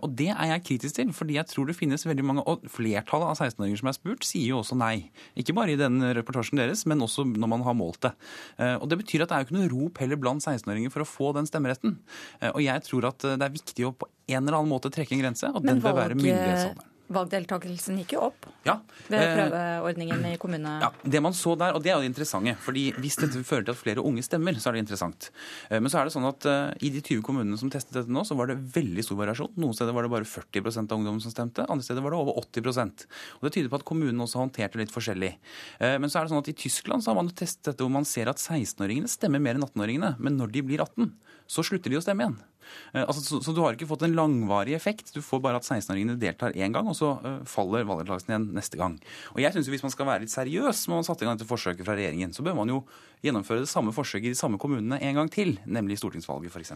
Og 0.00 0.08
det 0.18 0.30
er 0.34 0.50
jeg 0.54 0.64
kritisk 0.66 0.98
til, 0.98 1.14
fordi 1.16 1.38
jeg 1.38 1.48
tror 1.50 1.70
det 1.70 1.78
finnes 1.78 2.06
veldig 2.06 2.26
mange 2.26 2.44
Og 2.50 2.64
flertallet 2.72 3.30
av 3.30 3.36
16-åringer 3.38 3.80
som 3.82 3.90
er 3.92 3.96
spurt, 3.96 4.26
sier 4.26 4.50
jo 4.50 4.60
også 4.62 4.78
nei. 4.80 5.10
Ikke 5.38 5.54
bare 5.56 5.74
i 5.74 5.80
den 5.80 6.02
reportasjen 6.16 6.58
deres, 6.60 6.86
men 6.90 7.04
også 7.04 7.26
når 7.30 7.52
man 7.54 7.66
har 7.66 7.76
målt 7.78 8.02
det. 8.08 8.14
Og 8.80 8.88
det 8.90 9.00
betyr 9.04 9.24
at 9.24 9.30
det 9.30 9.36
er 9.36 9.44
jo 9.44 9.48
ikke 9.48 9.58
noe 9.58 9.72
rop 9.74 10.00
heller 10.02 10.20
blant 10.20 10.44
16-åringer 10.44 10.92
for 10.94 11.04
å 11.04 11.08
få 11.08 11.32
den 11.36 11.48
stemmeretten. 11.48 11.98
Og 12.52 12.62
jeg 12.64 12.86
tror 12.88 13.10
at 13.12 13.28
det 13.28 13.46
er 13.46 13.58
viktig 13.60 13.86
å 13.86 13.94
på 14.00 14.08
en 14.30 14.42
eller 14.44 14.60
annen 14.60 14.72
måte 14.72 14.90
trekke 14.92 15.16
en 15.16 15.22
grense, 15.24 15.50
og 15.50 15.64
den 15.66 15.82
bør 15.82 15.98
være 15.98 16.18
myndighetsalderen. 16.18 16.86
Valgdeltakelsen 17.10 17.98
gikk 18.02 18.14
jo 18.16 18.22
opp 18.28 18.46
ja. 18.66 18.76
ved 19.10 19.24
prøveordningen 19.36 20.24
i 20.30 20.36
kommune... 20.40 20.76
Ja, 20.82 20.90
Det 21.02 21.22
man 21.22 21.34
så 21.36 21.56
der, 21.58 21.74
og 21.74 21.82
det 21.84 21.92
er 21.92 21.98
jo 21.98 22.04
det 22.04 22.10
interessante. 22.12 22.54
fordi 22.62 22.90
Hvis 22.98 23.18
dette 23.20 23.42
fører 23.46 23.66
til 23.66 23.74
at 23.74 23.80
flere 23.80 24.04
unge 24.06 24.22
stemmer, 24.26 24.54
så 24.60 24.70
er 24.70 24.78
det 24.78 24.84
interessant. 24.84 25.30
Men 25.72 25.90
så 25.90 26.00
er 26.00 26.08
det 26.08 26.14
sånn 26.14 26.28
at 26.28 26.46
i 26.80 26.92
de 26.94 27.02
20 27.02 27.24
kommunene 27.26 27.58
som 27.60 27.72
testet 27.72 27.98
dette 27.98 28.14
nå, 28.14 28.22
så 28.26 28.36
var 28.38 28.50
det 28.50 28.58
veldig 28.74 29.04
stor 29.06 29.18
variasjon. 29.20 29.52
Noen 29.60 29.76
steder 29.76 29.96
var 29.96 30.06
det 30.06 30.12
bare 30.14 30.28
40 30.28 30.70
av 30.84 30.96
ungdommen 30.98 31.22
som 31.24 31.34
stemte, 31.34 31.66
andre 31.66 31.86
steder 31.86 32.04
var 32.04 32.14
det 32.14 32.20
over 32.22 32.38
80 32.44 32.70
Og 33.40 33.48
Det 33.48 33.54
tyder 33.56 33.72
på 33.72 33.80
at 33.80 33.86
kommunene 33.88 34.24
også 34.26 34.42
håndterte 34.42 34.80
litt 34.80 34.94
forskjellig. 34.94 35.32
Men 35.80 36.08
så 36.10 36.20
er 36.20 36.28
det 36.28 36.34
sånn 36.34 36.44
at 36.44 36.52
i 36.52 36.58
Tyskland 36.66 37.04
så 37.04 37.12
har 37.12 37.20
man 37.20 37.32
testet 37.34 37.72
dette 37.72 37.84
hvor 37.84 37.92
man 37.92 38.08
ser 38.08 38.30
at 38.30 38.40
16-åringene 38.40 39.10
stemmer 39.10 39.42
mer 39.42 39.58
enn 39.58 39.66
18-åringene. 39.66 40.14
Men 40.22 40.38
når 40.38 40.54
de 40.54 40.64
blir 40.66 40.84
18, 40.84 41.10
så 41.50 41.64
slutter 41.66 41.90
de 41.90 41.98
å 41.98 42.04
stemme 42.04 42.24
igjen. 42.24 42.38
Altså, 42.94 43.22
så, 43.22 43.40
så, 43.42 43.54
du 43.54 43.60
har 43.64 43.74
ikke 43.74 43.88
fått 43.90 44.04
en 44.06 44.14
langvarig 44.14 44.74
effekt. 44.76 45.12
Du 45.14 45.20
får 45.24 45.42
bare 45.42 45.58
at 45.60 45.66
16-åringene 45.66 46.18
deltar 46.20 46.54
én 46.54 46.74
gang, 46.74 46.88
og 46.90 46.96
så 46.98 47.12
uh, 47.24 47.40
faller 47.48 47.86
valgdeltakelsen 47.88 48.32
igjen 48.32 48.48
neste 48.56 48.78
gang. 48.80 48.96
Og 49.34 49.42
jeg 49.42 49.54
synes 49.54 49.68
jo 49.68 49.74
Hvis 49.74 49.84
man 49.86 49.94
skal 49.94 50.08
være 50.08 50.24
litt 50.24 50.34
seriøs 50.34 50.84
når 50.88 51.00
man 51.00 51.06
satte 51.06 51.24
i 51.24 51.28
gang 51.28 51.38
dette 51.38 51.48
forsøket 51.48 51.86
fra 51.86 51.96
regjeringen, 51.98 52.34
så 52.36 52.44
bør 52.46 52.58
man 52.58 52.70
jo 52.72 52.82
gjennomføre 53.24 53.64
det 53.64 53.70
samme 53.70 53.94
forsøket 53.94 54.30
i 54.30 54.34
de 54.34 54.38
samme 54.38 54.58
kommunene 54.60 55.00
en 55.02 55.18
gang 55.18 55.30
til, 55.32 55.56
nemlig 55.66 55.98
i 55.98 56.02
stortingsvalget 56.02 56.54
f.eks. 56.54 56.74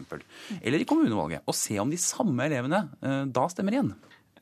Eller 0.61 0.83
i 0.83 0.87
kommunevalget, 0.87 1.45
og 1.45 1.57
se 1.57 1.79
om 1.81 1.91
de 1.91 1.99
samme 2.01 2.47
elevene 2.47 2.85
uh, 2.99 3.23
da 3.27 3.47
stemmer 3.51 3.77
igjen. 3.77 3.95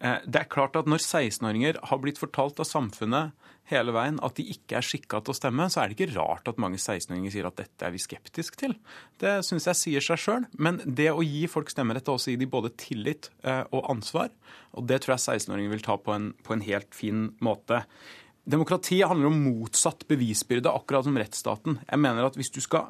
Det 0.03 0.35
er 0.35 0.51
klart 0.51 0.75
at 0.75 0.89
Når 0.89 0.99
16-åringer 0.99 1.77
har 1.87 1.99
blitt 2.03 2.19
fortalt 2.19 2.59
av 2.59 2.67
samfunnet 2.67 3.31
hele 3.71 3.93
veien 3.95 4.17
at 4.25 4.35
de 4.35 4.43
ikke 4.51 4.75
er 4.75 4.83
skikka 4.83 5.21
til 5.23 5.31
å 5.31 5.37
stemme, 5.37 5.69
så 5.71 5.79
er 5.79 5.89
det 5.89 5.95
ikke 5.95 6.17
rart 6.17 6.49
at 6.51 6.59
mange 6.59 6.75
16-åringer 6.75 7.31
sier 7.31 7.47
at 7.47 7.61
dette 7.61 7.87
er 7.87 7.93
vi 7.93 8.01
skeptisk 8.03 8.57
til. 8.59 8.75
Det 9.23 9.37
syns 9.47 9.69
jeg 9.69 9.79
sier 9.79 10.03
seg 10.03 10.19
sjøl. 10.19 10.47
Men 10.59 10.81
det 10.83 11.07
å 11.13 11.23
gi 11.23 11.45
folk 11.47 11.71
stemmerett 11.71 12.09
er 12.11 12.17
også 12.17 12.33
gi 12.33 12.41
dem 12.41 12.51
både 12.51 12.73
tillit 12.75 13.31
og 13.45 13.87
ansvar. 13.93 14.33
Og 14.75 14.89
det 14.89 14.99
tror 15.03 15.15
jeg 15.15 15.39
16-åringer 15.39 15.71
vil 15.77 15.85
ta 15.87 15.95
på 15.95 16.11
en, 16.11 16.33
på 16.43 16.57
en 16.57 16.65
helt 16.67 16.91
fin 16.97 17.29
måte. 17.43 17.85
Demokratiet 18.43 19.07
handler 19.07 19.29
om 19.29 19.37
motsatt 19.39 20.03
bevisbyrde, 20.09 20.71
akkurat 20.71 21.05
som 21.07 21.15
rettsstaten. 21.15 21.77
Jeg 21.87 21.99
mener 22.03 22.25
at 22.27 22.35
hvis 22.35 22.51
du 22.51 22.59
skal, 22.59 22.89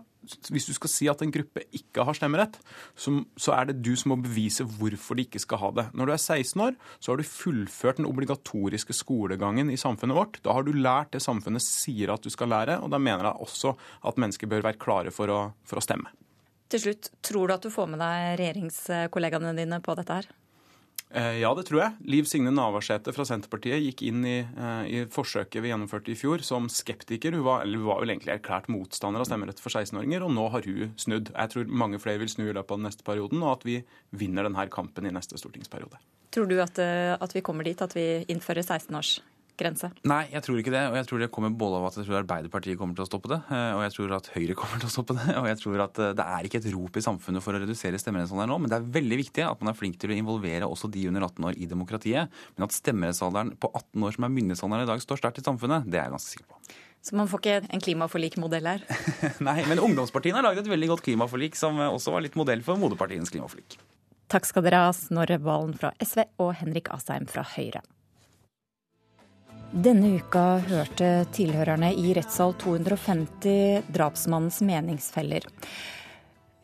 hvis 0.50 0.66
du 0.66 0.74
skal 0.74 0.90
si 0.90 1.10
at 1.12 1.22
en 1.22 1.34
gruppe 1.34 1.62
ikke 1.78 2.06
har 2.08 2.18
stemmerett, 2.18 2.58
så, 2.98 3.14
så, 3.38 3.54
er 3.54 3.70
det 3.70 3.84
du 3.86 3.92
som 4.00 4.16
må 4.16 4.18
bevise 4.24 4.66
hvorfor 4.66 5.20
de 5.20 5.28
ikke 5.28 5.44
skal 5.44 5.62
ha 5.62 5.70
det. 5.78 5.86
Når 5.94 6.10
du 6.10 6.16
er 6.16 6.24
16 6.24 6.66
år, 6.66 6.74
så 6.98 7.14
har 7.14 7.22
du 7.22 7.30
fullført 7.30 8.02
den 8.02 8.10
obligatoriske 8.10 8.98
skolegangen 8.98 9.70
i 9.70 9.78
samfunnet 9.78 10.18
vårt. 10.18 10.42
Da 10.42 10.58
har 10.58 10.66
du 10.66 10.74
lært 10.74 11.14
det 11.14 11.22
samfunnet 11.22 11.62
sier 11.62 12.16
at 12.16 12.26
du 12.26 12.34
skal 12.34 12.50
lære, 12.50 12.82
og 12.82 12.90
da 12.90 12.98
mener 12.98 13.30
jeg 13.30 13.46
også 13.46 13.78
at 14.10 14.22
mennesker 14.26 14.50
bør 14.50 14.66
være 14.72 14.82
klare 14.82 15.14
for 15.14 15.30
å, 15.30 15.42
for 15.70 15.78
å 15.78 15.86
stemme. 15.86 16.10
Til 16.74 16.88
slutt, 16.88 17.12
tror 17.22 17.46
du 17.46 17.54
at 17.54 17.62
du 17.62 17.70
får 17.70 17.94
med 17.94 18.02
deg 18.02 18.40
regjeringskollegaene 18.42 19.54
dine 19.60 19.78
på 19.86 19.94
dette 20.02 20.18
her? 20.18 20.34
Ja, 21.14 21.52
det 21.54 21.68
tror 21.68 21.78
jeg. 21.78 21.94
Liv 22.10 22.26
Signe 22.26 22.50
Navarsete 22.50 23.14
fra 23.14 23.26
Senterpartiet 23.28 23.84
gikk 23.84 24.02
inn 24.08 24.24
i, 24.26 24.38
i, 24.90 25.04
forsøket 25.14 25.62
vi 25.62 25.70
gjennomførte 25.70 26.10
i 26.10 26.18
fjor 26.18 26.42
som 26.46 26.66
skeptiker. 26.72 27.36
Hun 27.38 27.46
var, 27.46 27.68
var 27.86 28.02
vel 28.02 28.16
egentlig 28.16 28.34
erklært 28.34 28.70
motstander 28.74 29.22
av 29.22 29.30
stemmerett 29.30 29.62
for 29.62 29.70
16-åringer, 29.70 30.26
og 30.26 30.34
nå 30.34 30.48
har 30.56 30.66
hun 30.66 30.96
snudd. 30.98 31.30
Jeg 31.36 31.54
tror 31.54 31.70
mange 31.84 32.02
flere 32.02 32.24
vil 32.24 32.32
snu 32.34 32.48
i 32.48 32.56
løpet 32.56 32.74
av 32.74 32.82
den 32.82 32.90
neste 32.90 33.06
perioden, 33.06 33.46
og 33.46 33.60
at 33.60 33.68
vi 33.70 33.78
vinner 34.18 34.50
denne 34.50 34.66
kampen 34.74 35.06
i 35.06 35.14
neste 35.14 35.38
stortingsperiode. 35.38 36.02
Tror 36.34 36.50
du 36.50 36.58
at, 36.64 36.82
at 36.82 37.38
vi 37.38 37.46
kommer 37.46 37.68
dit, 37.68 37.86
at 37.86 37.94
vi 37.94 38.08
innfører 38.34 38.66
16-års 38.66 39.20
grense? 39.60 39.90
Nei, 40.10 40.24
jeg 40.34 40.44
tror 40.46 40.60
ikke 40.60 40.74
det. 40.74 40.84
Og 40.92 40.98
jeg 41.00 41.08
tror 41.10 41.24
det 41.24 41.30
kommer 41.34 41.54
både 41.58 41.80
av 41.80 41.88
at 41.90 41.98
jeg 42.00 42.08
tror 42.08 42.20
Arbeiderpartiet 42.22 42.80
kommer 42.80 42.98
til 42.98 43.06
å 43.06 43.10
stoppe 43.10 43.32
det, 43.32 43.40
og 43.50 43.82
jeg 43.86 43.96
tror 43.96 44.16
at 44.18 44.30
Høyre 44.36 44.58
kommer 44.60 44.84
til 44.84 44.90
å 44.90 44.94
stoppe 44.94 45.18
det. 45.20 45.36
Og 45.40 45.50
jeg 45.50 45.60
tror 45.64 45.84
at 45.88 46.02
det 46.20 46.28
er 46.38 46.50
ikke 46.50 46.62
et 46.62 46.70
rop 46.76 47.00
i 47.00 47.06
samfunnet 47.06 47.46
for 47.46 47.56
å 47.56 47.64
redusere 47.64 48.00
stemmerettsalderen 48.02 48.54
nå, 48.54 48.60
men 48.64 48.74
det 48.74 48.80
er 48.80 48.90
veldig 49.00 49.20
viktig 49.24 49.46
at 49.48 49.62
man 49.64 49.74
er 49.74 49.80
flink 49.80 50.00
til 50.02 50.14
å 50.14 50.18
involvere 50.18 50.70
også 50.70 50.92
de 50.94 51.08
under 51.12 51.28
18 51.30 51.52
år 51.52 51.60
i 51.60 51.70
demokratiet. 51.70 52.42
Men 52.56 52.68
at 52.68 52.78
stemmerettsalderen 52.78 53.56
på 53.62 53.72
18 53.72 54.08
år, 54.08 54.18
som 54.18 54.28
er 54.28 54.36
myndighetsalderen 54.40 54.88
i 54.88 54.92
dag, 54.94 55.06
står 55.06 55.22
sterkt 55.22 55.44
i 55.44 55.46
samfunnet, 55.46 55.88
det 55.88 56.00
er 56.00 56.08
jeg 56.08 56.18
ganske 56.18 56.36
sikker 56.36 56.50
på. 56.50 56.62
Så 57.04 57.18
man 57.20 57.28
får 57.28 57.42
ikke 57.42 57.74
en 57.76 57.82
klimaforlikmodell 57.84 58.68
her? 58.70 58.84
Nei, 59.48 59.58
men 59.68 59.82
ungdomspartiene 59.84 60.40
har 60.40 60.46
laget 60.46 60.64
et 60.64 60.72
veldig 60.72 60.94
godt 60.94 61.04
klimaforlik 61.04 61.58
som 61.60 61.82
også 61.84 62.14
var 62.16 62.24
litt 62.24 62.38
modell 62.40 62.64
for 62.64 62.80
moderpartienes 62.80 63.34
klimaforlik. 63.34 63.76
Takk 64.32 64.48
skal 64.48 64.64
dere 64.66 64.86
ha, 64.86 64.94
Snorre 64.96 65.36
Valen 65.44 65.76
fra 65.78 65.92
SV 66.00 66.24
og 66.42 66.54
Henrik 66.62 66.88
Asheim 66.96 67.28
fra 67.30 67.44
Høyre. 67.58 67.84
Denne 69.74 70.12
uka 70.20 70.60
hørte 70.68 71.08
tilhørerne 71.34 71.88
i 71.98 72.12
rettssal 72.14 72.52
250 72.62 73.88
drapsmannens 73.90 74.60
meningsfeller. 74.62 75.48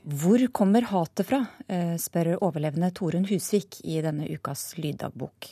Hvor 0.05 0.43
kommer 0.53 0.85
hatet 0.91 1.25
fra, 1.25 1.39
spør 1.97 2.35
overlevende 2.37 2.91
Torunn 2.93 3.25
Husvik 3.25 3.79
i 3.81 3.97
denne 4.05 4.29
ukas 4.29 4.75
lyddagbok. 4.77 5.49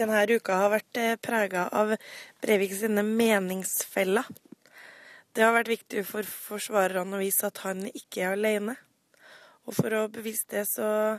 Denne 0.00 0.24
uka 0.32 0.62
har 0.62 0.72
vært 0.78 1.04
prega 1.20 1.68
av 1.68 1.92
Breivik 2.40 2.72
sine 2.80 3.04
meningsfeller. 3.04 4.24
Det 5.36 5.44
har 5.44 5.52
vært 5.60 5.74
viktig 5.76 6.08
for 6.08 6.24
forsvarerne 6.24 7.18
å 7.18 7.20
vise 7.20 7.52
at 7.52 7.60
han 7.68 7.84
ikke 7.92 8.24
er 8.24 8.38
alene. 8.40 8.80
Og 9.68 9.76
for 9.76 9.92
å 9.92 10.06
bevise 10.08 10.48
det, 10.56 10.64
så 10.72 11.18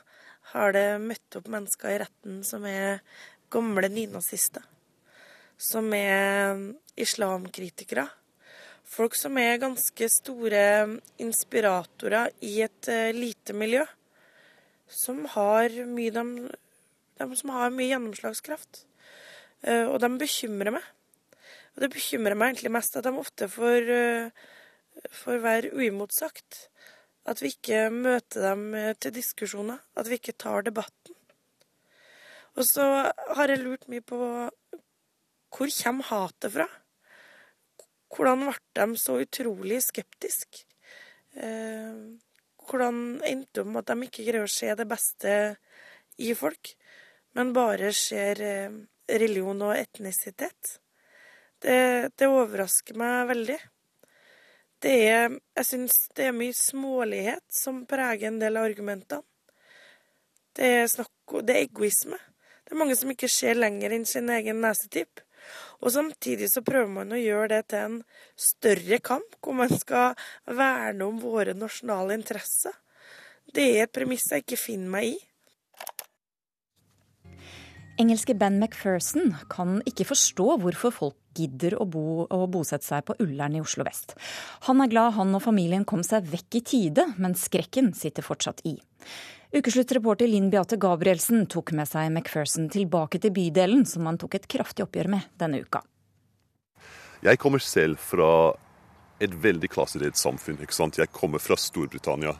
har 0.54 0.74
det 0.76 0.86
møtt 1.04 1.38
opp 1.40 1.50
mennesker 1.52 1.92
i 1.92 2.00
retten 2.04 2.40
som 2.48 2.66
er 2.68 3.02
gamle 3.54 3.90
nynazister. 3.92 4.64
Som 5.58 5.92
er 5.96 6.62
islamkritikere. 7.00 8.06
Folk 8.88 9.18
som 9.20 9.38
er 9.42 9.60
ganske 9.60 10.08
store 10.12 10.62
inspiratorer 11.20 12.32
i 12.46 12.62
et 12.64 12.90
lite 13.16 13.56
miljø. 13.58 13.84
Som 14.88 15.26
har 15.34 15.74
mye, 15.90 16.14
de, 16.16 16.54
de 17.20 17.40
som 17.42 17.52
har 17.56 17.74
mye 17.74 17.90
gjennomslagskraft. 17.90 18.86
Og 19.68 19.98
de 20.00 20.12
bekymrer 20.22 20.78
meg. 20.78 20.86
Og 21.76 21.84
det 21.84 21.92
bekymrer 21.98 22.38
meg 22.38 22.54
egentlig 22.54 22.72
mest 22.78 22.96
at 22.96 23.06
de 23.06 23.12
ofte 23.20 23.50
får, 23.52 23.92
får 25.26 25.44
være 25.44 25.74
uimotsagt. 25.76 26.68
At 27.28 27.42
vi 27.44 27.52
ikke 27.52 27.88
møter 27.92 28.50
dem 28.50 28.70
til 29.04 29.16
diskusjoner. 29.16 29.82
At 30.00 30.08
vi 30.08 30.20
ikke 30.20 30.38
tar 30.40 30.64
debatten. 30.64 31.16
Og 32.58 32.66
så 32.66 32.84
har 33.38 33.52
jeg 33.52 33.62
lurt 33.62 33.86
mye 33.92 34.02
på 34.02 34.18
hvor 35.58 35.72
kommer 35.72 36.10
hatet 36.10 36.54
fra? 36.54 36.66
Hvordan 38.14 38.48
ble 38.48 38.56
de 38.78 39.00
så 39.00 39.20
utrolig 39.22 39.80
skeptiske? 39.86 40.66
Hvordan 42.68 43.22
endte 43.26 43.62
det 43.62 43.68
med 43.68 43.84
at 43.84 43.94
de 43.94 44.08
ikke 44.08 44.26
greier 44.28 44.48
å 44.48 44.52
se 44.52 44.74
det 44.76 44.88
beste 44.90 45.32
i 46.18 46.34
folk, 46.36 46.74
men 47.38 47.54
bare 47.56 47.94
ser 47.96 48.42
religion 49.08 49.64
og 49.70 49.78
etnisitet? 49.78 50.78
Det, 51.64 51.80
det 52.18 52.30
overrasker 52.30 52.98
meg 53.00 53.32
veldig. 53.32 53.58
Det 54.84 54.94
er, 55.10 55.38
jeg 55.58 55.66
syns 55.66 55.96
det 56.18 56.28
er 56.30 56.36
mye 56.38 56.54
smålighet 56.54 57.46
som 57.54 57.82
preger 57.90 58.30
en 58.30 58.42
del 58.42 58.60
av 58.60 58.68
argumentene. 58.70 59.26
Det 60.58 60.68
er, 60.82 60.88
snakk, 60.90 61.14
det 61.46 61.54
er 61.54 61.66
egoisme. 61.68 62.18
Det 62.66 62.74
er 62.74 62.80
mange 62.82 62.96
som 62.98 63.12
ikke 63.14 63.30
ser 63.30 63.58
lenger 63.58 63.94
enn 63.94 64.06
sin 64.10 64.30
egen 64.34 64.62
nesetipp. 64.62 65.22
Og 65.86 65.94
samtidig 65.94 66.50
så 66.50 66.64
prøver 66.66 66.90
man 66.90 67.14
å 67.14 67.20
gjøre 67.20 67.52
det 67.54 67.62
til 67.72 67.84
en 67.86 67.98
større 68.34 68.98
kamp, 69.00 69.38
hvor 69.42 69.58
man 69.60 69.72
skal 69.74 70.18
verne 70.46 71.06
om 71.06 71.22
våre 71.22 71.54
nasjonale 71.58 72.18
interesser. 72.18 72.74
Det 73.54 73.68
er 73.78 73.86
et 73.86 73.94
premiss 73.94 74.28
jeg 74.34 74.44
ikke 74.44 74.60
finner 74.60 74.94
meg 74.98 75.14
i. 75.14 75.18
Engelske 78.02 78.36
Ben 78.38 78.60
McPherson 78.60 79.32
kan 79.50 79.80
ikke 79.90 80.06
forstå 80.12 80.58
hvorfor 80.62 80.94
folk 80.94 81.22
gidder 81.38 81.78
å, 81.78 81.86
bo, 81.86 82.26
å 82.26 82.44
bosette 82.52 82.86
seg 82.88 83.06
på 83.08 83.16
Ullern 83.24 83.56
i 83.58 83.64
Oslo 83.64 83.86
vest. 83.88 84.18
Han 84.68 84.82
er 84.84 84.92
glad 84.92 85.16
han 85.18 85.36
og 85.38 85.44
familien 85.46 85.86
kom 85.88 86.04
seg 86.06 86.28
vekk 86.32 86.60
i 86.60 86.64
tide, 86.74 87.08
men 87.18 87.38
skrekken 87.38 87.94
sitter 87.98 88.26
fortsatt 88.26 88.66
i. 88.68 88.78
Ukesluttreporter 89.56 90.28
Linn 90.28 90.50
Beate 90.52 90.76
Gabrielsen 90.76 91.46
tok 91.48 91.72
med 91.78 91.88
seg 91.88 92.10
McPherson 92.12 92.68
tilbake 92.74 93.22
til 93.24 93.32
bydelen, 93.32 93.86
som 93.88 94.10
han 94.10 94.20
tok 94.20 94.36
et 94.36 94.50
kraftig 94.52 94.84
oppgjør 94.84 95.14
med 95.14 95.30
denne 95.40 95.62
uka. 95.64 95.86
Jeg 97.24 97.40
kommer 97.42 97.64
selv 97.64 98.02
fra 98.04 98.54
et 99.24 99.34
veldig 99.34 99.70
klassedelt 99.72 100.20
samfunn. 100.20 100.60
ikke 100.62 100.76
sant? 100.76 101.00
Jeg 101.00 101.10
kommer 101.16 101.40
fra 101.40 101.58
Storbritannia. 101.58 102.36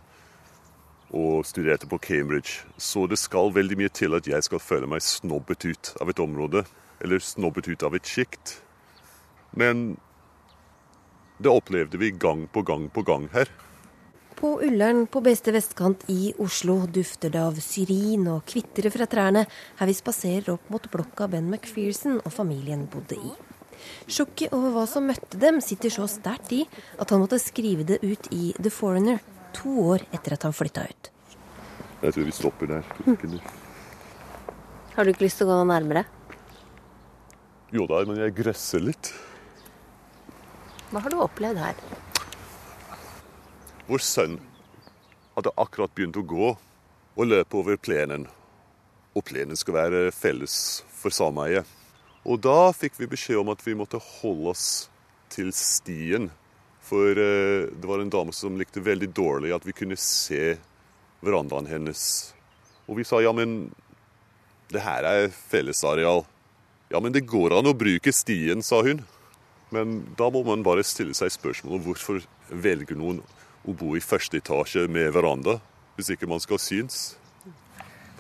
og 1.10 1.46
studerte 1.46 1.88
på 1.88 1.98
Cambridge. 2.04 2.68
Så 2.78 3.08
det 3.08 3.18
skal 3.18 3.54
veldig 3.56 3.78
mye 3.78 3.90
til 3.90 4.14
at 4.14 4.28
jeg 4.28 4.44
skal 4.44 4.60
føle 4.60 4.88
meg 4.92 5.00
snobbet 5.02 5.64
ut 5.64 5.94
av 6.02 6.10
et 6.10 6.20
område, 6.20 6.66
eller 7.00 7.24
snobbet 7.24 7.68
ut 7.68 7.84
av 7.84 7.96
et 7.96 8.04
sjikt. 8.04 8.58
Men 9.58 9.88
det 11.42 11.50
opplevde 11.50 11.98
vi 12.02 12.12
gang 12.12 12.46
på 12.54 12.62
gang 12.66 12.90
på 12.94 13.02
gang 13.06 13.28
her. 13.34 13.50
På 14.38 14.60
Ullern 14.62 15.08
på 15.10 15.22
beste 15.26 15.50
vestkant 15.54 16.04
i 16.14 16.30
Oslo 16.42 16.84
dufter 16.94 17.32
det 17.34 17.42
av 17.42 17.58
syrin 17.62 18.28
og 18.30 18.44
kvitrer 18.46 18.94
fra 18.94 19.08
trærne 19.10 19.48
her 19.80 19.90
vi 19.90 19.96
spaserer 19.98 20.52
opp 20.54 20.70
mot 20.70 20.86
blokka 20.94 21.26
Ben 21.32 21.50
McPherson 21.50 22.20
og 22.22 22.34
familien 22.36 22.86
bodde 22.92 23.18
i. 23.18 23.32
Sjokket 24.10 24.54
over 24.54 24.76
hva 24.76 24.86
som 24.90 25.10
møtte 25.10 25.40
dem, 25.42 25.58
sitter 25.62 25.94
så 25.94 26.06
sterkt 26.10 26.54
i 26.54 26.64
at 27.02 27.10
han 27.10 27.22
måtte 27.24 27.42
skrive 27.42 27.86
det 27.88 27.98
ut 28.06 28.30
i 28.34 28.52
The 28.62 28.74
Foreigner 28.74 29.22
to 29.58 29.74
år 29.90 30.06
etter 30.14 30.38
at 30.38 30.46
han 30.46 30.54
flytta 30.54 30.86
ut. 30.86 31.10
Jeg 32.04 32.14
tror 32.14 32.28
vi 32.30 32.36
stopper 32.38 32.70
der. 32.76 32.92
Mm. 33.06 33.40
Har 34.94 35.06
du 35.06 35.14
ikke 35.14 35.26
lyst 35.26 35.42
til 35.42 35.50
å 35.50 35.56
gå 35.56 35.64
nærmere? 35.70 36.06
Jo 37.74 37.90
da, 37.90 38.04
men 38.06 38.22
jeg 38.22 38.38
gresser 38.38 38.86
litt. 38.86 39.12
Hva 40.88 41.02
har 41.04 41.12
du 41.12 41.20
opplevd 41.20 41.60
her? 41.60 41.80
Vår 43.88 44.04
sønn 44.04 44.38
hadde 45.36 45.52
akkurat 45.60 45.92
begynt 45.96 46.20
å 46.20 46.24
gå 46.24 46.52
og 46.54 47.28
løpe 47.28 47.60
over 47.60 47.76
plenen. 47.80 48.28
Og 49.12 49.26
plenen 49.28 49.60
skulle 49.60 49.84
være 49.84 50.14
felles 50.16 50.56
for 50.96 51.12
sameiet. 51.12 51.68
Og 52.28 52.40
da 52.44 52.72
fikk 52.76 52.96
vi 53.00 53.10
beskjed 53.12 53.42
om 53.42 53.52
at 53.52 53.64
vi 53.66 53.76
måtte 53.76 54.00
holde 54.00 54.54
oss 54.54 54.68
til 55.32 55.52
stien. 55.56 56.30
For 56.88 57.20
eh, 57.20 57.68
det 57.68 57.88
var 57.88 58.04
en 58.04 58.14
dame 58.14 58.36
som 58.36 58.56
likte 58.60 58.84
veldig 58.84 59.12
dårlig 59.16 59.52
at 59.56 59.68
vi 59.68 59.76
kunne 59.76 60.00
se 60.00 60.56
verandaen 61.24 61.68
hennes. 61.68 62.02
Og 62.88 63.02
vi 63.02 63.08
sa 63.08 63.20
ja, 63.24 63.34
men 63.36 63.74
det 64.72 64.84
her 64.84 65.08
er 65.08 65.30
fellesareal. 65.32 66.24
Ja, 66.92 67.04
men 67.04 67.12
det 67.16 67.28
går 67.28 67.58
an 67.58 67.68
å 67.68 67.76
bruke 67.76 68.14
stien, 68.16 68.64
sa 68.64 68.80
hun. 68.88 69.04
Men 69.76 70.00
da 70.20 70.30
må 70.32 70.44
man 70.48 70.64
bare 70.64 70.86
stille 70.88 71.16
seg 71.18 71.34
spørsmålet 71.34 71.86
hvorfor 71.86 72.22
velger 72.50 73.00
noen 73.00 73.22
å 73.68 73.76
bo 73.76 73.96
i 73.98 74.04
første 74.04 74.40
etasje 74.40 74.88
med 74.92 75.12
veranda 75.16 75.58
hvis 75.98 76.14
ikke 76.14 76.30
man 76.30 76.40
skal 76.40 76.62
synes? 76.62 77.18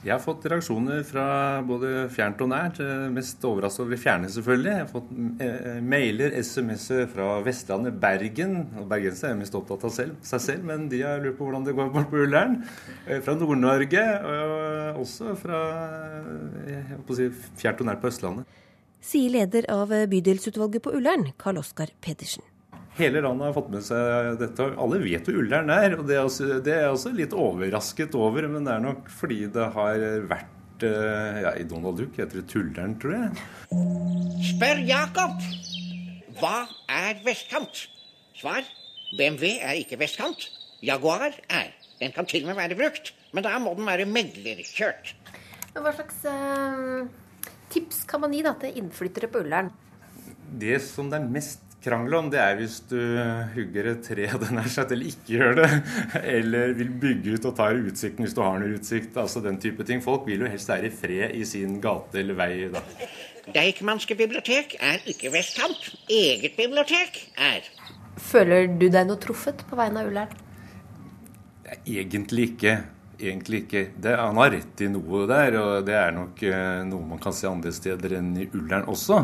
Jeg 0.05 0.13
har 0.13 0.21
fått 0.21 0.45
reaksjoner 0.45 1.01
fra 1.07 1.23
både 1.65 2.05
fjernt 2.13 2.41
og 2.45 2.51
nært. 2.51 2.77
Mest 3.11 3.41
overrasket 3.49 3.81
over 3.81 3.95
det 3.95 3.99
fjerne, 3.99 4.29
selvfølgelig. 4.29 4.69
Jeg 4.71 4.83
har 4.83 4.91
fått 4.91 5.09
eh, 5.43 5.79
mailer, 5.81 6.35
SMS-er 6.37 7.09
fra 7.11 7.31
Vestlandet, 7.45 7.97
Bergen. 8.01 8.59
og 8.77 8.85
Bergensere 8.91 9.33
er 9.33 9.39
mest 9.41 9.57
opptatt 9.57 9.87
av 9.89 9.95
selv, 9.95 10.19
seg 10.25 10.43
selv, 10.45 10.69
men 10.69 10.85
de 10.91 11.01
har 11.01 11.19
lurt 11.23 11.39
på 11.39 11.47
hvordan 11.47 11.65
det 11.65 11.73
går 11.77 11.89
på 11.97 12.21
Ullern. 12.27 12.59
Eh, 13.07 13.23
fra 13.25 13.35
Nord-Norge, 13.39 14.05
og 14.29 15.01
også 15.01 15.33
fra 15.41 15.63
eh, 16.69 16.95
si, 17.17 17.27
fjernt 17.57 17.81
og 17.81 17.89
nært 17.89 18.03
på 18.03 18.13
Østlandet. 18.13 18.63
Sier 19.03 19.33
leder 19.33 19.67
av 19.71 19.93
bydelsutvalget 20.11 20.83
på 20.83 20.93
Ullern, 20.97 21.29
Karl 21.39 21.61
Oskar 21.61 21.91
Pedersen. 22.03 22.43
Hele 22.97 23.21
landet 23.21 23.45
har 23.45 23.53
fått 23.53 23.69
med 23.69 23.83
seg 23.85 24.39
dette. 24.41 24.67
Alle 24.81 24.97
vet 25.03 25.27
hvor 25.27 25.37
Ullern 25.37 25.69
er. 25.69 25.93
og 25.99 26.07
det 26.09 26.15
er, 26.17 26.23
også, 26.25 26.47
det 26.65 26.73
er 26.73 26.87
jeg 26.87 26.95
også 26.95 27.11
litt 27.13 27.35
overrasket 27.37 28.15
over. 28.17 28.47
Men 28.49 28.65
det 28.65 28.73
er 28.73 28.85
nok 28.87 29.11
fordi 29.13 29.43
det 29.53 29.67
har 29.75 30.05
vært 30.31 30.85
eh, 30.87 31.41
ja, 31.43 31.51
I 31.61 31.67
Donald 31.69 32.01
Duck 32.01 32.17
heter 32.17 32.41
det 32.41 32.47
Tullern, 32.49 32.95
tror 33.01 33.13
jeg. 33.19 33.43
Spør 34.49 34.81
Jakob. 34.89 35.45
Hva 36.41 36.55
er 36.89 37.21
vestkant? 37.25 37.85
Svar. 38.37 38.65
BMW 39.17 39.53
er 39.61 39.77
ikke 39.83 40.01
vestkant. 40.01 40.49
Jaguar 40.81 41.37
er. 41.53 41.69
Den 42.01 42.17
kan 42.17 42.25
til 42.29 42.45
og 42.45 42.51
med 42.51 42.61
være 42.63 42.79
brukt. 42.81 43.13
Men 43.33 43.45
da 43.45 43.53
må 43.61 43.77
den 43.77 43.85
være 43.85 44.09
meglerkjørt. 44.09 45.13
Hva 45.77 45.93
slags 45.93 46.23
uh, 46.25 47.05
tips 47.73 48.03
kan 48.09 48.23
man 48.23 48.33
gi 48.35 48.43
da, 48.45 48.55
til 48.59 48.81
innflyttere 48.81 49.29
på 49.31 49.43
Ullern? 49.45 49.71
Det 50.57 50.77
som 50.83 51.09
det 51.11 51.19
er 51.19 51.31
mest 51.31 51.63
krangel 51.83 52.17
om, 52.17 52.29
det 52.31 52.39
er 52.41 52.57
hvis 52.59 52.79
du 52.89 52.97
hugger 53.53 53.91
et 53.93 54.03
tre 54.05 54.27
av 54.33 54.41
den 54.43 54.59
sett, 54.71 54.91
eller 54.95 55.11
ikke 55.11 55.35
gjør 55.37 55.57
det. 55.61 55.69
Eller 56.37 56.73
vil 56.77 56.91
bygge 57.03 57.37
ut 57.37 57.47
og 57.49 57.55
tar 57.59 57.79
utsikten 57.79 58.25
hvis 58.25 58.35
du 58.37 58.41
har 58.43 58.59
noe 58.61 58.77
utsikt. 58.79 59.15
Altså 59.19 59.43
den 59.45 59.59
type 59.63 59.85
ting. 59.87 60.03
Folk 60.03 60.27
vil 60.27 60.43
jo 60.45 60.51
helst 60.51 60.71
være 60.71 60.89
i 60.89 60.95
fred 61.03 61.37
i 61.37 61.45
sin 61.47 61.79
gate 61.83 62.21
eller 62.23 62.37
vei. 62.39 62.51
da. 62.73 62.83
Deichmanske 63.55 64.17
bibliotek 64.19 64.75
er 64.83 64.99
ikke 65.07 65.31
vestkant. 65.31 65.93
Eget 66.11 66.57
bibliotek 66.59 67.21
er. 67.39 67.63
Føler 68.17 68.67
du 68.67 68.89
deg 68.89 69.07
noe 69.07 69.21
truffet 69.21 69.61
på 69.69 69.77
vegne 69.79 70.01
av 70.01 70.11
Ullern? 70.11 70.43
Egentlig 71.85 72.51
ikke. 72.53 72.77
Egentlig 73.17 73.63
ikke. 73.63 73.83
Det, 73.97 74.13
han 74.15 74.37
har 74.37 74.51
rett 74.53 74.81
i 74.85 74.89
noe 74.93 75.25
der, 75.29 75.55
og 75.57 75.85
det 75.87 75.95
er 75.97 76.13
nok 76.13 76.41
eh, 76.45 76.83
noe 76.85 77.05
man 77.15 77.21
kan 77.21 77.33
se 77.33 77.49
andre 77.49 77.73
steder 77.73 78.19
enn 78.19 78.35
i 78.37 78.45
Ullern 78.51 78.85
også. 78.91 79.23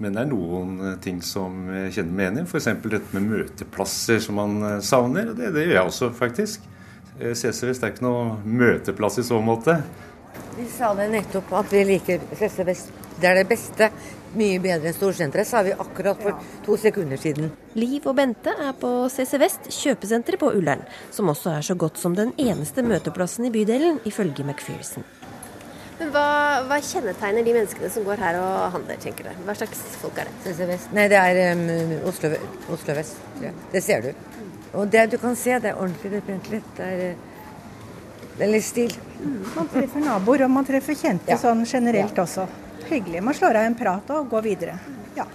Men 0.00 0.16
det 0.16 0.24
er 0.24 0.30
noen 0.32 0.72
eh, 0.82 0.96
ting 1.04 1.20
som 1.22 1.68
jeg 1.70 1.94
kjenner 1.98 2.16
meg 2.16 2.26
igjen 2.26 2.40
i. 2.42 2.44
F.eks. 2.48 2.68
dette 2.90 3.14
med 3.14 3.28
møteplasser 3.30 4.18
som 4.24 4.40
man 4.40 4.58
eh, 4.66 4.76
savner. 4.82 5.30
og 5.30 5.38
Det, 5.38 5.52
det 5.54 5.68
gjør 5.68 5.76
jeg 5.76 5.92
også, 5.92 6.10
faktisk. 6.18 6.66
CC 7.20 7.66
Vest 7.68 7.82
er 7.84 7.92
ikke 7.92 8.06
noe 8.06 8.38
møteplass 8.48 9.20
i 9.20 9.26
så 9.26 9.38
måte. 9.44 9.74
Vi 10.56 10.66
sa 10.70 10.94
det 10.98 11.08
nettopp 11.12 11.52
at 11.60 11.72
vi 11.72 11.84
liker 11.94 12.24
CC 12.38 12.64
Vest. 12.66 12.90
Det 13.20 13.28
er 13.28 13.40
det 13.40 13.48
beste. 13.50 13.90
Mye 14.38 14.60
bedre 14.62 14.90
enn 14.90 14.94
Storsenteret, 14.94 15.48
sa 15.48 15.64
vi 15.66 15.72
akkurat 15.74 16.20
for 16.22 16.36
to 16.66 16.76
sekunder 16.78 17.18
siden. 17.18 17.48
Liv 17.74 18.04
og 18.06 18.14
Bente 18.18 18.52
er 18.54 18.76
på 18.78 18.90
CC 19.10 19.40
Vest, 19.42 19.66
kjøpesenteret 19.74 20.38
på 20.38 20.52
Ullern, 20.54 20.84
som 21.10 21.32
også 21.32 21.56
er 21.56 21.66
så 21.66 21.74
godt 21.74 21.98
som 21.98 22.14
den 22.14 22.30
eneste 22.38 22.84
møteplassen 22.86 23.48
i 23.48 23.52
bydelen, 23.54 23.98
ifølge 24.06 24.46
McPherson. 24.46 25.06
Men 26.00 26.12
hva, 26.14 26.26
hva, 26.64 26.78
kjennetegner 26.80 27.44
de 27.44 27.52
menneskene 27.58 27.90
som 27.92 28.06
går 28.06 28.22
her 28.24 28.38
og 28.40 28.76
handler, 28.76 29.00
tenker 29.02 29.26
du? 29.28 29.42
Hva 29.44 29.56
slags 29.58 29.82
folk 30.00 30.20
er 30.22 30.30
det? 30.30 30.36
CC 30.46 30.68
Vest? 30.70 30.94
Nei, 30.96 31.08
det 31.12 31.18
er 31.20 31.58
um, 31.58 31.96
Oslo, 32.08 32.30
Oslo, 32.72 32.94
Vest. 32.96 33.18
Ja. 33.42 33.50
Det 33.74 33.82
ser 33.84 34.06
du. 34.06 34.14
Og 34.78 34.86
det 34.88 35.08
du 35.12 35.18
kan 35.20 35.34
se, 35.36 35.58
det 35.60 35.74
er 35.74 35.82
ordentlig, 35.82 36.14
det 36.14 36.22
er 36.22 36.26
pent 36.30 36.50
Det 36.78 36.86
er, 36.86 37.18
det 38.40 38.46
er 38.46 38.54
litt 38.54 38.64
stil. 38.64 38.94
Mm, 39.20 39.40
man 39.52 39.68
treffer 39.68 40.00
naboer, 40.00 40.46
og 40.46 40.52
man 40.54 40.64
treffer 40.64 40.96
kjente 40.96 41.28
ja. 41.34 41.36
sånn 41.40 41.66
generelt 41.68 42.16
ja. 42.16 42.24
også 42.24 42.46
hyggelig. 42.88 43.20
Man 43.22 43.36
slår 43.36 43.58
av 43.60 43.68
en 43.68 43.76
prat 43.76 44.12
og 44.16 44.30
går 44.32 44.46
videre. 44.46 44.76
Ja. 45.18 45.26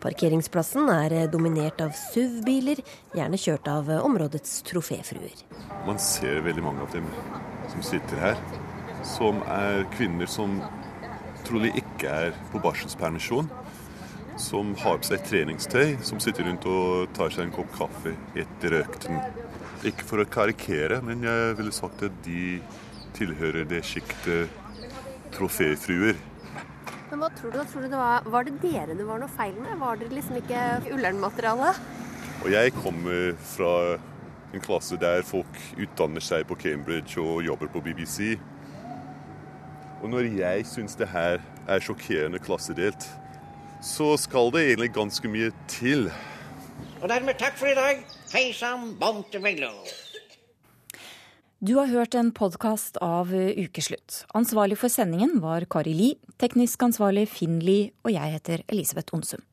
Parkeringsplassen 0.00 0.88
er 0.92 1.14
dominert 1.32 1.82
av 1.84 1.92
SUV-biler, 1.96 2.80
gjerne 3.16 3.40
kjørt 3.40 3.68
av 3.68 3.90
områdets 3.98 4.62
troféfruer. 4.68 5.44
Man 5.84 6.00
ser 6.00 6.40
veldig 6.44 6.64
mange 6.64 6.84
av 6.86 6.96
dem 6.96 7.06
som 7.72 7.84
sitter 7.84 8.20
her, 8.20 8.40
som 9.04 9.44
er 9.52 9.84
kvinner 9.98 10.28
som 10.28 10.56
trolig 11.44 11.74
ikke 11.84 12.08
er 12.08 12.36
på 12.52 12.64
barselspermisjon. 12.64 13.52
Som 14.40 14.72
har 14.80 14.96
på 14.98 15.12
seg 15.12 15.20
treningstøy, 15.28 15.98
som 16.02 16.18
sitter 16.22 16.48
rundt 16.48 16.64
og 16.66 17.12
tar 17.14 17.30
seg 17.30 17.44
en 17.44 17.54
kopp 17.54 17.76
kaffe 17.76 18.16
etter 18.40 18.80
økten. 18.80 19.20
Ikke 19.84 20.06
for 20.08 20.22
å 20.22 20.24
karikere, 20.24 21.00
men 21.04 21.24
jeg 21.26 21.56
ville 21.58 21.72
sagt 21.74 22.02
at 22.06 22.14
de 22.24 22.56
tilhører 23.14 23.66
det 23.68 23.82
sjiktet 23.84 24.48
troféfruer. 25.34 26.16
Men 27.10 27.20
hva 27.20 27.28
tror 27.36 27.52
du? 27.52 27.58
Tror 27.68 27.84
du 27.84 27.90
det 27.92 28.00
var, 28.00 28.24
var, 28.32 28.48
det 28.48 28.56
dere 28.62 28.96
det 28.96 29.04
var 29.06 29.20
noe 29.20 29.30
feil 29.36 29.52
med? 29.60 29.76
Var 29.82 30.00
dere 30.00 30.16
liksom 30.16 30.38
ikke 30.40 30.62
Ullern-materiale? 30.94 31.74
Og 32.40 32.48
jeg 32.54 32.72
kommer 32.78 33.36
fra 33.52 33.74
en 34.54 34.64
klasse 34.64 34.96
der 35.00 35.20
folk 35.26 35.60
utdanner 35.76 36.24
seg 36.24 36.46
på 36.48 36.56
Cambridge 36.64 37.20
og 37.20 37.44
jobber 37.44 37.68
på 37.74 37.84
BBC. 37.84 38.38
Og 40.00 40.10
når 40.12 40.32
jeg 40.32 40.66
syns 40.72 40.96
det 40.96 41.12
her 41.12 41.44
er 41.68 41.84
sjokkerende 41.84 42.40
klassedelt, 42.40 43.04
så 43.84 44.14
skal 44.20 44.48
det 44.54 44.64
egentlig 44.70 44.94
ganske 44.96 45.28
mye 45.28 45.52
til. 45.68 46.08
Og 47.02 47.08
dermed 47.12 47.36
takk 47.36 47.56
for 47.60 47.68
i 47.68 47.76
dag. 47.76 48.04
Hei 48.32 48.52
sann, 48.52 48.96
Bontevello. 48.98 49.70
Du 51.58 51.74
har 51.76 51.86
hørt 51.86 52.14
en 52.14 52.32
podkast 52.32 52.96
av 52.96 53.30
Ukeslutt. 53.32 54.24
Ansvarlig 54.34 54.78
for 54.80 54.92
sendingen 54.92 55.38
var 55.42 55.66
Kari 55.70 55.92
Li, 55.94 56.08
teknisk 56.40 56.82
ansvarlig 56.82 57.28
Finn 57.30 57.60
Li, 57.62 57.92
og 58.04 58.14
jeg 58.14 58.34
heter 58.34 58.64
Elisabeth 58.72 59.14
Onsum. 59.16 59.44